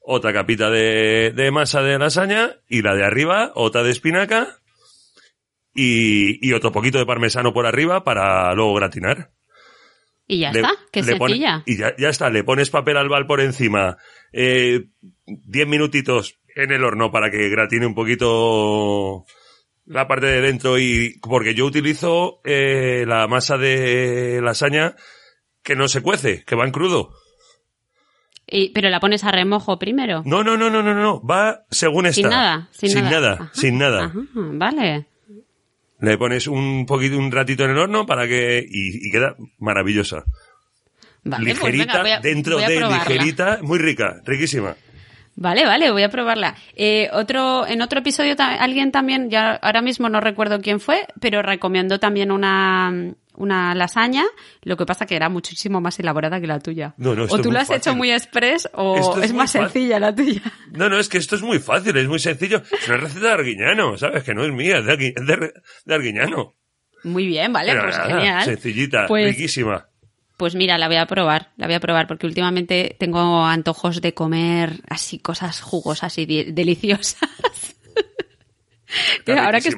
otra 0.00 0.32
capita 0.32 0.70
de, 0.70 1.32
de 1.36 1.50
masa 1.50 1.82
de 1.82 1.98
lasaña 1.98 2.56
y 2.68 2.80
la 2.80 2.94
de 2.94 3.04
arriba, 3.04 3.52
otra 3.54 3.82
de 3.82 3.90
espinaca 3.90 4.58
y, 5.74 6.46
y 6.46 6.52
otro 6.54 6.72
poquito 6.72 6.96
de 6.98 7.06
parmesano 7.06 7.52
por 7.52 7.66
arriba 7.66 8.02
para 8.02 8.54
luego 8.54 8.74
gratinar. 8.74 9.35
Y 10.28 10.40
ya 10.40 10.50
Le- 10.52 10.60
está, 10.60 10.72
que 10.90 11.02
le 11.02 11.16
pone- 11.16 11.34
sencilla. 11.34 11.62
y 11.66 11.76
ya, 11.78 11.94
ya 11.96 12.08
está, 12.08 12.30
le 12.30 12.42
pones 12.44 12.70
papel 12.70 12.96
albal 12.96 13.26
por 13.26 13.40
encima, 13.40 13.96
eh, 14.32 14.86
10 15.26 15.68
minutitos 15.68 16.38
en 16.54 16.72
el 16.72 16.82
horno 16.84 17.12
para 17.12 17.30
que 17.30 17.48
gratine 17.48 17.86
un 17.86 17.94
poquito 17.94 19.24
la 19.84 20.08
parte 20.08 20.26
de 20.26 20.40
dentro 20.40 20.78
y 20.78 21.18
porque 21.22 21.54
yo 21.54 21.64
utilizo 21.66 22.40
eh, 22.44 23.04
la 23.06 23.28
masa 23.28 23.56
de 23.56 24.40
lasaña 24.42 24.96
que 25.62 25.76
no 25.76 25.86
se 25.86 26.00
cuece, 26.02 26.42
que 26.44 26.56
va 26.56 26.64
en 26.64 26.72
crudo. 26.72 27.12
Y- 28.48 28.70
pero 28.70 28.88
la 28.90 29.00
pones 29.00 29.24
a 29.24 29.32
remojo 29.32 29.78
primero. 29.78 30.22
No, 30.24 30.42
no, 30.44 30.56
no, 30.56 30.70
no, 30.70 30.82
no, 30.82 30.94
no, 30.94 31.20
va 31.24 31.64
según 31.70 32.06
está. 32.06 32.20
Sin 32.20 32.30
nada, 32.30 32.68
sin, 32.72 32.94
nada. 33.02 33.50
Sin 33.52 33.78
nada. 33.78 34.04
ajá, 34.06 34.18
vale. 34.34 35.06
Le 36.00 36.18
pones 36.18 36.46
un 36.46 36.84
poquito, 36.86 37.16
un 37.18 37.32
ratito 37.32 37.64
en 37.64 37.70
el 37.70 37.78
horno 37.78 38.04
para 38.06 38.26
que, 38.28 38.58
y, 38.68 39.08
y 39.08 39.10
queda 39.10 39.34
maravillosa. 39.58 40.24
Vale, 41.24 41.44
pues 41.54 41.72
ligerita, 41.72 41.84
venga, 41.86 42.02
voy 42.02 42.10
a- 42.12 42.20
dentro 42.20 42.58
de 42.58 42.76
probarla. 42.78 42.98
ligerita, 43.14 43.58
muy 43.62 43.78
rica, 43.78 44.20
riquísima. 44.24 44.76
Vale, 45.38 45.66
vale, 45.66 45.90
voy 45.90 46.02
a 46.02 46.08
probarla. 46.08 46.54
Eh, 46.74 47.10
otro, 47.12 47.66
en 47.66 47.82
otro 47.82 48.00
episodio 48.00 48.34
ta- 48.36 48.54
alguien 48.54 48.90
también, 48.90 49.28
ya 49.28 49.52
ahora 49.56 49.82
mismo 49.82 50.08
no 50.08 50.20
recuerdo 50.20 50.60
quién 50.60 50.80
fue, 50.80 51.06
pero 51.20 51.42
recomendó 51.42 52.00
también 52.00 52.32
una, 52.32 53.12
una 53.34 53.74
lasaña, 53.74 54.24
lo 54.62 54.78
que 54.78 54.86
pasa 54.86 55.04
que 55.04 55.14
era 55.14 55.28
muchísimo 55.28 55.82
más 55.82 55.98
elaborada 56.00 56.40
que 56.40 56.46
la 56.46 56.58
tuya. 56.58 56.94
No, 56.96 57.14
no, 57.14 57.24
o 57.24 57.38
tú 57.38 57.52
la 57.52 57.60
has 57.60 57.68
fácil. 57.68 57.80
hecho 57.82 57.94
muy 57.94 58.10
express 58.12 58.66
o 58.72 59.18
es, 59.22 59.34
más 59.34 59.52
fácil. 59.52 59.60
sencilla 59.70 60.00
la 60.00 60.14
tuya. 60.14 60.40
No, 60.72 60.88
no, 60.88 60.98
es 60.98 61.08
que 61.10 61.18
esto 61.18 61.36
es 61.36 61.42
muy 61.42 61.58
fácil, 61.58 61.94
es 61.98 62.08
muy 62.08 62.18
sencillo. 62.18 62.62
Es 62.72 62.88
una 62.88 62.96
receta 62.96 63.26
de 63.26 63.32
Arguiñano, 63.32 63.98
¿sabes? 63.98 64.24
Que 64.24 64.32
no 64.34 64.42
es 64.42 64.52
mía, 64.52 64.78
es 64.78 64.86
de, 64.86 65.52
Arguiñano. 65.94 66.54
Muy 67.04 67.26
bien, 67.26 67.52
vale, 67.52 67.72
Pero 67.72 67.84
pues 67.84 67.98
nada, 67.98 68.08
genial. 68.16 68.42
Sencillita, 68.44 69.06
Pues- 69.06 69.26
riquísima. 69.36 69.86
Pues 70.36 70.54
mira, 70.54 70.76
la 70.78 70.86
voy 70.88 70.96
a 70.96 71.06
probar, 71.06 71.50
la 71.56 71.66
voy 71.66 71.74
a 71.76 71.80
probar 71.80 72.06
porque 72.06 72.26
últimamente 72.26 72.94
tengo 72.98 73.44
antojos 73.44 74.02
de 74.02 74.12
comer 74.12 74.80
así 74.88 75.18
cosas 75.18 75.60
jugosas 75.62 76.18
y 76.18 76.26
deliciosas. 76.26 77.16
Ahora, 79.26 79.60
que, 79.60 79.70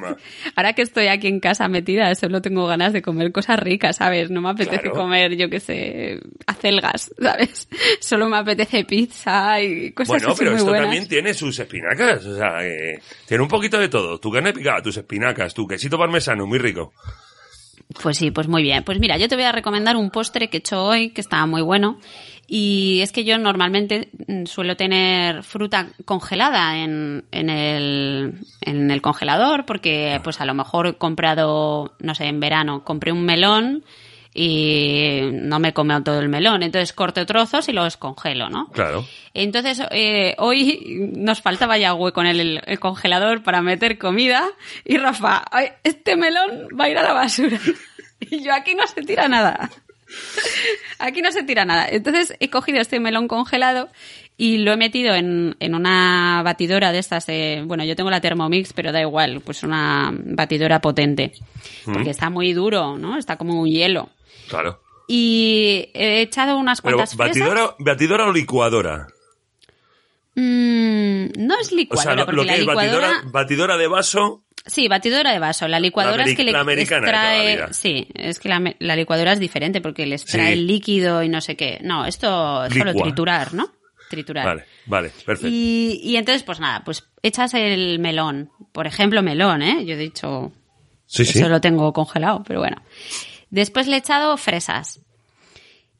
ahora 0.55 0.73
que 0.73 0.83
estoy 0.83 1.07
aquí 1.07 1.27
en 1.27 1.39
casa 1.39 1.67
metida, 1.67 2.13
solo 2.13 2.41
tengo 2.43 2.67
ganas 2.67 2.93
de 2.93 3.01
comer 3.01 3.31
cosas 3.31 3.59
ricas, 3.59 3.97
¿sabes? 3.97 4.29
No 4.29 4.39
me 4.39 4.49
apetece 4.51 4.83
Claro. 4.83 4.95
comer, 4.95 5.35
yo 5.35 5.49
qué 5.49 5.59
sé, 5.59 6.19
acelgas, 6.45 7.11
¿sabes? 7.19 7.67
Solo 7.99 8.29
me 8.29 8.37
apetece 8.37 8.85
pizza 8.85 9.59
y 9.61 9.91
cosas 9.93 10.09
Bueno, 10.09 10.27
así 10.29 10.37
pero 10.39 10.51
muy 10.51 10.57
esto 10.59 10.69
buenas. 10.69 10.85
también 10.85 11.07
tiene 11.07 11.33
sus 11.33 11.57
espinacas, 11.57 12.23
o 12.23 12.37
sea, 12.37 12.59
que 12.59 12.99
tiene 13.27 13.41
un 13.43 13.49
poquito 13.49 13.79
de 13.79 13.89
todo. 13.89 14.19
Tu 14.19 14.31
carne 14.31 14.53
picada, 14.53 14.81
tus 14.83 14.95
espinacas, 14.97 15.55
tu 15.55 15.67
quesito 15.67 15.97
parmesano, 15.97 16.45
muy 16.45 16.59
rico. 16.59 16.93
Pues 18.01 18.17
sí, 18.17 18.29
pues 18.29 18.47
muy 18.47 18.61
bien. 18.61 18.83
Pues 18.83 18.99
mira, 18.99 19.17
yo 19.17 19.27
te 19.27 19.35
voy 19.35 19.45
a 19.45 19.51
recomendar 19.51 19.95
un 19.95 20.11
postre 20.11 20.49
que 20.49 20.57
he 20.57 20.59
hecho 20.59 20.85
hoy, 20.85 21.09
que 21.09 21.21
estaba 21.21 21.47
muy 21.47 21.61
bueno. 21.63 21.97
Y 22.47 23.01
es 23.01 23.11
que 23.11 23.23
yo 23.23 23.37
normalmente 23.37 24.09
mm, 24.27 24.45
suelo 24.45 24.77
tener 24.77 25.43
fruta 25.43 25.89
congelada 26.05 26.77
en, 26.77 27.25
en, 27.31 27.49
el, 27.49 28.33
en 28.61 28.91
el 28.91 29.01
congelador, 29.01 29.65
porque 29.65 30.19
pues 30.23 30.39
a 30.39 30.45
lo 30.45 30.53
mejor 30.53 30.87
he 30.87 30.93
comprado, 30.93 31.93
no 31.99 32.15
sé, 32.15 32.25
en 32.25 32.39
verano, 32.39 32.83
compré 32.83 33.11
un 33.11 33.25
melón 33.25 33.83
y 34.33 35.21
no 35.31 35.59
me 35.59 35.73
comido 35.73 36.03
todo 36.03 36.19
el 36.19 36.29
melón. 36.29 36.63
Entonces 36.63 36.93
corto 36.93 37.25
trozos 37.25 37.67
y 37.69 37.73
los 37.73 37.97
congelo, 37.97 38.49
¿no? 38.49 38.67
Claro. 38.67 39.05
Entonces, 39.33 39.81
eh, 39.91 40.35
hoy 40.37 41.09
nos 41.15 41.41
faltaba 41.41 41.77
ya 41.77 41.93
hueco 41.93 42.21
en 42.21 42.27
el, 42.27 42.61
el 42.65 42.79
congelador 42.79 43.43
para 43.43 43.61
meter 43.61 43.97
comida 43.97 44.47
y 44.85 44.97
Rafa, 44.97 45.43
"Ay, 45.51 45.69
este 45.83 46.15
melón 46.15 46.67
va 46.79 46.85
a 46.85 46.89
ir 46.89 46.97
a 46.97 47.03
la 47.03 47.13
basura. 47.13 47.59
Y 48.31 48.43
yo 48.43 48.53
aquí 48.53 48.75
no 48.75 48.85
se 48.85 49.01
tira 49.01 49.29
nada. 49.29 49.69
Aquí 50.99 51.21
no 51.21 51.31
se 51.31 51.43
tira 51.43 51.63
nada. 51.63 51.87
Entonces 51.89 52.35
he 52.41 52.49
cogido 52.49 52.81
este 52.81 52.99
melón 52.99 53.29
congelado 53.29 53.87
y 54.37 54.57
lo 54.57 54.73
he 54.73 54.77
metido 54.77 55.13
en, 55.15 55.55
en 55.61 55.73
una 55.75 56.41
batidora 56.43 56.91
de 56.91 56.99
estas 56.99 57.25
de, 57.27 57.63
bueno, 57.65 57.85
yo 57.85 57.95
tengo 57.95 58.09
la 58.09 58.19
Thermomix, 58.19 58.73
pero 58.73 58.91
da 58.91 58.99
igual, 58.99 59.39
pues 59.41 59.63
una 59.63 60.11
batidora 60.13 60.81
potente. 60.81 61.31
Porque 61.85 62.09
está 62.09 62.29
muy 62.29 62.51
duro, 62.53 62.97
¿no? 62.97 63.17
Está 63.17 63.37
como 63.37 63.59
un 63.61 63.67
hielo. 63.69 64.09
Claro. 64.47 64.81
Y 65.07 65.89
he 65.93 66.21
echado 66.21 66.57
unas 66.57 66.81
Pero, 66.81 66.97
cuantas 66.97 67.15
fresas. 67.15 67.37
batidora, 67.39 67.75
batidora 67.79 68.25
o 68.27 68.31
licuadora. 68.31 69.07
Mm, 70.35 71.31
no 71.37 71.59
es 71.59 71.71
O 71.71 71.75
licuadora, 71.75 72.03
sea, 72.03 72.15
lo, 72.15 72.25
porque 72.25 72.35
lo 72.37 72.41
que 72.43 72.47
la 72.47 72.53
es 72.53 72.59
licuadora... 72.59 73.07
batidora, 73.07 73.31
batidora 73.31 73.77
de 73.77 73.87
vaso, 73.87 74.43
Sí, 74.65 74.87
batidora 74.87 75.31
de 75.31 75.39
vaso. 75.39 75.67
La 75.67 75.79
licuadora 75.79 76.25
La 76.25 76.29
es 76.29 76.35
que 76.37 76.43
le 76.43 76.51
extrae... 76.51 77.73
Sí, 77.73 78.07
es 78.13 78.39
que 78.39 78.49
la, 78.49 78.95
licuadora 78.95 79.31
es 79.33 79.39
diferente 79.39 79.81
porque 79.81 80.05
le 80.05 80.15
extrae 80.15 80.47
Sí. 80.47 80.53
el 80.53 80.67
líquido 80.67 81.23
y 81.23 81.29
no 81.29 81.41
sé 81.41 81.55
qué. 81.55 81.79
No, 81.81 82.05
esto 82.05 82.65
es 82.65 82.73
solo 82.75 82.93
triturar, 82.93 83.53
¿no? 83.53 83.71
Triturar. 84.09 84.45
vale, 84.45 84.65
vale, 84.85 85.09
perfecto. 85.25 85.47
Y, 85.49 86.01
y 86.03 86.17
entonces, 86.17 86.43
pues 86.43 86.59
nada, 86.59 86.83
pues 86.83 87.03
echas 87.23 87.53
el 87.53 87.99
melón. 87.99 88.51
Por 88.71 88.85
ejemplo, 88.85 89.23
melón, 89.23 89.61
¿eh? 89.63 89.85
Yo 89.85 89.93
he 89.93 89.97
dicho... 89.97 90.51
sí, 91.05 91.25
sí. 91.25 91.39
Eso 91.39 91.47
lo 91.49 91.61
tengo 91.61 91.91
congelado, 91.93 92.43
pero 92.45 92.59
bueno. 92.59 92.81
Después 93.49 93.87
le 93.87 93.95
he 93.95 93.99
echado 93.99 94.35
fresas. 94.37 95.01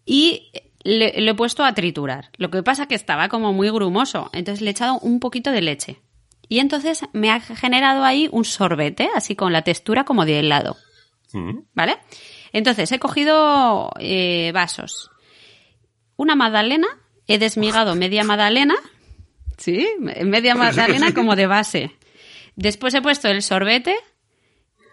Y 0.06 0.52
le, 0.84 1.22
lo 1.22 1.32
he 1.32 1.36
puesto 1.36 1.64
a 1.64 1.74
triturar. 1.74 2.30
Lo 2.38 2.50
que 2.50 2.64
pasa 2.64 2.88
que 2.88 2.95
estaba 2.95 3.30
como 3.30 3.54
muy 3.54 3.70
grumoso. 3.70 4.30
Entonces 4.34 4.62
le 4.62 4.70
he 4.70 4.72
echado 4.72 5.00
un 5.00 5.20
poquito 5.20 5.52
de 5.52 5.62
leche. 5.62 6.02
Y 6.47 6.60
entonces 6.60 7.04
me 7.14 7.30
ha 7.32 7.39
generado 7.39 8.04
ahí 8.04 8.28
un 8.32 8.43
sorbete, 8.43 9.10
así 9.16 9.36
con 9.36 9.54
la 9.54 9.62
textura 9.62 10.04
como 10.04 10.26
de 10.26 10.39
helado. 10.39 10.78
Mm. 11.32 11.60
¿Vale? 11.76 11.97
Entonces 12.52 12.91
he 12.91 13.00
cogido 13.00 13.91
eh, 14.00 14.52
vasos. 14.54 15.12
Una 16.16 16.36
magdalena, 16.36 16.88
he 17.28 17.38
desmigado 17.38 17.95
media 17.95 18.24
magdalena. 18.24 18.76
Sí, 19.58 19.88
media 20.00 20.56
magdalena 20.56 21.14
como 21.14 21.36
de 21.36 21.45
base. 21.45 21.91
Después 22.56 22.93
he 22.93 23.02
puesto 23.02 23.28
el 23.28 23.41
sorbete 23.41 23.95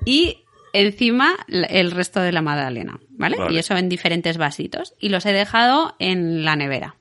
y 0.04 0.44
encima 0.80 1.34
el 1.48 1.90
resto 1.90 2.20
de 2.20 2.32
la 2.32 2.42
magdalena, 2.42 2.98
¿vale? 3.10 3.36
Vale. 3.36 3.54
Y 3.54 3.58
eso 3.58 3.76
en 3.76 3.88
diferentes 3.88 4.36
vasitos. 4.38 4.94
Y 5.00 5.08
los 5.10 5.24
he 5.26 5.32
dejado 5.32 5.94
en 5.98 6.44
la 6.44 6.56
nevera. 6.56 6.96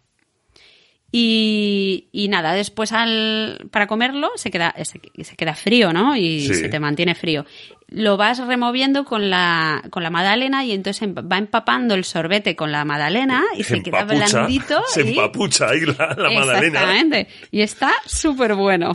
Y, 1.17 2.09
y 2.11 2.27
nada, 2.27 2.53
después 2.53 2.91
al, 2.91 3.69
para 3.71 3.87
comerlo 3.87 4.31
se 4.35 4.51
queda, 4.51 4.75
se, 4.83 4.99
se 5.23 5.35
queda 5.37 5.55
frío, 5.55 5.93
¿no? 5.93 6.17
Y 6.17 6.41
Sí. 6.41 6.55
se 6.55 6.67
te 6.67 6.79
mantiene 6.79 7.15
frío. 7.15 7.45
Lo 7.87 8.17
vas 8.17 8.39
removiendo 8.45 9.05
con 9.05 9.29
la, 9.29 9.81
con 9.91 10.03
la 10.03 10.09
magdalena 10.09 10.65
y 10.65 10.73
entonces 10.73 11.03
em- 11.03 11.15
va 11.15 11.37
empapando 11.37 11.95
el 11.95 12.03
sorbete 12.03 12.55
con 12.57 12.71
la 12.73 12.83
magdalena 12.83 13.45
y 13.55 13.63
se 13.63 13.81
queda 13.81 14.03
blandito. 14.03 14.81
Se 14.87 15.03
y- 15.05 15.09
empapucha 15.09 15.69
ahí 15.69 15.81
la, 15.85 16.15
la 16.17 16.31
magdalena. 16.31 16.79
Exactamente. 16.81 17.27
Y 17.51 17.61
está 17.61 17.93
súper 18.05 18.55
bueno. 18.55 18.91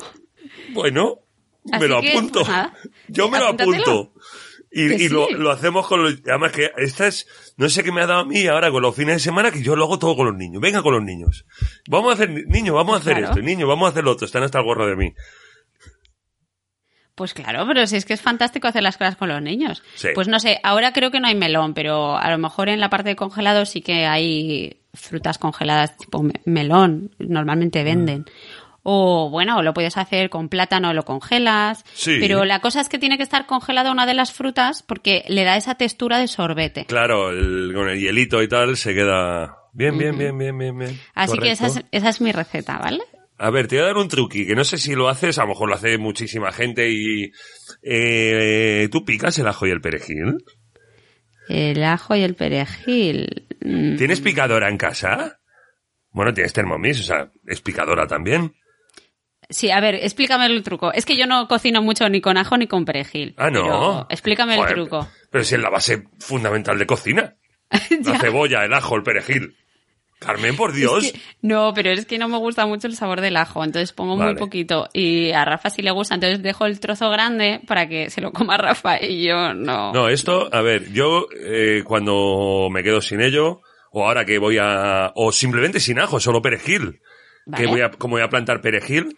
Bueno, 0.73 1.21
Así 1.73 1.83
me 1.85 1.89
lo 1.89 2.01
que, 2.03 2.11
apunto. 2.13 2.43
pues 2.45 2.91
Yo 3.09 3.31
me 3.31 3.39
lo 3.39 3.47
apunto. 3.49 4.13
Y, 4.73 4.83
y 5.05 5.09
lo, 5.09 5.27
sí. 5.27 5.35
lo 5.35 5.51
hacemos 5.51 5.87
con 5.89 6.03
los... 6.03 6.15
Además 6.29 6.53
que 6.53 6.71
esta 6.77 7.07
es... 7.09 7.27
No 7.57 7.69
sé 7.69 7.83
qué 7.83 7.91
me 7.91 8.03
ha 8.03 8.07
dado 8.07 8.21
a 8.21 8.25
mí 8.25 8.47
ahora 8.47 8.71
con 8.71 8.83
los 8.83 8.95
fines 8.95 9.17
de 9.17 9.21
semana 9.21 9.51
que 9.51 9.63
yo 9.63 9.75
lo 9.75 9.85
hago 9.85 9.99
todo 9.99 10.15
con 10.17 10.27
los 10.27 10.37
niños. 10.37 10.61
Venga 10.63 10.83
con 10.83 10.95
los 10.95 11.03
niños. 11.03 11.45
Vamos 11.89 12.11
a 12.11 12.15
hacer... 12.15 12.31
Niños, 12.47 12.75
vamos 12.77 12.95
a 12.95 13.01
hacer 13.01 13.17
Claro. 13.17 13.31
esto. 13.33 13.43
Niños, 13.43 13.69
vamos 13.69 13.87
a 13.87 13.91
hacer 13.91 14.05
lo 14.05 14.13
otro. 14.13 14.27
Están 14.27 14.45
hasta 14.45 14.59
el 14.59 14.65
gorro 14.65 14.87
de 14.87 14.95
mí. 14.97 15.13
Pues 17.15 17.35
claro, 17.35 17.67
pero 17.67 17.87
si 17.87 17.97
es 17.97 18.07
que 18.07 18.15
es 18.15 18.21
fantástico 18.23 18.67
hacer 18.69 18.83
las 18.83 18.97
cosas 18.97 19.17
con 19.17 19.29
los 19.29 19.43
niños. 19.43 19.83
Sí. 19.95 20.09
Pues 20.15 20.27
no 20.29 20.41
sé, 20.41 20.59
ahora 20.63 20.93
creo 20.95 21.11
que 21.11 21.21
no 21.21 21.27
hay 21.29 21.35
melón, 21.35 21.75
pero 21.75 22.17
a 22.17 22.31
lo 22.31 22.39
mejor 22.39 22.71
en 22.71 22.81
la 22.81 22.89
parte 22.89 23.11
de 23.11 23.17
congelado 23.17 23.67
sí 23.67 23.83
que 23.83 24.07
hay 24.07 24.81
frutas 24.95 25.37
congeladas 25.37 25.99
tipo 25.99 26.23
me- 26.23 26.41
melón, 26.47 27.11
normalmente 27.19 27.85
venden. 27.85 28.25
O 28.93 29.31
bueno, 29.31 29.63
lo 29.63 29.73
puedes 29.73 29.97
hacer 29.97 30.31
con 30.31 30.49
plátano, 30.49 30.93
lo 30.93 31.05
congelas. 31.05 31.85
Sí. 31.93 32.17
Pero 32.19 32.45
la 32.45 32.59
cosa 32.59 32.81
es 32.81 32.89
que 32.89 32.99
tiene 32.99 33.17
que 33.19 33.23
estar 33.23 33.47
congelada 33.47 33.93
una 33.93 34.05
de 34.05 34.15
las 34.15 34.33
frutas 34.33 34.83
porque 34.83 35.23
le 35.29 35.45
da 35.45 35.57
esa 35.57 35.77
textura 35.77 36.19
de 36.19 36.27
sorbete. 36.27 36.87
Claro, 36.87 37.31
el- 37.31 37.71
con 37.73 37.89
el 37.89 38.01
hielito 38.01 38.43
y 38.43 38.49
tal 38.49 38.77
se 38.77 38.93
queda... 38.95 39.57
Bien, 39.73 39.97
bien, 39.97 40.19
bien, 40.19 40.37
bien, 40.37 40.59
bien, 40.59 40.77
bien. 40.77 40.99
Así 41.15 41.39
que 41.39 41.53
esa 41.53 41.69
es, 41.69 41.81
esa 41.93 42.09
es 42.09 42.21
mi 42.21 42.33
receta, 42.33 42.79
¿vale? 42.79 43.05
A 43.39 43.51
ver, 43.51 43.69
te 43.69 43.77
voy 43.77 43.85
a 43.85 43.87
dar 43.87 43.97
un 43.97 44.09
truqui, 44.09 44.45
que 44.45 44.57
no 44.57 44.65
sé 44.65 44.77
si 44.77 44.97
lo 44.97 45.09
haces, 45.09 45.39
a 45.39 45.43
lo 45.43 45.49
mejor 45.51 45.69
lo 45.69 45.77
hace 45.77 45.97
muchísima 45.97 46.51
gente 46.51 46.91
y... 46.91 47.31
Eh, 47.83 48.89
¿Tú 48.91 49.05
picas 49.05 49.39
el 49.39 49.47
ajo 49.47 49.69
y 49.69 49.71
el 49.71 49.81
perejil? 49.81 50.35
El 51.49 51.85
ajo 51.85 52.17
y 52.17 52.23
el 52.23 52.35
perejil. 52.35 53.47
Mm, 53.61 53.97
¿Tienes 53.97 54.21
picadora 54.21 54.69
en 54.69 54.77
casa? 54.77 55.39
Bueno, 56.13 56.35
tienes 56.35 56.53
Thermomix, 56.53 57.01
o 57.01 57.05
sea, 57.05 57.31
es 57.47 57.61
picadora 57.61 58.07
también. 58.09 58.53
Sí, 59.51 59.71
a 59.71 59.81
ver, 59.81 59.97
explícame 59.97 60.47
el 60.47 60.63
truco. 60.63 60.93
Es 60.93 61.05
que 61.05 61.17
yo 61.17 61.27
no 61.27 61.47
cocino 61.49 61.83
mucho 61.83 62.09
ni 62.09 62.21
con 62.21 62.37
ajo 62.37 62.57
ni 62.57 62.67
con 62.67 62.85
perejil. 62.85 63.35
Ah, 63.37 63.51
no. 63.51 63.63
Pero 63.63 64.07
explícame 64.09 64.57
Joder, 64.57 64.71
el 64.71 64.75
truco. 64.77 65.09
Pero 65.31 65.45
si 65.45 65.57
es 65.57 65.61
la 65.61 65.71
base 65.71 66.05
fundamental 66.19 66.79
de 66.79 66.87
cocina. 66.87 67.35
La 68.05 68.19
cebolla, 68.19 68.65
el 68.65 68.75
ajo, 68.75 68.97
el 68.97 69.03
perejil. 69.05 69.55
Carmen, 70.19 70.55
por 70.55 70.73
Dios. 70.73 71.05
Es 71.05 71.13
que- 71.13 71.21
no, 71.41 71.73
pero 71.73 71.91
es 71.91 72.05
que 72.05 72.19
no 72.19 72.29
me 72.29 72.37
gusta 72.37 72.67
mucho 72.67 72.87
el 72.87 72.95
sabor 72.95 73.21
del 73.23 73.37
ajo, 73.39 73.65
entonces 73.65 73.93
pongo 73.93 74.17
muy 74.17 74.35
poquito. 74.35 74.89
Y 74.93 75.31
a 75.33 75.45
Rafa 75.47 75.71
sí 75.71 75.81
le 75.81 75.91
gusta, 75.93 76.15
entonces 76.15 76.43
dejo 76.43 76.67
el 76.67 76.79
trozo 76.79 77.09
grande 77.11 77.61
para 77.67 77.89
que 77.89 78.11
se 78.11 78.21
lo 78.21 78.31
coma 78.33 78.57
Rafa 78.59 79.03
y 79.03 79.25
yo 79.27 79.55
no. 79.55 79.93
No, 79.95 80.09
esto, 80.09 80.51
a 80.53 80.61
ver, 80.61 80.93
yo 80.93 81.27
eh, 81.43 81.83
cuando 81.87 82.69
me 82.71 82.83
quedo 82.83 83.01
sin 83.01 83.23
ello, 83.23 83.63
o 83.93 84.07
ahora 84.07 84.27
que 84.27 84.39
voy 84.39 84.59
a... 84.61 85.11
o 85.15 85.33
simplemente 85.33 85.81
sin 85.81 85.99
ajo, 85.99 86.21
solo 86.21 86.43
perejil. 86.43 87.01
Vale. 87.47 87.65
Que 87.65 87.71
voy 87.71 87.81
a, 87.81 87.91
como 87.91 88.17
voy 88.17 88.23
a 88.23 88.29
plantar 88.29 88.61
perejil, 88.61 89.17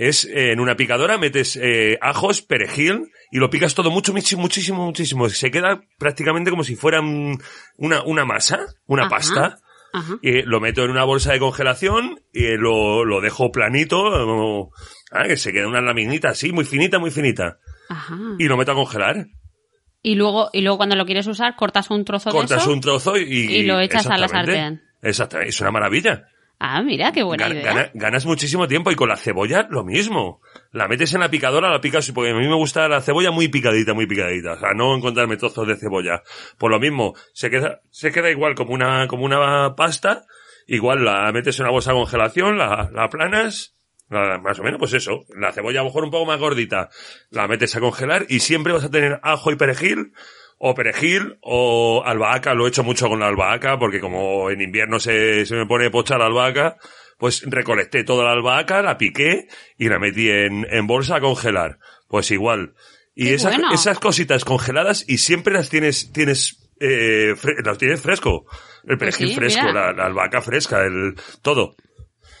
es 0.00 0.24
eh, 0.26 0.52
en 0.52 0.60
una 0.60 0.76
picadora 0.76 1.18
metes 1.18 1.56
eh, 1.60 1.98
ajos, 2.00 2.40
perejil 2.42 3.10
y 3.32 3.38
lo 3.38 3.50
picas 3.50 3.74
todo 3.74 3.90
mucho, 3.90 4.12
muchísimo, 4.12 4.84
muchísimo. 4.86 5.28
Se 5.28 5.50
queda 5.50 5.80
prácticamente 5.98 6.50
como 6.50 6.62
si 6.62 6.76
fuera 6.76 7.00
un- 7.00 7.38
una, 7.76 8.02
una 8.04 8.24
masa, 8.24 8.60
una 8.86 9.02
Ajá. 9.06 9.10
pasta. 9.10 9.58
Ajá. 9.92 10.18
Y 10.22 10.42
lo 10.42 10.60
meto 10.60 10.84
en 10.84 10.90
una 10.90 11.02
bolsa 11.04 11.32
de 11.32 11.38
congelación 11.38 12.20
y 12.32 12.46
lo, 12.56 13.04
lo 13.04 13.20
dejo 13.20 13.50
planito, 13.50 14.70
ah, 15.10 15.26
que 15.26 15.36
se 15.36 15.52
queda 15.52 15.66
una 15.66 15.80
laminita 15.80 16.28
así, 16.28 16.52
muy 16.52 16.64
finita, 16.64 16.98
muy 16.98 17.10
finita. 17.10 17.58
Ajá. 17.88 18.16
Y 18.38 18.44
lo 18.48 18.56
meto 18.56 18.72
a 18.72 18.74
congelar. 18.76 19.26
Y 20.02 20.14
luego, 20.14 20.50
y 20.52 20.60
luego 20.60 20.76
cuando 20.76 20.94
lo 20.94 21.06
quieres 21.06 21.26
usar, 21.26 21.56
cortas 21.56 21.90
un 21.90 22.04
trozo 22.04 22.30
de 22.30 22.36
Cortas 22.36 22.62
eso. 22.62 22.72
un 22.72 22.80
trozo 22.80 23.16
y... 23.16 23.22
y 23.22 23.62
lo 23.64 23.80
echas 23.80 24.06
a 24.06 24.16
la 24.16 24.28
sartén. 24.28 24.80
Exactamente, 25.02 25.50
es 25.50 25.60
una 25.60 25.70
maravilla. 25.72 26.28
Ah, 26.60 26.82
mira, 26.82 27.12
qué 27.12 27.22
buena 27.22 27.48
idea. 27.48 27.62
gana- 27.62 27.90
ganas 27.94 28.26
muchísimo 28.26 28.66
tiempo 28.66 28.90
y 28.90 28.96
con 28.96 29.08
la 29.08 29.16
cebolla 29.16 29.68
lo 29.70 29.84
mismo. 29.84 30.40
La 30.72 30.88
metes 30.88 31.14
en 31.14 31.20
la 31.20 31.30
picadora, 31.30 31.70
la 31.70 31.80
picas, 31.80 32.10
porque 32.10 32.32
a 32.32 32.34
mí 32.34 32.48
me 32.48 32.54
gusta 32.56 32.88
la 32.88 33.00
cebolla 33.00 33.30
muy 33.30 33.46
picadita, 33.48 33.94
muy 33.94 34.06
picadita. 34.06 34.54
O 34.54 34.58
sea, 34.58 34.74
no 34.74 34.96
encontrarme 34.96 35.36
trozos 35.36 35.68
de 35.68 35.76
cebolla. 35.76 36.22
Por 36.58 36.70
lo 36.72 36.80
mismo, 36.80 37.14
se 37.32 37.48
queda, 37.50 37.80
se 37.90 38.10
queda 38.10 38.28
igual 38.30 38.54
como 38.56 38.72
una, 38.74 39.06
como 39.06 39.24
una 39.24 39.74
pasta. 39.76 40.24
Igual 40.66 41.04
la 41.04 41.30
metes 41.32 41.58
en 41.60 41.64
una 41.66 41.72
bolsa 41.72 41.92
de 41.92 41.98
congelación, 41.98 42.58
la, 42.58 42.90
la 42.92 43.04
aplanas, 43.04 43.76
la- 44.10 44.38
más 44.38 44.58
o 44.58 44.62
menos, 44.64 44.78
pues 44.80 44.92
eso. 44.94 45.24
La 45.38 45.52
cebolla 45.52 45.80
a 45.80 45.82
lo 45.84 45.90
mejor 45.90 46.04
un 46.04 46.10
poco 46.10 46.26
más 46.26 46.40
gordita. 46.40 46.88
La 47.30 47.46
metes 47.46 47.76
a 47.76 47.80
congelar 47.80 48.26
y 48.28 48.40
siempre 48.40 48.72
vas 48.72 48.84
a 48.84 48.90
tener 48.90 49.20
ajo 49.22 49.52
y 49.52 49.56
perejil. 49.56 50.12
O 50.58 50.74
perejil 50.74 51.38
o 51.42 52.02
albahaca, 52.04 52.52
lo 52.54 52.66
he 52.66 52.68
hecho 52.68 52.82
mucho 52.82 53.08
con 53.08 53.20
la 53.20 53.28
albahaca 53.28 53.78
porque 53.78 54.00
como 54.00 54.50
en 54.50 54.60
invierno 54.60 54.98
se, 54.98 55.46
se 55.46 55.54
me 55.54 55.66
pone 55.66 55.90
pocha 55.90 56.18
la 56.18 56.26
albahaca, 56.26 56.76
pues 57.16 57.42
recolecté 57.46 58.02
toda 58.04 58.24
la 58.24 58.32
albahaca, 58.32 58.82
la 58.82 58.98
piqué 58.98 59.46
y 59.78 59.88
la 59.88 59.98
metí 59.98 60.28
en, 60.28 60.66
en 60.70 60.86
bolsa 60.86 61.16
a 61.16 61.20
congelar. 61.20 61.78
Pues 62.08 62.30
igual. 62.32 62.74
Y 63.14 63.26
¡Qué 63.26 63.34
esas, 63.34 63.54
bueno! 63.56 63.72
esas 63.72 63.98
cositas 64.00 64.44
congeladas 64.44 65.04
y 65.08 65.18
siempre 65.18 65.54
las 65.54 65.68
tienes, 65.70 66.12
tienes, 66.12 66.68
eh, 66.80 67.34
las 67.64 67.78
tienes 67.78 68.00
fresco. 68.00 68.46
El 68.84 68.98
Pues 68.98 69.16
perejil 69.16 69.28
sí, 69.28 69.34
fresco, 69.34 69.72
la 69.72 69.90
albahaca 69.90 70.40
fresca, 70.42 70.84
el, 70.84 71.14
todo. 71.42 71.76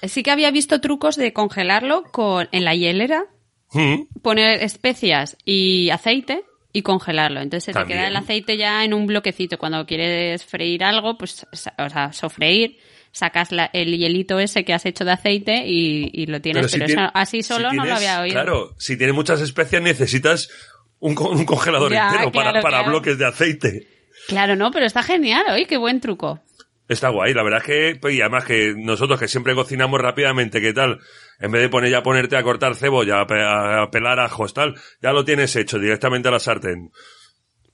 Sí 0.02 0.22
que 0.22 0.30
había 0.30 0.50
visto 0.52 0.80
trucos 0.80 1.16
de 1.16 1.32
congelarlo 1.32 2.04
con, 2.04 2.48
en 2.52 2.64
la 2.64 2.74
hielera, 2.74 3.26
Mm. 3.74 4.04
poner 4.22 4.62
especias 4.62 5.36
y 5.44 5.90
aceite 5.90 6.42
y 6.72 6.82
congelarlo. 6.82 7.40
Entonces 7.40 7.72
se 7.74 7.80
te 7.80 7.86
queda 7.86 8.08
el 8.08 8.16
aceite 8.16 8.56
ya 8.56 8.84
en 8.84 8.94
un 8.94 9.06
bloquecito. 9.06 9.58
Cuando 9.58 9.86
quieres 9.86 10.44
freír 10.44 10.84
algo, 10.84 11.16
pues, 11.18 11.46
o 11.52 11.88
sea, 11.88 12.12
sofreír, 12.12 12.78
sacas 13.10 13.52
la- 13.52 13.70
el 13.72 13.96
hielito 13.96 14.38
ese 14.38 14.64
que 14.64 14.74
has 14.74 14.84
hecho 14.86 15.04
de 15.04 15.12
aceite 15.12 15.64
y, 15.66 16.10
y 16.12 16.26
lo 16.26 16.40
tienes. 16.40 16.70
Pero, 16.70 16.86
si 16.86 16.92
eso 16.92 17.10
así 17.14 17.42
si 17.42 17.48
solo 17.48 17.68
no 17.72 17.76
lo 17.76 17.82
tienes- 17.84 17.96
había 17.96 18.20
oído. 18.20 18.34
Claro, 18.34 18.74
si 18.78 18.96
tienes 18.98 19.14
muchas 19.14 19.40
especias 19.40 19.82
necesitas 19.82 20.50
un, 21.00 21.14
co- 21.14 21.30
un 21.30 21.44
congelador 21.44 21.90
Ya, 21.92 22.08
entero 22.10 22.30
para, 22.32 22.52
para 22.60 22.78
claro. 22.78 22.90
bloques 22.90 23.18
de 23.18 23.26
aceite. 23.26 23.88
Claro, 24.28 24.56
no, 24.56 24.70
pero 24.70 24.84
está 24.84 25.02
genial. 25.02 25.44
Oye, 25.52 25.66
qué 25.66 25.78
buen 25.78 26.00
truco. 26.00 26.40
Está 26.86 27.08
guay, 27.10 27.34
la 27.34 27.42
verdad 27.42 27.60
es 27.60 27.66
que, 27.66 27.98
pues, 28.00 28.14
y 28.14 28.20
además 28.20 28.44
que 28.44 28.74
nosotros 28.76 29.18
que 29.20 29.28
siempre 29.28 29.54
cocinamos 29.54 30.00
rápidamente, 30.00 30.60
¿qué 30.60 30.72
tal? 30.72 30.98
En 31.40 31.52
vez 31.52 31.62
de 31.62 31.68
poner 31.68 31.90
ya 31.90 32.02
ponerte 32.02 32.36
a 32.36 32.42
cortar 32.42 32.74
cebolla, 32.74 33.20
a, 33.20 33.82
a 33.82 33.90
pelar 33.90 34.18
ajos, 34.20 34.54
tal, 34.54 34.74
ya 35.00 35.12
lo 35.12 35.24
tienes 35.24 35.54
hecho 35.56 35.78
directamente 35.78 36.28
a 36.28 36.32
la 36.32 36.40
sartén. 36.40 36.90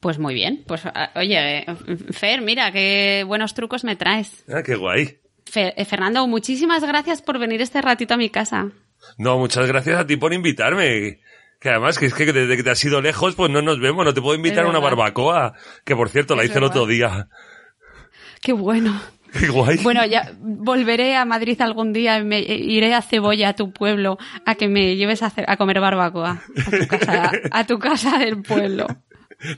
Pues 0.00 0.18
muy 0.18 0.34
bien. 0.34 0.64
Pues 0.66 0.82
ah, 0.84 1.10
oye, 1.14 1.64
Fer, 2.12 2.42
mira, 2.42 2.70
qué 2.72 3.24
buenos 3.26 3.54
trucos 3.54 3.84
me 3.84 3.96
traes. 3.96 4.44
Ah, 4.54 4.62
qué 4.62 4.74
guay. 4.76 5.18
Fe- 5.46 5.72
eh, 5.80 5.84
Fernando, 5.86 6.26
muchísimas 6.26 6.84
gracias 6.84 7.22
por 7.22 7.38
venir 7.38 7.62
este 7.62 7.80
ratito 7.80 8.12
a 8.12 8.18
mi 8.18 8.28
casa. 8.28 8.70
No, 9.16 9.38
muchas 9.38 9.66
gracias 9.66 9.98
a 9.98 10.06
ti 10.06 10.16
por 10.16 10.34
invitarme. 10.34 11.20
Que 11.58 11.70
además, 11.70 11.98
que 11.98 12.06
es 12.06 12.14
que 12.14 12.26
desde 12.30 12.56
que 12.58 12.62
te 12.62 12.70
has 12.70 12.84
ido 12.84 13.00
lejos, 13.00 13.34
pues 13.34 13.50
no 13.50 13.62
nos 13.62 13.80
vemos, 13.80 14.04
no 14.04 14.12
te 14.12 14.20
puedo 14.20 14.34
invitar 14.34 14.66
a 14.66 14.68
una 14.68 14.78
barbacoa. 14.80 15.54
Que 15.86 15.96
por 15.96 16.10
cierto, 16.10 16.36
la 16.36 16.44
hice 16.44 16.58
el 16.58 16.64
otro 16.64 16.84
día. 16.86 17.28
Qué 18.42 18.52
bueno. 18.52 19.00
Qué 19.40 19.48
guay. 19.48 19.78
Bueno, 19.78 20.04
ya 20.06 20.32
volveré 20.40 21.16
a 21.16 21.24
Madrid 21.24 21.60
algún 21.60 21.92
día 21.92 22.18
y 22.18 22.24
me 22.24 22.40
iré 22.40 22.94
a 22.94 23.02
Cebolla, 23.02 23.50
a 23.50 23.54
tu 23.54 23.72
pueblo, 23.72 24.18
a 24.46 24.54
que 24.54 24.68
me 24.68 24.96
lleves 24.96 25.22
a, 25.22 25.56
comer 25.56 25.80
barbacoa. 25.80 26.42
A 26.56 26.78
tu 26.78 26.86
casa, 26.86 27.32
a 27.50 27.66
tu 27.66 27.78
casa 27.78 28.18
del 28.18 28.42
pueblo. 28.42 28.86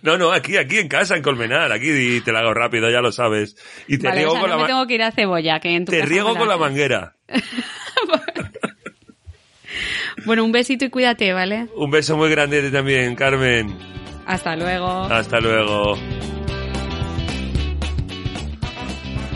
No, 0.02 0.18
no, 0.18 0.32
aquí, 0.32 0.56
aquí 0.56 0.78
en 0.78 0.88
casa, 0.88 1.16
en 1.16 1.22
Colmenar, 1.22 1.70
aquí 1.70 1.90
y 1.90 2.20
te 2.20 2.32
la 2.32 2.40
hago 2.40 2.54
rápido, 2.54 2.90
ya 2.90 3.00
lo 3.00 3.12
sabes. 3.12 3.56
Y 3.86 3.98
te 3.98 4.08
Vale, 4.08 4.20
riego 4.20 4.32
o 4.32 4.34
sea, 4.34 4.40
con 4.40 4.50
no 4.50 4.56
la 4.56 4.62
me 4.62 4.68
tengo 4.68 4.86
que 4.86 4.94
ir 4.94 5.02
a 5.02 5.12
Cebolla, 5.12 5.60
que 5.60 5.76
en 5.76 5.84
tu 5.84 5.92
te 5.92 6.00
casa 6.00 6.10
riego 6.10 6.34
con 6.36 6.48
la 6.48 6.56
manguera. 6.56 7.16
Bueno, 10.24 10.44
un 10.44 10.50
besito 10.50 10.84
y 10.84 10.90
cuídate, 10.90 11.32
¿vale? 11.32 11.68
Un 11.76 11.90
beso 11.90 12.16
muy 12.16 12.30
grande 12.30 12.58
a 12.58 12.62
ti 12.62 12.70
también, 12.72 13.14
Carmen. 13.14 13.76
Hasta 14.26 14.56
luego. 14.56 15.02
Hasta 15.02 15.38
luego. 15.38 15.96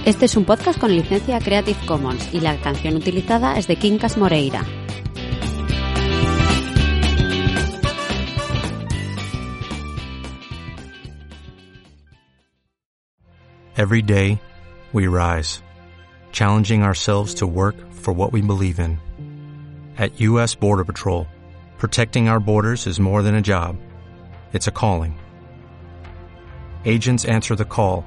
Este 0.07 0.25
es 0.25 0.35
un 0.35 0.47
podcast 0.47 0.81
con 0.81 0.91
licencia 0.91 1.39
Creative 1.41 1.79
Commons 1.87 2.33
y 2.33 2.41
la 2.41 2.57
canción 2.57 2.97
utilizada 2.97 3.59
es 3.59 3.67
de 3.67 3.77
Quincas 3.77 4.17
Moreira. 4.17 4.65
Every 13.77 14.01
day, 14.01 14.41
we 14.95 15.07
rise, 15.07 15.63
challenging 16.33 16.83
ourselves 16.83 17.35
to 17.35 17.47
work 17.47 17.77
for 17.93 18.15
what 18.15 18.33
we 18.33 18.41
believe 18.41 18.81
in. 18.81 18.99
At 19.99 20.19
U.S. 20.21 20.55
Border 20.55 20.85
Patrol, 20.85 21.27
protecting 21.79 22.29
our 22.31 22.41
borders 22.41 22.87
is 22.87 22.99
more 22.99 23.23
than 23.23 23.35
a 23.35 23.43
job. 23.43 23.77
It's 24.55 24.67
a 24.67 24.73
calling. 24.73 25.19
Agents 26.87 27.27
answer 27.27 27.55
the 27.55 27.67
call, 27.67 28.07